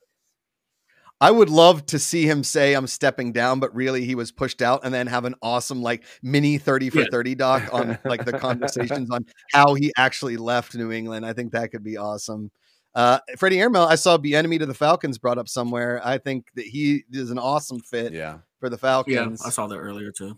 I 1.25 1.31
would 1.31 1.49
love 1.49 1.87
to 1.87 1.97
see 1.97 2.27
him 2.29 2.43
say 2.43 2.75
I'm 2.75 2.85
stepping 2.85 3.31
down, 3.31 3.59
but 3.59 3.73
really 3.73 4.05
he 4.05 4.13
was 4.13 4.31
pushed 4.31 4.61
out, 4.61 4.81
and 4.83 4.93
then 4.93 5.07
have 5.07 5.25
an 5.25 5.33
awesome 5.41 5.81
like 5.81 6.03
mini 6.21 6.59
thirty 6.59 6.91
for 6.91 6.99
Yeah. 6.99 7.07
thirty 7.09 7.33
doc 7.33 7.63
on 7.73 7.97
like 8.05 8.25
the 8.25 8.37
conversations 8.37 9.09
on 9.09 9.25
how 9.51 9.73
he 9.73 9.91
actually 9.97 10.37
left 10.37 10.75
New 10.75 10.91
England. 10.91 11.25
I 11.25 11.33
think 11.33 11.51
that 11.53 11.71
could 11.71 11.83
be 11.83 11.97
awesome. 11.97 12.51
Uh, 12.93 13.19
Freddie 13.39 13.59
Airmail, 13.59 13.83
I 13.83 13.95
saw 13.95 14.17
Bieniemy 14.17 14.59
to 14.59 14.67
the 14.67 14.75
Falcons 14.75 15.17
brought 15.17 15.39
up 15.39 15.49
somewhere. 15.49 15.99
I 16.05 16.19
think 16.19 16.45
that 16.55 16.65
he 16.65 17.03
is 17.11 17.31
an 17.31 17.39
awesome 17.39 17.79
fit 17.79 18.13
yeah. 18.13 18.37
for 18.59 18.69
the 18.69 18.77
Falcons. 18.77 19.13
Yeah, 19.15 19.21
Falcons. 19.21 19.45
I 19.45 19.49
saw 19.49 19.65
that 19.67 19.77
earlier 19.77 20.11
too. 20.11 20.37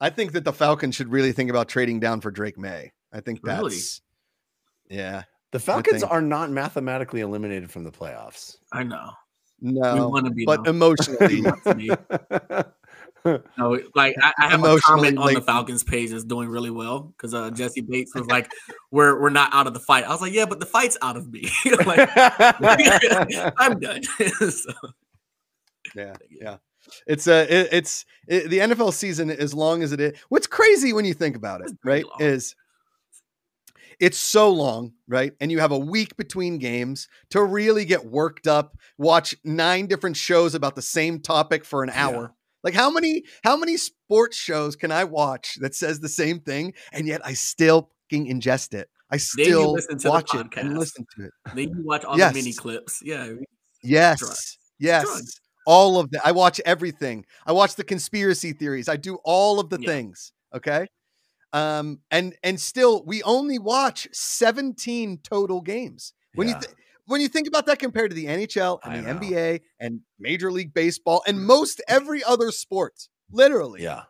I 0.00 0.10
think 0.10 0.30
that 0.32 0.44
the 0.44 0.52
Falcons 0.52 0.94
should 0.94 1.08
really 1.10 1.32
think 1.32 1.50
about 1.50 1.68
trading 1.68 1.98
down 1.98 2.20
for 2.20 2.30
Drake 2.30 2.56
Maye. 2.56 2.92
I 3.12 3.20
think 3.20 3.40
that's 3.42 3.60
Really? 4.88 5.00
yeah. 5.00 5.24
The 5.52 5.58
Falcons 5.60 6.02
are 6.02 6.20
not 6.20 6.50
mathematically 6.50 7.20
eliminated 7.20 7.70
from 7.70 7.84
the 7.84 7.90
playoffs. 7.90 8.56
I 8.72 8.82
know. 8.82 9.10
we 9.60 9.72
No, 9.72 10.08
want 10.08 10.26
to 10.26 10.32
be, 10.32 10.44
but 10.44 10.64
though. 10.64 10.70
emotionally, 10.70 11.40
Not 11.40 11.62
to 11.64 11.74
me. 11.74 11.90
No, 13.58 13.78
like 13.94 14.14
I, 14.22 14.32
I 14.38 14.48
have 14.48 14.64
a 14.64 14.78
comment 14.78 15.18
on 15.18 15.34
the. 15.34 15.42
Falcons 15.42 15.82
page 15.82 16.10
that's 16.10 16.24
doing 16.24 16.48
really 16.48 16.70
well 16.70 17.00
because 17.00 17.34
uh, 17.34 17.50
Jessie 17.50 17.80
Bates 17.80 18.14
was 18.14 18.26
like, 18.26 18.50
"We're 18.90 19.20
we're 19.20 19.28
not 19.28 19.52
out 19.52 19.66
of 19.66 19.74
the 19.74 19.80
fight." 19.80 20.04
I 20.04 20.10
was 20.10 20.20
like, 20.22 20.32
"Yeah, 20.32 20.46
but 20.46 20.60
the 20.60 20.66
fight's 20.66 20.96
out 21.02 21.16
of 21.16 21.30
me. 21.30 21.50
like, 21.84 22.08
I'm 23.58 23.78
done." 23.80 24.02
so, 24.50 24.72
Yeah, 25.94 26.14
yeah. 26.30 26.56
It's 27.06 27.26
a 27.26 27.42
it, 27.52 27.68
it's 27.72 28.06
it, 28.28 28.50
the 28.50 28.58
NFL 28.58 28.92
season 28.94 29.30
as 29.30 29.52
long 29.52 29.82
as 29.82 29.92
it 29.92 30.00
is. 30.00 30.18
What's 30.28 30.46
crazy 30.46 30.92
when 30.92 31.04
you 31.04 31.12
think 31.12 31.36
about 31.36 31.60
it, 31.60 31.72
right? 31.84 32.04
long. 32.04 32.16
Is 32.20 32.54
it's 34.00 34.18
so 34.18 34.50
long, 34.50 34.92
right? 35.08 35.32
And 35.40 35.50
you 35.50 35.58
have 35.58 35.72
a 35.72 35.78
week 35.78 36.16
between 36.16 36.58
games 36.58 37.08
to 37.30 37.42
really 37.42 37.84
get 37.84 38.04
worked 38.06 38.46
up, 38.46 38.76
watch 38.96 39.34
nine 39.44 39.86
different 39.86 40.16
shows 40.16 40.54
about 40.54 40.76
the 40.76 40.82
same 40.82 41.20
topic 41.20 41.64
for 41.64 41.82
an 41.82 41.88
Yeah. 41.90 42.06
hour. 42.06 42.34
Like 42.64 42.74
how 42.74 42.90
many 42.90 43.24
how 43.44 43.56
many 43.56 43.76
sports 43.76 44.36
shows 44.36 44.76
can 44.76 44.90
I 44.90 45.04
watch 45.04 45.56
that 45.60 45.74
says 45.74 46.00
the 46.00 46.08
same 46.08 46.40
thing 46.40 46.74
and 46.92 47.06
yet 47.06 47.20
I 47.24 47.34
still 47.34 47.90
fucking 48.10 48.26
ingest 48.26 48.74
it? 48.74 48.88
I 49.10 49.16
still 49.16 49.76
watch 50.04 50.34
it 50.34 50.46
and 50.56 50.78
listen 50.78 51.06
to 51.16 51.26
it. 51.26 51.30
Then 51.54 51.68
you 51.70 51.82
watch 51.84 52.04
all 52.04 52.18
Yes. 52.18 52.32
the 52.34 52.40
mini 52.40 52.52
clips. 52.52 53.00
Yeah. 53.02 53.30
Yes. 53.82 54.18
drugs. 54.18 54.58
Yes. 54.78 55.04
drugs. 55.04 55.40
All 55.66 55.98
of 55.98 56.10
that. 56.10 56.26
I 56.26 56.32
watch 56.32 56.60
everything. 56.66 57.24
I 57.46 57.52
watch 57.52 57.74
the 57.76 57.84
conspiracy 57.84 58.52
theories. 58.52 58.88
I 58.88 58.96
do 58.96 59.16
all 59.24 59.60
of 59.60 59.70
the 59.70 59.78
Yeah. 59.80 59.88
things. 59.88 60.32
Okay. 60.54 60.86
Um, 61.52 62.00
and 62.10 62.34
and 62.42 62.60
still 62.60 63.04
we 63.06 63.22
only 63.22 63.58
watch 63.58 64.06
17 64.12 65.18
total 65.22 65.60
games. 65.60 66.12
When 66.34 66.48
Yeah. 66.48 66.54
you 66.56 66.60
th- 66.60 66.74
when 67.06 67.20
you 67.22 67.28
think 67.28 67.48
about 67.48 67.64
that 67.66 67.78
compared 67.78 68.10
to 68.10 68.14
the 68.14 68.26
NHL 68.26 68.80
and 68.84 68.92
I 68.92 68.96
the 69.00 69.02
know. 69.14 69.20
NBA 69.20 69.60
and 69.80 70.00
Major 70.18 70.52
League 70.52 70.74
Baseball 70.74 71.22
and 71.26 71.42
most 71.42 71.80
every 71.88 72.22
other 72.22 72.50
sport, 72.50 73.08
literally, 73.30 73.82
yeah. 73.82 74.02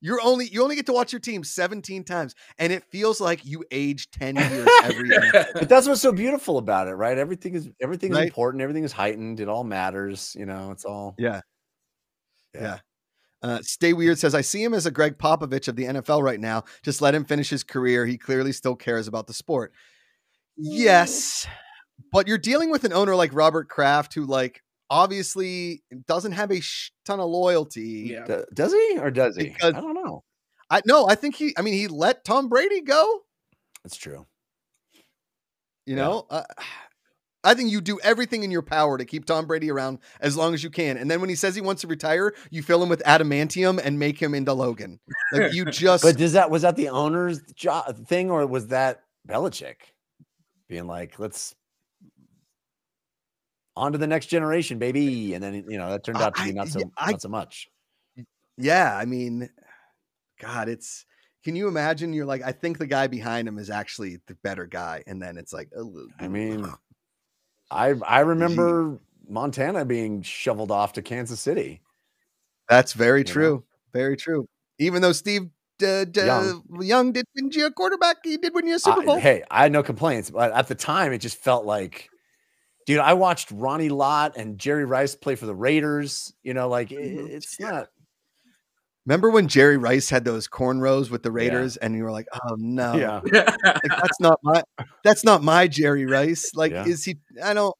you're 0.00 0.20
only 0.22 0.48
you 0.48 0.62
only 0.62 0.76
get 0.76 0.86
to 0.86 0.94
watch 0.94 1.12
your 1.12 1.20
team 1.20 1.44
17 1.44 2.04
times, 2.04 2.34
and 2.58 2.72
it 2.72 2.84
feels 2.84 3.20
like 3.20 3.44
you 3.44 3.62
age 3.70 4.10
10 4.12 4.36
years 4.50 4.68
every 4.82 5.10
year. 5.10 5.46
But 5.52 5.68
that's 5.68 5.86
what's 5.86 6.00
so 6.00 6.10
beautiful 6.12 6.56
about 6.56 6.88
it, 6.88 6.94
right? 6.94 7.18
Everything 7.18 7.54
is 7.54 7.68
everything 7.82 8.12
is 8.12 8.16
Right. 8.18 8.28
important. 8.28 8.62
Everything 8.62 8.84
is 8.84 8.92
heightened. 8.92 9.38
It 9.38 9.48
all 9.48 9.62
matters. 9.64 10.34
You 10.38 10.46
know, 10.46 10.70
it's 10.70 10.86
all. 10.86 11.14
Yeah. 11.18 11.42
Yeah. 12.54 12.78
Uh, 13.42 13.58
Stay 13.62 13.92
Weird 13.92 14.18
says, 14.18 14.34
I 14.34 14.40
see 14.40 14.62
him 14.62 14.72
as 14.74 14.86
a 14.86 14.90
Gregg 14.90 15.18
Popovich 15.18 15.66
of 15.68 15.76
the 15.76 15.84
NFL 15.84 16.22
right 16.22 16.38
now. 16.40 16.64
Just 16.84 17.02
let 17.02 17.14
him 17.14 17.24
finish 17.24 17.50
his 17.50 17.64
career. 17.64 18.06
He 18.06 18.16
clearly 18.18 18.52
still 18.52 18.76
cares 18.76 19.08
about 19.08 19.26
the 19.26 19.34
sport. 19.34 19.72
Yes. 20.56 21.46
But 22.12 22.28
you're 22.28 22.38
dealing 22.38 22.70
with 22.70 22.84
an 22.84 22.92
owner 22.92 23.14
like 23.16 23.34
Robert 23.34 23.68
Kraft 23.68 24.14
who, 24.14 24.26
like, 24.26 24.62
obviously 24.90 25.82
doesn't 26.06 26.32
have 26.32 26.50
a 26.50 26.60
sh- 26.60 26.90
ton 27.04 27.18
of 27.20 27.30
loyalty. 27.30 28.10
Yeah. 28.12 28.24
Do- 28.26 28.44
Does 28.54 28.72
he 28.72 28.98
or 28.98 29.10
does 29.10 29.36
he? 29.36 29.44
Because- 29.44 29.74
I 29.74 29.80
don't 29.80 29.94
know. 29.94 30.22
I 30.70 30.80
no, 30.86 31.06
I 31.08 31.14
think 31.16 31.34
he, 31.36 31.54
I 31.58 31.62
mean, 31.62 31.74
he 31.74 31.86
let 31.88 32.24
Tom 32.24 32.48
Brady 32.48 32.80
go, 32.80 33.20
That's 33.84 33.96
true. 33.96 34.26
you 35.86 35.96
Yeah. 35.96 36.04
know? 36.04 36.26
Uh, 36.30 36.44
I 37.44 37.54
think 37.54 37.70
you 37.70 37.80
do 37.80 37.98
everything 38.00 38.44
in 38.44 38.50
your 38.50 38.62
power 38.62 38.96
to 38.98 39.04
keep 39.04 39.24
Tom 39.24 39.46
Brady 39.46 39.70
around 39.70 39.98
as 40.20 40.36
long 40.36 40.54
as 40.54 40.62
you 40.62 40.70
can. 40.70 40.96
And 40.96 41.10
then 41.10 41.20
when 41.20 41.28
he 41.28 41.34
says 41.34 41.54
he 41.54 41.60
wants 41.60 41.82
to 41.82 41.88
retire, 41.88 42.34
you 42.50 42.62
fill 42.62 42.82
him 42.82 42.88
with 42.88 43.02
adamantium 43.04 43.80
and 43.82 43.98
make 43.98 44.20
him 44.20 44.34
into 44.34 44.52
Logan. 44.52 45.00
Like 45.32 45.52
you 45.52 45.64
just 45.70 46.04
But 46.04 46.16
does 46.16 46.34
that 46.34 46.50
was 46.50 46.62
that 46.62 46.76
the 46.76 46.90
owner's 46.90 47.40
job 47.54 48.06
thing 48.06 48.30
or 48.30 48.46
was 48.46 48.68
that 48.68 49.02
Belichick 49.28 49.76
being 50.68 50.86
like, 50.86 51.18
let's 51.18 51.54
on 53.76 53.92
to 53.92 53.98
the 53.98 54.06
next 54.06 54.26
generation, 54.26 54.78
baby? 54.78 55.34
And 55.34 55.42
then 55.42 55.64
you 55.68 55.78
know 55.78 55.90
that 55.90 56.04
turned 56.04 56.18
out 56.18 56.36
to 56.36 56.44
be 56.44 56.52
not 56.52 56.68
so 56.68 56.80
I- 56.96 57.12
not 57.12 57.22
so 57.22 57.28
much. 57.28 57.68
Yeah, 58.58 58.94
I 58.96 59.04
mean, 59.06 59.48
God, 60.40 60.68
it's. 60.68 61.06
Can 61.42 61.56
you 61.56 61.66
imagine? 61.66 62.12
You're 62.12 62.26
like, 62.26 62.42
I 62.42 62.52
think 62.52 62.78
the 62.78 62.86
guy 62.86 63.08
behind 63.08 63.48
him 63.48 63.58
is 63.58 63.68
actually 63.70 64.18
the 64.28 64.36
better 64.44 64.66
guy, 64.66 65.02
and 65.08 65.20
then 65.20 65.36
it's 65.36 65.52
like, 65.52 65.70
oh, 65.76 66.06
I 66.20 66.28
mean, 66.28 66.70
I 67.72 67.94
I 68.06 68.20
remember 68.20 68.98
Montana 69.28 69.84
being 69.84 70.22
shoveled 70.22 70.70
off 70.70 70.92
to 70.94 71.02
Kansas 71.02 71.40
City. 71.40 71.80
that's 72.68 72.92
very 72.92 73.20
you 73.20 73.24
know? 73.24 73.32
true, 73.32 73.64
very 73.92 74.16
true. 74.16 74.46
Even 74.78 75.02
though 75.02 75.12
Steve 75.12 75.50
uh, 75.82 76.04
Young. 76.14 76.62
Young 76.80 77.12
did 77.12 77.24
win 77.34 77.50
you 77.52 77.66
a 77.66 77.70
quarterback, 77.72 78.18
he 78.24 78.36
did 78.36 78.54
win 78.54 78.66
you 78.66 78.76
a 78.76 78.78
Super 78.78 79.00
I- 79.02 79.04
Bowl. 79.04 79.16
hey, 79.18 79.42
I 79.50 79.62
had 79.64 79.72
no 79.72 79.82
complaints, 79.82 80.30
but 80.30 80.52
at 80.52 80.68
the 80.68 80.74
time, 80.76 81.12
it 81.12 81.18
just 81.18 81.38
felt 81.38 81.64
like, 81.64 82.08
dude, 82.86 82.98
I 83.00 83.14
watched 83.14 83.50
Ronnie 83.50 83.88
Lott 83.88 84.36
and 84.36 84.58
Jerry 84.58 84.84
Rice 84.84 85.14
play 85.16 85.34
for 85.34 85.46
the 85.46 85.54
Raiders. 85.54 86.32
You 86.42 86.54
know, 86.54 86.68
like 86.68 86.92
it- 86.92 86.96
it's 86.98 87.58
not. 87.58 87.88
Remember 89.06 89.30
when 89.30 89.48
Jerry 89.48 89.76
Rice 89.76 90.08
had 90.10 90.24
those 90.24 90.46
cornrows 90.48 91.10
with 91.10 91.22
the 91.24 91.32
Raiders, 91.32 91.76
and 91.76 91.94
you 91.96 92.04
were 92.04 92.12
like, 92.12 92.26
oh 92.34 92.54
no, 92.58 92.94
Yeah, 92.96 93.20
like, 93.24 93.82
that's 93.88 94.20
not 94.20 94.38
my, 94.44 94.62
that's 95.02 95.24
not 95.24 95.42
my 95.42 95.66
Jerry 95.66 96.06
Rice. 96.06 96.50
Like, 96.54 96.72
Yeah. 96.72 96.86
is 96.86 97.04
he? 97.04 97.16
I 97.42 97.54
don't. 97.54 97.74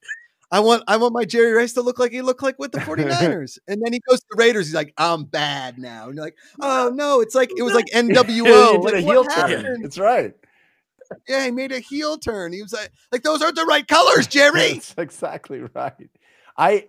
I 0.50 0.60
want 0.60 0.82
I 0.86 0.98
want 0.98 1.14
my 1.14 1.24
Jerry 1.24 1.52
Rice 1.52 1.72
to 1.74 1.80
look 1.82 1.98
like 1.98 2.12
he 2.12 2.20
looked 2.20 2.42
like 2.42 2.58
with 2.58 2.72
the 2.72 2.78
49ers. 2.80 3.58
and 3.68 3.80
then 3.82 3.90
he 3.92 4.00
goes 4.06 4.20
to 4.20 4.26
the 4.32 4.36
Raiders. 4.36 4.66
He's 4.66 4.74
like, 4.74 4.92
I'm 4.98 5.24
bad 5.24 5.78
now. 5.78 6.06
And 6.08 6.16
you're 6.16 6.24
like, 6.24 6.36
oh 6.60 6.90
no, 6.94 7.20
it's 7.22 7.34
like 7.34 7.50
it 7.56 7.62
was 7.62 7.72
like 7.72 7.86
NWO. 7.94 8.72
did 8.72 8.84
Like, 8.84 8.94
a 9.02 9.06
what 9.06 9.14
heel 9.14 9.24
turn. 9.24 9.50
happened? 9.50 9.84
That's 9.84 9.96
right. 9.98 10.34
Yeah, 11.28 11.44
he 11.46 11.50
made 11.50 11.72
a 11.72 11.78
heel 11.78 12.18
turn. 12.18 12.52
He 12.52 12.60
was 12.62 12.72
like, 12.74 12.90
like 13.10 13.22
those 13.22 13.40
aren't 13.42 13.56
the 13.56 13.64
right 13.64 13.86
colors, 13.88 14.26
Jerry. 14.26 14.74
That's 14.74 14.94
exactly 14.98 15.62
right. 15.74 16.10
I 16.58 16.88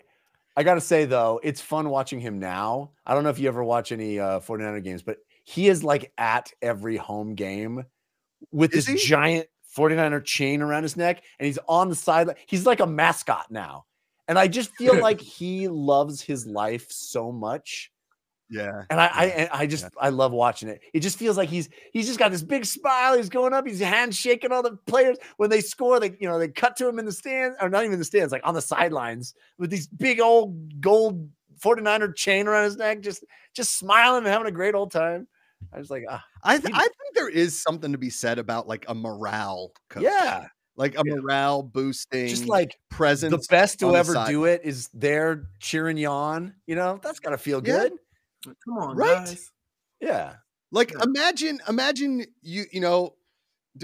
I 0.55 0.63
gotta 0.63 0.81
say 0.81 1.05
though, 1.05 1.39
it's 1.43 1.61
fun 1.61 1.89
watching 1.89 2.19
him 2.19 2.39
now. 2.39 2.91
I 3.05 3.13
don't 3.13 3.23
know 3.23 3.29
if 3.29 3.39
you 3.39 3.47
ever 3.47 3.63
watch 3.63 3.91
any 3.91 4.19
uh 4.19 4.39
49er 4.39 4.83
games, 4.83 5.01
but 5.01 5.17
he 5.43 5.67
is 5.67 5.83
like 5.83 6.11
at 6.17 6.51
every 6.61 6.97
home 6.97 7.35
game 7.35 7.85
with 8.51 8.73
Is 8.73 8.85
this 8.85 9.01
he? 9.01 9.07
giant 9.09 9.47
49er 9.75 10.23
chain 10.23 10.61
around 10.61 10.83
his 10.83 10.95
neck, 10.95 11.23
and 11.39 11.45
he's 11.47 11.59
on 11.67 11.89
the 11.89 11.95
sideline. 11.95 12.35
He's 12.45 12.65
like 12.65 12.79
a 12.79 12.87
mascot 12.87 13.47
now. 13.49 13.85
And 14.27 14.37
I 14.37 14.47
just 14.47 14.71
feel 14.75 14.97
like 15.01 15.19
he 15.19 15.67
loves 15.67 16.21
his 16.21 16.45
life 16.45 16.87
so 16.91 17.31
much. 17.31 17.91
Yeah. 18.53 18.83
And 18.89 19.01
I, 19.01 19.07
I, 19.07 19.25
Yeah, 19.25 19.31
and 19.37 19.49
I 19.51 19.65
just, 19.67 19.85
I 19.99 20.09
love 20.09 20.31
watching 20.31 20.69
it. 20.69 20.81
It 20.93 20.99
just 20.99 21.17
feels 21.17 21.37
like 21.37 21.49
he's, 21.49 21.69
he's 21.91 22.05
just 22.07 22.19
got 22.19 22.31
this 22.31 22.43
big 22.43 22.65
smile. 22.65 23.17
He's 23.17 23.29
going 23.29 23.53
up. 23.53 23.65
He's 23.65 23.79
hand 23.79 24.13
shaking 24.13 24.51
all 24.51 24.61
the 24.61 24.77
players 24.85 25.17
when 25.37 25.49
they 25.49 25.61
score. 25.61 25.99
They, 25.99 26.15
you 26.19 26.27
know, 26.27 26.37
they 26.37 26.47
cut 26.49 26.75
to 26.77 26.87
him 26.87 26.99
in 26.99 27.05
the 27.05 27.11
stands, 27.11 27.57
or 27.59 27.69
not 27.69 27.81
even 27.83 27.93
in 27.93 27.99
the 27.99 28.05
stands, 28.05 28.31
like 28.31 28.45
on 28.45 28.53
the 28.53 28.61
sidelines 28.61 29.33
with 29.57 29.69
these 29.71 29.87
big 29.87 30.19
old 30.19 30.79
gold 30.81 31.27
49er 31.59 32.15
chain 32.15 32.47
around 32.47 32.65
his 32.65 32.77
neck, 32.77 33.01
just, 33.01 33.23
just 33.55 33.77
smiling 33.77 34.19
and 34.23 34.27
having 34.27 34.47
a 34.47 34.51
great 34.51 34.75
old 34.75 34.91
time. 34.91 35.27
I 35.73 35.79
was 35.79 35.89
like, 35.89 36.03
ah, 36.09 36.23
I 36.43 36.57
th- 36.57 36.73
I 36.75 36.81
think 36.81 37.15
there 37.15 37.29
is 37.29 37.59
something 37.59 37.93
to 37.93 37.97
be 37.97 38.09
said 38.09 38.37
about 38.37 38.67
like 38.67 38.85
a 38.89 38.93
morale 38.93 39.71
coach. 39.89 40.03
yeah, 40.03 40.47
Like 40.75 40.97
a 40.97 41.03
morale 41.05 41.63
boosting 41.63 42.27
just 42.27 42.47
like 42.49 42.77
presence. 42.89 43.31
the 43.31 43.45
best 43.49 43.79
to 43.79 43.95
ever 43.95 44.25
do 44.27 44.43
it 44.43 44.61
is 44.65 44.89
there 44.93 45.45
cheering 45.59 45.95
you 45.95 46.09
on. 46.09 46.53
You 46.67 46.75
know, 46.75 46.99
that's 47.01 47.19
gotta 47.19 47.37
feel 47.37 47.61
Yeah. 47.65 47.83
good. 47.83 47.93
Come 48.43 48.77
on, 48.77 48.97
Right? 48.97 49.25
guys. 49.25 49.51
Yeah. 50.01 50.35
Like 50.71 50.91
Yeah. 50.91 51.03
imagine, 51.03 51.59
imagine 51.67 52.25
you, 52.41 52.65
you 52.71 52.79
know, 52.79 53.15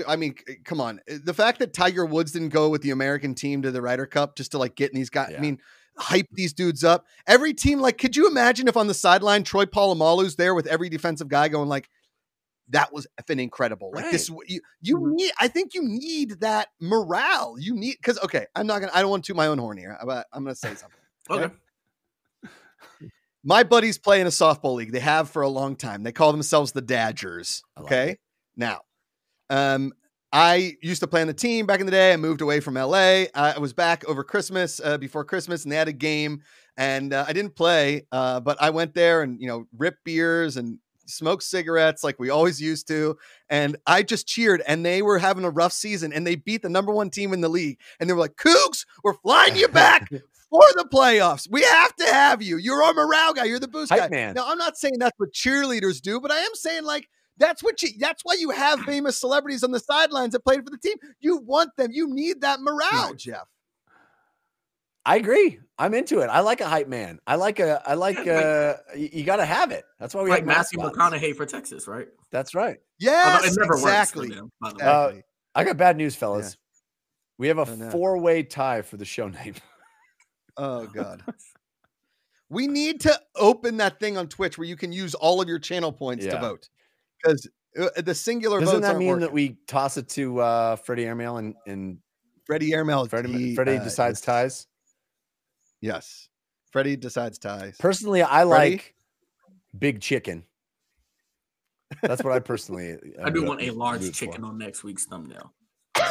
I 0.07 0.15
mean, 0.15 0.35
come 0.65 0.79
on. 0.81 0.99
uh, 1.09 1.15
The 1.23 1.33
fact 1.33 1.59
that 1.59 1.73
Tiger 1.73 2.05
Woods 2.05 2.31
didn't 2.31 2.49
go 2.49 2.69
with 2.69 2.81
the 2.81 2.91
American 2.91 3.33
team 3.35 3.61
to 3.63 3.71
the 3.71 3.81
Ryder 3.81 4.05
Cup 4.05 4.35
just 4.35 4.51
to 4.51 4.57
like 4.57 4.75
get 4.75 4.91
in 4.91 4.95
these 4.97 5.09
guys. 5.09 5.33
I 5.35 5.39
mean, 5.41 5.59
hype 5.97 6.27
these 6.31 6.53
dudes 6.53 6.83
up. 6.83 7.05
Every 7.27 7.53
team, 7.53 7.79
like, 7.79 7.97
could 7.97 8.15
you 8.15 8.27
imagine 8.27 8.67
if 8.67 8.77
on 8.77 8.87
the 8.87 8.93
sideline 8.93 9.43
Troy 9.43 9.65
Polamalu's 9.65 10.35
there 10.35 10.53
with 10.53 10.67
every 10.67 10.89
defensive 10.89 11.27
guy 11.27 11.47
going 11.47 11.69
like, 11.69 11.89
that 12.69 12.93
was 12.93 13.07
effing 13.19 13.41
incredible. 13.41 13.91
Like 13.91 14.11
this, 14.11 14.29
Right. 14.29 14.39
you 14.47 14.61
you 14.81 14.97
Mhm. 14.99 15.13
need. 15.15 15.31
I 15.39 15.47
think 15.47 15.73
you 15.73 15.81
need 15.81 16.39
that 16.41 16.69
morale. 16.79 17.55
You 17.59 17.73
need 17.75 17.95
because 17.97 18.19
okay, 18.19 18.45
I'm 18.55 18.67
not 18.67 18.79
gonna. 18.79 18.91
I 18.93 19.01
don't 19.01 19.09
want 19.09 19.25
to 19.25 19.33
my 19.33 19.47
own 19.47 19.57
horn 19.57 19.77
here, 19.79 19.97
but 20.05 20.27
I'm 20.31 20.43
gonna 20.43 20.53
say 20.55 20.75
something. 20.75 21.01
Okay. 21.31 21.45
Okay. 21.45 21.55
My 23.43 23.63
buddies 23.63 23.97
play 23.97 24.19
in 24.19 24.27
a 24.27 24.31
softball 24.31 24.75
league. 24.75 24.91
They 24.91 24.99
have 24.99 25.29
for 25.29 25.41
a 25.41 25.49
long 25.49 25.75
time. 25.75 26.03
They 26.03 26.11
call 26.11 26.31
themselves 26.31 26.71
the 26.71 26.81
like 26.81 27.63
Okay. 27.79 28.17
Now, 28.57 28.81
um, 29.49 29.93
I 30.31 30.73
used 30.81 31.01
to 31.01 31.07
play 31.07 31.21
on 31.21 31.27
the 31.27 31.33
team 31.33 31.65
back 31.65 31.79
in 31.79 31.85
the 31.85 31.91
day. 31.91 32.13
I 32.13 32.17
moved 32.17 32.41
away 32.41 32.59
from 32.59 32.75
LA. 32.75 33.25
I 33.33 33.57
was 33.57 33.73
back 33.73 34.05
over 34.07 34.23
Christmas, 34.23 34.79
uh, 34.83 34.97
before 34.97 35.23
Christmas, 35.23 35.63
and 35.63 35.71
they 35.71 35.75
had 35.75 35.87
a 35.87 35.93
game, 35.93 36.43
and 36.77 37.13
uh, 37.13 37.25
I 37.27 37.33
didn't 37.33 37.55
play, 37.55 38.05
uh, 38.11 38.39
but 38.39 38.61
I 38.61 38.69
went 38.69 38.93
there 38.93 39.23
and 39.23 39.41
you 39.41 39.47
know 39.47 39.65
ripped 39.75 40.03
beers 40.03 40.55
and 40.57 40.77
smoked 41.07 41.41
cigarettes 41.41 42.03
like 42.03 42.19
we 42.19 42.29
always 42.29 42.61
used 42.61 42.87
to, 42.89 43.17
and 43.49 43.77
I 43.87 44.03
just 44.03 44.27
cheered. 44.27 44.61
And 44.67 44.85
they 44.85 45.01
were 45.01 45.17
having 45.17 45.45
a 45.45 45.49
rough 45.49 45.73
season, 45.73 46.13
and 46.13 46.27
they 46.27 46.35
beat 46.35 46.61
the 46.61 46.69
number 46.69 46.91
one 46.91 47.09
team 47.09 47.33
in 47.33 47.41
the 47.41 47.49
league, 47.49 47.79
and 47.99 48.07
they 48.07 48.13
were 48.13 48.19
like, 48.19 48.35
"Cougs, 48.35 48.85
we're 49.03 49.15
flying 49.15 49.55
you 49.55 49.67
back." 49.67 50.09
For 50.49 50.63
the 50.75 50.85
playoffs, 50.91 51.47
we 51.51 51.61
have 51.63 51.95
to 51.97 52.05
have 52.05 52.41
you. 52.41 52.57
You're 52.57 52.81
our 52.81 52.93
morale 52.93 53.33
guy. 53.33 53.43
You're 53.45 53.59
the 53.59 53.67
boost 53.67 53.91
Hype 53.91 54.01
guy. 54.01 54.07
man. 54.09 54.33
Now, 54.33 54.45
I'm 54.47 54.57
not 54.57 54.77
saying 54.77 54.95
that's 54.99 55.17
what 55.19 55.31
cheerleaders 55.31 56.01
do, 56.01 56.19
but 56.19 56.31
I 56.31 56.39
am 56.39 56.55
saying 56.55 56.85
like 56.85 57.07
that's 57.37 57.61
what 57.63 57.81
you. 57.83 57.89
That's 57.99 58.23
why 58.23 58.33
you 58.39 58.49
have 58.49 58.79
famous 58.85 59.17
celebrities 59.19 59.63
on 59.63 59.71
the 59.71 59.79
sidelines 59.79 60.33
that 60.33 60.43
played 60.43 60.63
for 60.63 60.71
the 60.71 60.77
team. 60.77 60.97
You 61.19 61.37
want 61.37 61.69
them. 61.77 61.89
You 61.91 62.07
need 62.13 62.41
that 62.41 62.61
morale, 62.61 63.09
Right. 63.09 63.17
Jeff. 63.17 63.47
I 65.05 65.15
agree. 65.15 65.59
I'm 65.77 65.93
into 65.93 66.19
it. 66.19 66.27
I 66.27 66.41
like 66.41 66.61
a 66.61 66.67
hype 66.67 66.87
man. 66.87 67.19
I 67.25 67.35
like 67.35 67.59
a. 67.59 67.81
I 67.85 67.93
like. 67.93 68.17
Yeah, 68.25 68.35
like- 68.35 68.45
uh 68.45 68.97
You 68.97 69.23
got 69.23 69.37
to 69.37 69.45
have 69.45 69.71
it. 69.71 69.85
That's 69.99 70.13
why 70.13 70.23
we 70.23 70.29
like 70.29 70.39
have 70.39 70.47
Matthew 70.47 70.79
mascots. 70.79 70.97
McConaughey 70.97 71.35
for 71.35 71.45
Texas, 71.45 71.87
right? 71.87 72.07
That's 72.31 72.53
right. 72.53 72.77
Yes, 72.99 73.45
it 73.55 73.59
never 73.59 73.73
exactly. 73.73 74.27
works 74.29 74.35
for 74.35 74.41
them. 74.41 74.51
By 74.59 74.69
the 74.71 74.75
way. 74.77 74.83
Uh, 74.85 75.11
I 75.55 75.63
got 75.63 75.77
bad 75.77 75.95
news, 75.97 76.15
fellas. 76.15 76.57
We 77.37 77.47
have 77.47 77.57
a 77.59 77.65
four-way 77.91 78.43
tie 78.43 78.81
for 78.81 78.97
the 78.97 79.05
show 79.05 79.27
name. 79.29 79.53
oh 80.59 80.85
God. 80.93 81.23
We 82.49 82.67
need 82.67 83.01
to 83.01 83.19
open 83.35 83.77
that 83.77 83.99
thing 83.99 84.17
on 84.17 84.27
Twitch 84.27 84.57
where 84.57 84.67
you 84.67 84.75
can 84.75 84.91
use 84.91 85.13
all 85.13 85.41
of 85.41 85.47
your 85.47 85.59
channel 85.59 85.91
points 85.91 86.25
to 86.25 86.39
vote 86.39 86.67
because 87.21 87.47
the 87.97 88.15
singular 88.15 88.59
Doesn't 88.59 88.81
votes 88.81 88.87
that 88.87 88.97
mean 88.97 89.09
working. 89.09 89.21
that 89.21 89.31
we 89.31 89.57
toss 89.67 89.97
it 89.97 90.09
to 90.09 90.39
uh, 90.39 90.75
Freddie 90.77 91.05
Airmail 91.05 91.37
and, 91.37 91.55
and 91.67 91.99
Freddie 92.45 92.73
Airmail? 92.73 93.05
Freddie, 93.05 93.31
he, 93.31 93.55
Freddie 93.55 93.77
uh, 93.77 93.83
decides 93.83 94.19
yes. 94.19 94.25
ties? 94.25 94.67
Yes, 95.81 96.29
Freddie 96.71 96.95
decides 96.95 97.37
ties. 97.37 97.77
Personally, 97.77 98.23
I 98.23 98.43
Freddie? 98.45 98.49
like 98.49 98.95
big 99.77 100.01
chicken. 100.01 100.43
That's 102.01 102.23
what 102.23 102.33
I 102.33 102.39
personally. 102.39 102.97
I 103.23 103.29
do 103.29 103.45
uh, 103.45 103.47
want 103.47 103.61
a 103.61 103.71
large 103.71 104.01
root 104.01 104.15
for. 104.15 104.25
chicken 104.25 104.43
on 104.43 104.57
next 104.57 104.83
week's 104.83 105.05
thumbnail. 105.05 105.53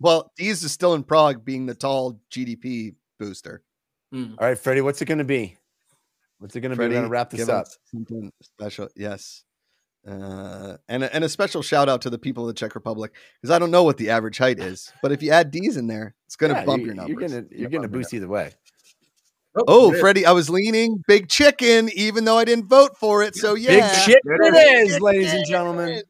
Well, 0.00 0.32
Dees 0.36 0.64
is 0.64 0.72
still 0.72 0.94
in 0.94 1.02
Prague, 1.02 1.44
being 1.44 1.66
the 1.66 1.74
tall 1.74 2.18
GDP 2.30 2.94
booster. 3.24 3.62
Mm. 4.12 4.36
All 4.38 4.46
right, 4.48 4.58
Freddie, 4.58 4.80
what's 4.80 5.00
it 5.02 5.06
going 5.06 5.18
to 5.18 5.24
be? 5.24 5.56
What's 6.38 6.54
it 6.56 6.60
going 6.60 6.70
to 6.70 6.76
be? 6.76 6.84
We're 6.84 6.90
going 6.90 7.04
to 7.04 7.08
wrap 7.08 7.30
this 7.30 7.48
up. 7.48 7.66
Something 7.90 8.30
special, 8.42 8.88
yes. 8.96 9.44
Uh, 10.06 10.76
and 10.88 11.02
a, 11.04 11.14
and 11.14 11.24
a 11.24 11.28
special 11.30 11.62
shout 11.62 11.88
out 11.88 12.02
to 12.02 12.10
the 12.10 12.18
people 12.18 12.44
of 12.44 12.48
the 12.48 12.58
Czech 12.58 12.74
Republic 12.74 13.12
because 13.40 13.54
I 13.54 13.58
don't 13.58 13.70
know 13.70 13.84
what 13.84 13.96
the 13.96 14.10
average 14.10 14.36
height 14.36 14.58
is, 14.58 14.92
but 15.02 15.12
if 15.12 15.22
you 15.22 15.30
add 15.30 15.50
D's 15.50 15.78
in 15.78 15.86
there, 15.86 16.14
it's 16.26 16.36
going 16.36 16.52
to 16.52 16.58
Yeah, 16.60 16.66
bump 16.66 16.80
you- 16.80 16.86
your 16.86 16.94
numbers. 16.94 17.08
You're 17.10 17.28
going 17.28 17.48
to 17.48 17.58
you're 17.58 17.70
going 17.70 17.82
to 17.82 17.88
boost 17.88 18.12
either 18.12 18.28
way. 18.28 18.52
Oh, 19.68 19.92
yeah. 19.94 20.00
Freddie, 20.00 20.26
I 20.26 20.32
was 20.32 20.50
leaning 20.50 21.02
big 21.06 21.28
chicken, 21.28 21.88
even 21.94 22.24
though 22.24 22.36
I 22.36 22.44
didn't 22.44 22.66
vote 22.66 22.96
for 22.98 23.22
it. 23.22 23.36
So 23.36 23.54
yeah, 23.54 23.88
Big 23.88 24.04
chicken 24.04 24.20
There 24.24 24.54
it 24.54 24.54
it 24.54 24.88
is, 24.88 25.00
ladies 25.00 25.32
and 25.32 25.46
gentlemen. 25.46 26.02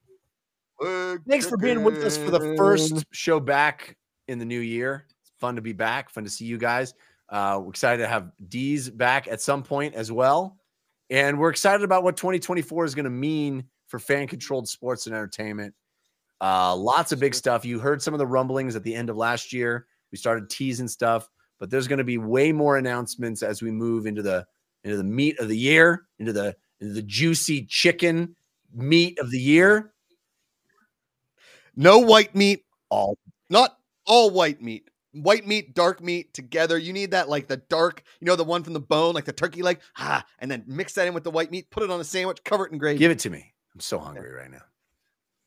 Big 0.81 1.21
Thanks 1.29 1.47
for 1.47 1.57
being 1.57 1.85
with 1.85 2.03
us 2.03 2.17
for 2.17 2.31
the 2.31 2.57
first 2.57 3.05
show 3.13 3.39
back 3.39 3.97
in 4.29 4.39
the 4.39 4.45
new 4.45 4.61
year. 4.61 5.05
Fun 5.45 5.57
to 5.57 5.61
be 5.61 5.75
back. 5.75 6.09
Fun 6.09 6.25
to 6.25 6.31
see 6.31 6.47
you 6.47 6.57
guys. 6.57 6.95
Uh, 7.29 7.61
we're 7.63 7.69
excited 7.69 7.99
to 7.99 8.09
have 8.09 8.33
D's 8.49 8.89
back 8.89 9.29
at 9.29 9.43
some 9.43 9.63
point 9.63 9.95
as 9.95 10.11
well, 10.11 10.57
and 11.11 11.39
we're 11.39 11.51
excited 11.51 11.85
about 11.85 12.03
what 12.03 12.17
2024 12.17 12.87
is 12.87 12.95
going 12.95 13.05
to 13.05 13.11
mean 13.11 13.63
for 13.87 13.99
fan-controlled 13.99 14.67
sports 14.67 15.07
and 15.07 15.15
entertainment. 15.15 15.75
Uh, 16.41 16.75
lots 16.75 17.13
of 17.13 17.21
big 17.21 17.35
stuff. 17.35 17.63
You 17.63 17.79
heard 17.79 18.01
some 18.01 18.15
of 18.15 18.19
the 18.19 18.27
rumblings 18.27 18.75
at 18.75 18.85
the 18.85 18.95
end 18.95 19.11
of 19.11 19.19
last 19.19 19.53
year. 19.53 19.87
We 20.11 20.17
started 20.17 20.49
teasing 20.49 20.89
stuff, 20.89 21.29
but 21.61 21.69
there's 21.69 21.89
going 21.89 21.99
to 21.99 22.05
be 22.05 22.17
way 22.17 22.51
more 22.51 22.79
announcements 22.79 23.43
as 23.43 23.61
we 23.61 23.71
move 23.71 24.07
into 24.07 24.23
the 24.23 24.47
into 24.83 24.97
the 24.97 25.05
meat 25.05 25.39
of 25.41 25.49
the 25.49 25.59
year, 25.59 26.07
into 26.19 26.33
the 26.33 26.57
into 26.81 26.95
the 26.95 27.03
juicy 27.03 27.67
chicken 27.67 28.35
meat 28.73 29.19
of 29.19 29.31
the 29.31 29.39
year. 29.39 29.93
No 31.77 31.99
white 31.99 32.35
meat, 32.35 32.65
All 32.89 33.19
not 33.51 33.77
all 34.07 34.31
white 34.31 34.63
meat. 34.63 34.89
White 35.15 35.47
meat, 35.47 35.75
dark 35.75 36.03
meat 36.03 36.35
together. 36.35 36.77
You 36.77 36.93
need 36.93 37.13
that 37.13 37.29
like 37.29 37.47
the 37.47 37.57
dark, 37.57 38.03
you 38.21 38.27
know, 38.27 38.37
the 38.37 38.45
one 38.45 38.63
from 38.65 38.73
the 38.73 38.81
bone, 38.81 39.15
like 39.15 39.25
the 39.25 39.33
turkey 39.33 39.63
leg. 39.63 39.81
Ah, 39.97 40.25
and 40.41 40.51
then 40.51 40.65
mix 40.67 40.93
that 40.95 41.07
in 41.07 41.15
with 41.15 41.25
the 41.25 41.31
white 41.31 41.51
meat, 41.51 41.71
put 41.71 41.83
it 41.83 41.91
on 41.91 42.01
a 42.01 42.05
sandwich, 42.05 42.43
cover 42.45 42.67
it 42.67 42.73
in 42.73 42.79
gravy. 42.79 42.99
give 42.99 43.11
it 43.11 43.21
to 43.21 43.31
me. 43.31 43.53
I'm 43.75 43.81
so 43.81 43.99
hungry 43.99 44.33
right 44.33 44.51
now. 44.51 44.63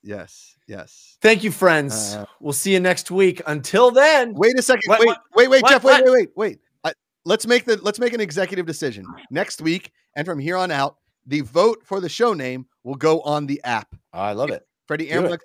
yes, 0.03 0.55
yes. 0.67 1.17
Thank 1.21 1.43
you, 1.43 1.51
friends. 1.51 2.15
Uh, 2.15 2.25
we'll 2.39 2.53
see 2.53 2.73
you 2.73 2.79
next 2.79 3.11
week. 3.11 3.41
Until 3.45 3.91
then, 3.91 4.33
Wait 4.35 4.57
a 4.57 4.61
second. 4.61 4.83
What- 4.87 4.99
wait, 4.99 5.07
what- 5.07 5.21
wait, 5.35 5.47
wait, 5.49 5.61
what- 5.63 5.71
Jeff. 5.71 5.83
Wait, 5.83 6.03
wait, 6.03 6.11
wait, 6.11 6.29
wait. 6.35 6.59
I, 6.83 6.93
let's 7.25 7.45
make 7.47 7.65
the 7.65 7.77
let's 7.81 7.99
make 7.99 8.13
an 8.13 8.21
executive 8.21 8.65
decision 8.65 9.05
next 9.31 9.61
week, 9.61 9.91
and 10.15 10.25
from 10.25 10.39
here 10.39 10.57
on 10.57 10.71
out, 10.71 10.97
the 11.25 11.41
vote 11.41 11.81
for 11.83 11.99
the 11.99 12.09
show 12.09 12.33
name 12.33 12.67
will 12.83 12.95
go 12.95 13.21
on 13.21 13.47
the 13.47 13.61
app. 13.63 13.93
I 14.13 14.31
love 14.33 14.49
it. 14.49 14.65
Freddie. 14.87 15.09
Airmail. 15.11 15.37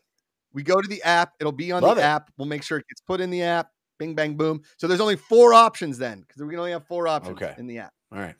We 0.52 0.62
go 0.62 0.80
to 0.80 0.86
the 0.88 1.02
app. 1.02 1.32
It'll 1.40 1.50
be 1.50 1.72
on 1.72 1.82
Love 1.82 1.96
the 1.96 2.02
it. 2.02 2.04
app. 2.06 2.30
We'll 2.36 2.46
make 2.46 2.62
sure 2.62 2.76
it 2.78 2.84
gets 2.88 3.00
put 3.00 3.20
in 3.22 3.30
the 3.30 3.42
app. 3.42 3.70
Bing, 4.03 4.14
bang, 4.16 4.34
boom. 4.34 4.62
So 4.78 4.88
there's 4.88 5.00
only 5.00 5.14
four 5.14 5.55
options 5.55 5.96
then, 5.96 6.22
because 6.22 6.42
we 6.42 6.48
can 6.50 6.59
only 6.59 6.72
have 6.72 6.84
four 6.84 7.07
options 7.07 7.40
Okay. 7.40 7.55
in 7.57 7.68
the 7.68 7.78
app. 7.78 7.92
All 8.12 8.18
right. 8.18 8.34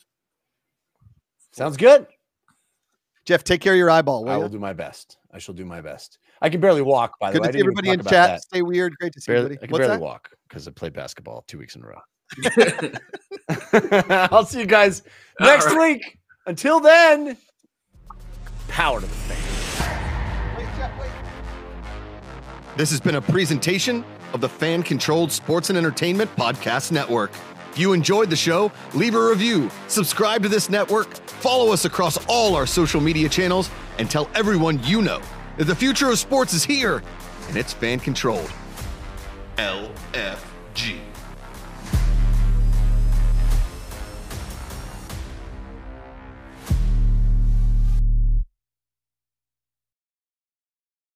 Sounds 1.52 1.76
good. 1.76 2.08
Jeff, 3.24 3.44
take 3.44 3.60
care 3.60 3.74
of 3.74 3.78
your 3.78 3.88
eyeball. 3.88 4.28
I 4.28 4.32
Will 4.32 4.42
will 4.42 4.48
ya? 4.48 4.52
do 4.54 4.58
my 4.58 4.72
best. 4.72 5.18
I 5.32 5.38
shall 5.38 5.54
do 5.54 5.64
my 5.64 5.80
best. 5.80 6.18
I 6.40 6.48
can 6.50 6.60
barely 6.60 6.82
walk, 6.82 7.16
by 7.20 7.30
the 7.30 7.34
Good 7.38 7.42
way. 7.42 7.46
to 7.46 7.52
see 7.52 7.60
everybody 7.60 7.90
in 7.90 8.00
chat. 8.02 8.28
about 8.30 8.40
Stay 8.40 8.62
weird. 8.62 8.96
Great 8.98 9.12
to 9.12 9.20
see 9.20 9.30
that. 9.30 9.36
Barely, 9.36 9.44
everybody. 9.44 9.64
I 9.64 9.66
can 9.68 9.72
What's 9.72 9.80
barely 9.82 9.96
that? 9.98 10.02
walk 10.02 10.30
because 10.48 10.66
I 10.66 10.72
played 10.72 10.94
basketball 10.94 11.44
two 11.46 11.58
weeks 11.58 11.76
in 11.76 11.84
a 11.84 11.86
row. 11.86 12.00
I'll 14.32 14.44
see 14.44 14.58
you 14.58 14.66
guys 14.66 15.02
All 15.40 15.46
next 15.46 15.66
right. 15.66 15.78
week. 15.78 16.18
Until 16.46 16.80
then, 16.80 17.36
power 18.66 19.00
to 19.00 19.06
the 19.06 19.14
fan. 19.14 19.38
This 22.76 22.90
has 22.90 23.00
been 23.00 23.14
a 23.16 23.20
presentation 23.20 24.04
of 24.32 24.40
the 24.40 24.48
Fan 24.48 24.82
Controlled 24.82 25.30
Sports 25.32 25.68
and 25.68 25.78
Entertainment 25.78 26.34
Podcast 26.36 26.92
Network. 26.92 27.30
If 27.70 27.78
you 27.78 27.92
enjoyed 27.92 28.30
the 28.30 28.36
show, 28.36 28.70
leave 28.94 29.14
a 29.14 29.28
review, 29.28 29.70
subscribe 29.88 30.42
to 30.42 30.48
this 30.48 30.68
network, 30.68 31.14
follow 31.26 31.72
us 31.72 31.84
across 31.84 32.18
all 32.26 32.54
our 32.54 32.66
social 32.66 33.00
media 33.00 33.28
channels, 33.28 33.70
and 33.98 34.10
tell 34.10 34.28
everyone 34.34 34.82
you 34.84 35.02
know 35.02 35.20
that 35.56 35.64
the 35.64 35.74
future 35.74 36.10
of 36.10 36.18
sports 36.18 36.52
is 36.54 36.64
here 36.64 37.02
and 37.48 37.56
it's 37.56 37.72
fan 37.72 38.00
controlled. 38.00 38.50
LFG. 39.56 41.11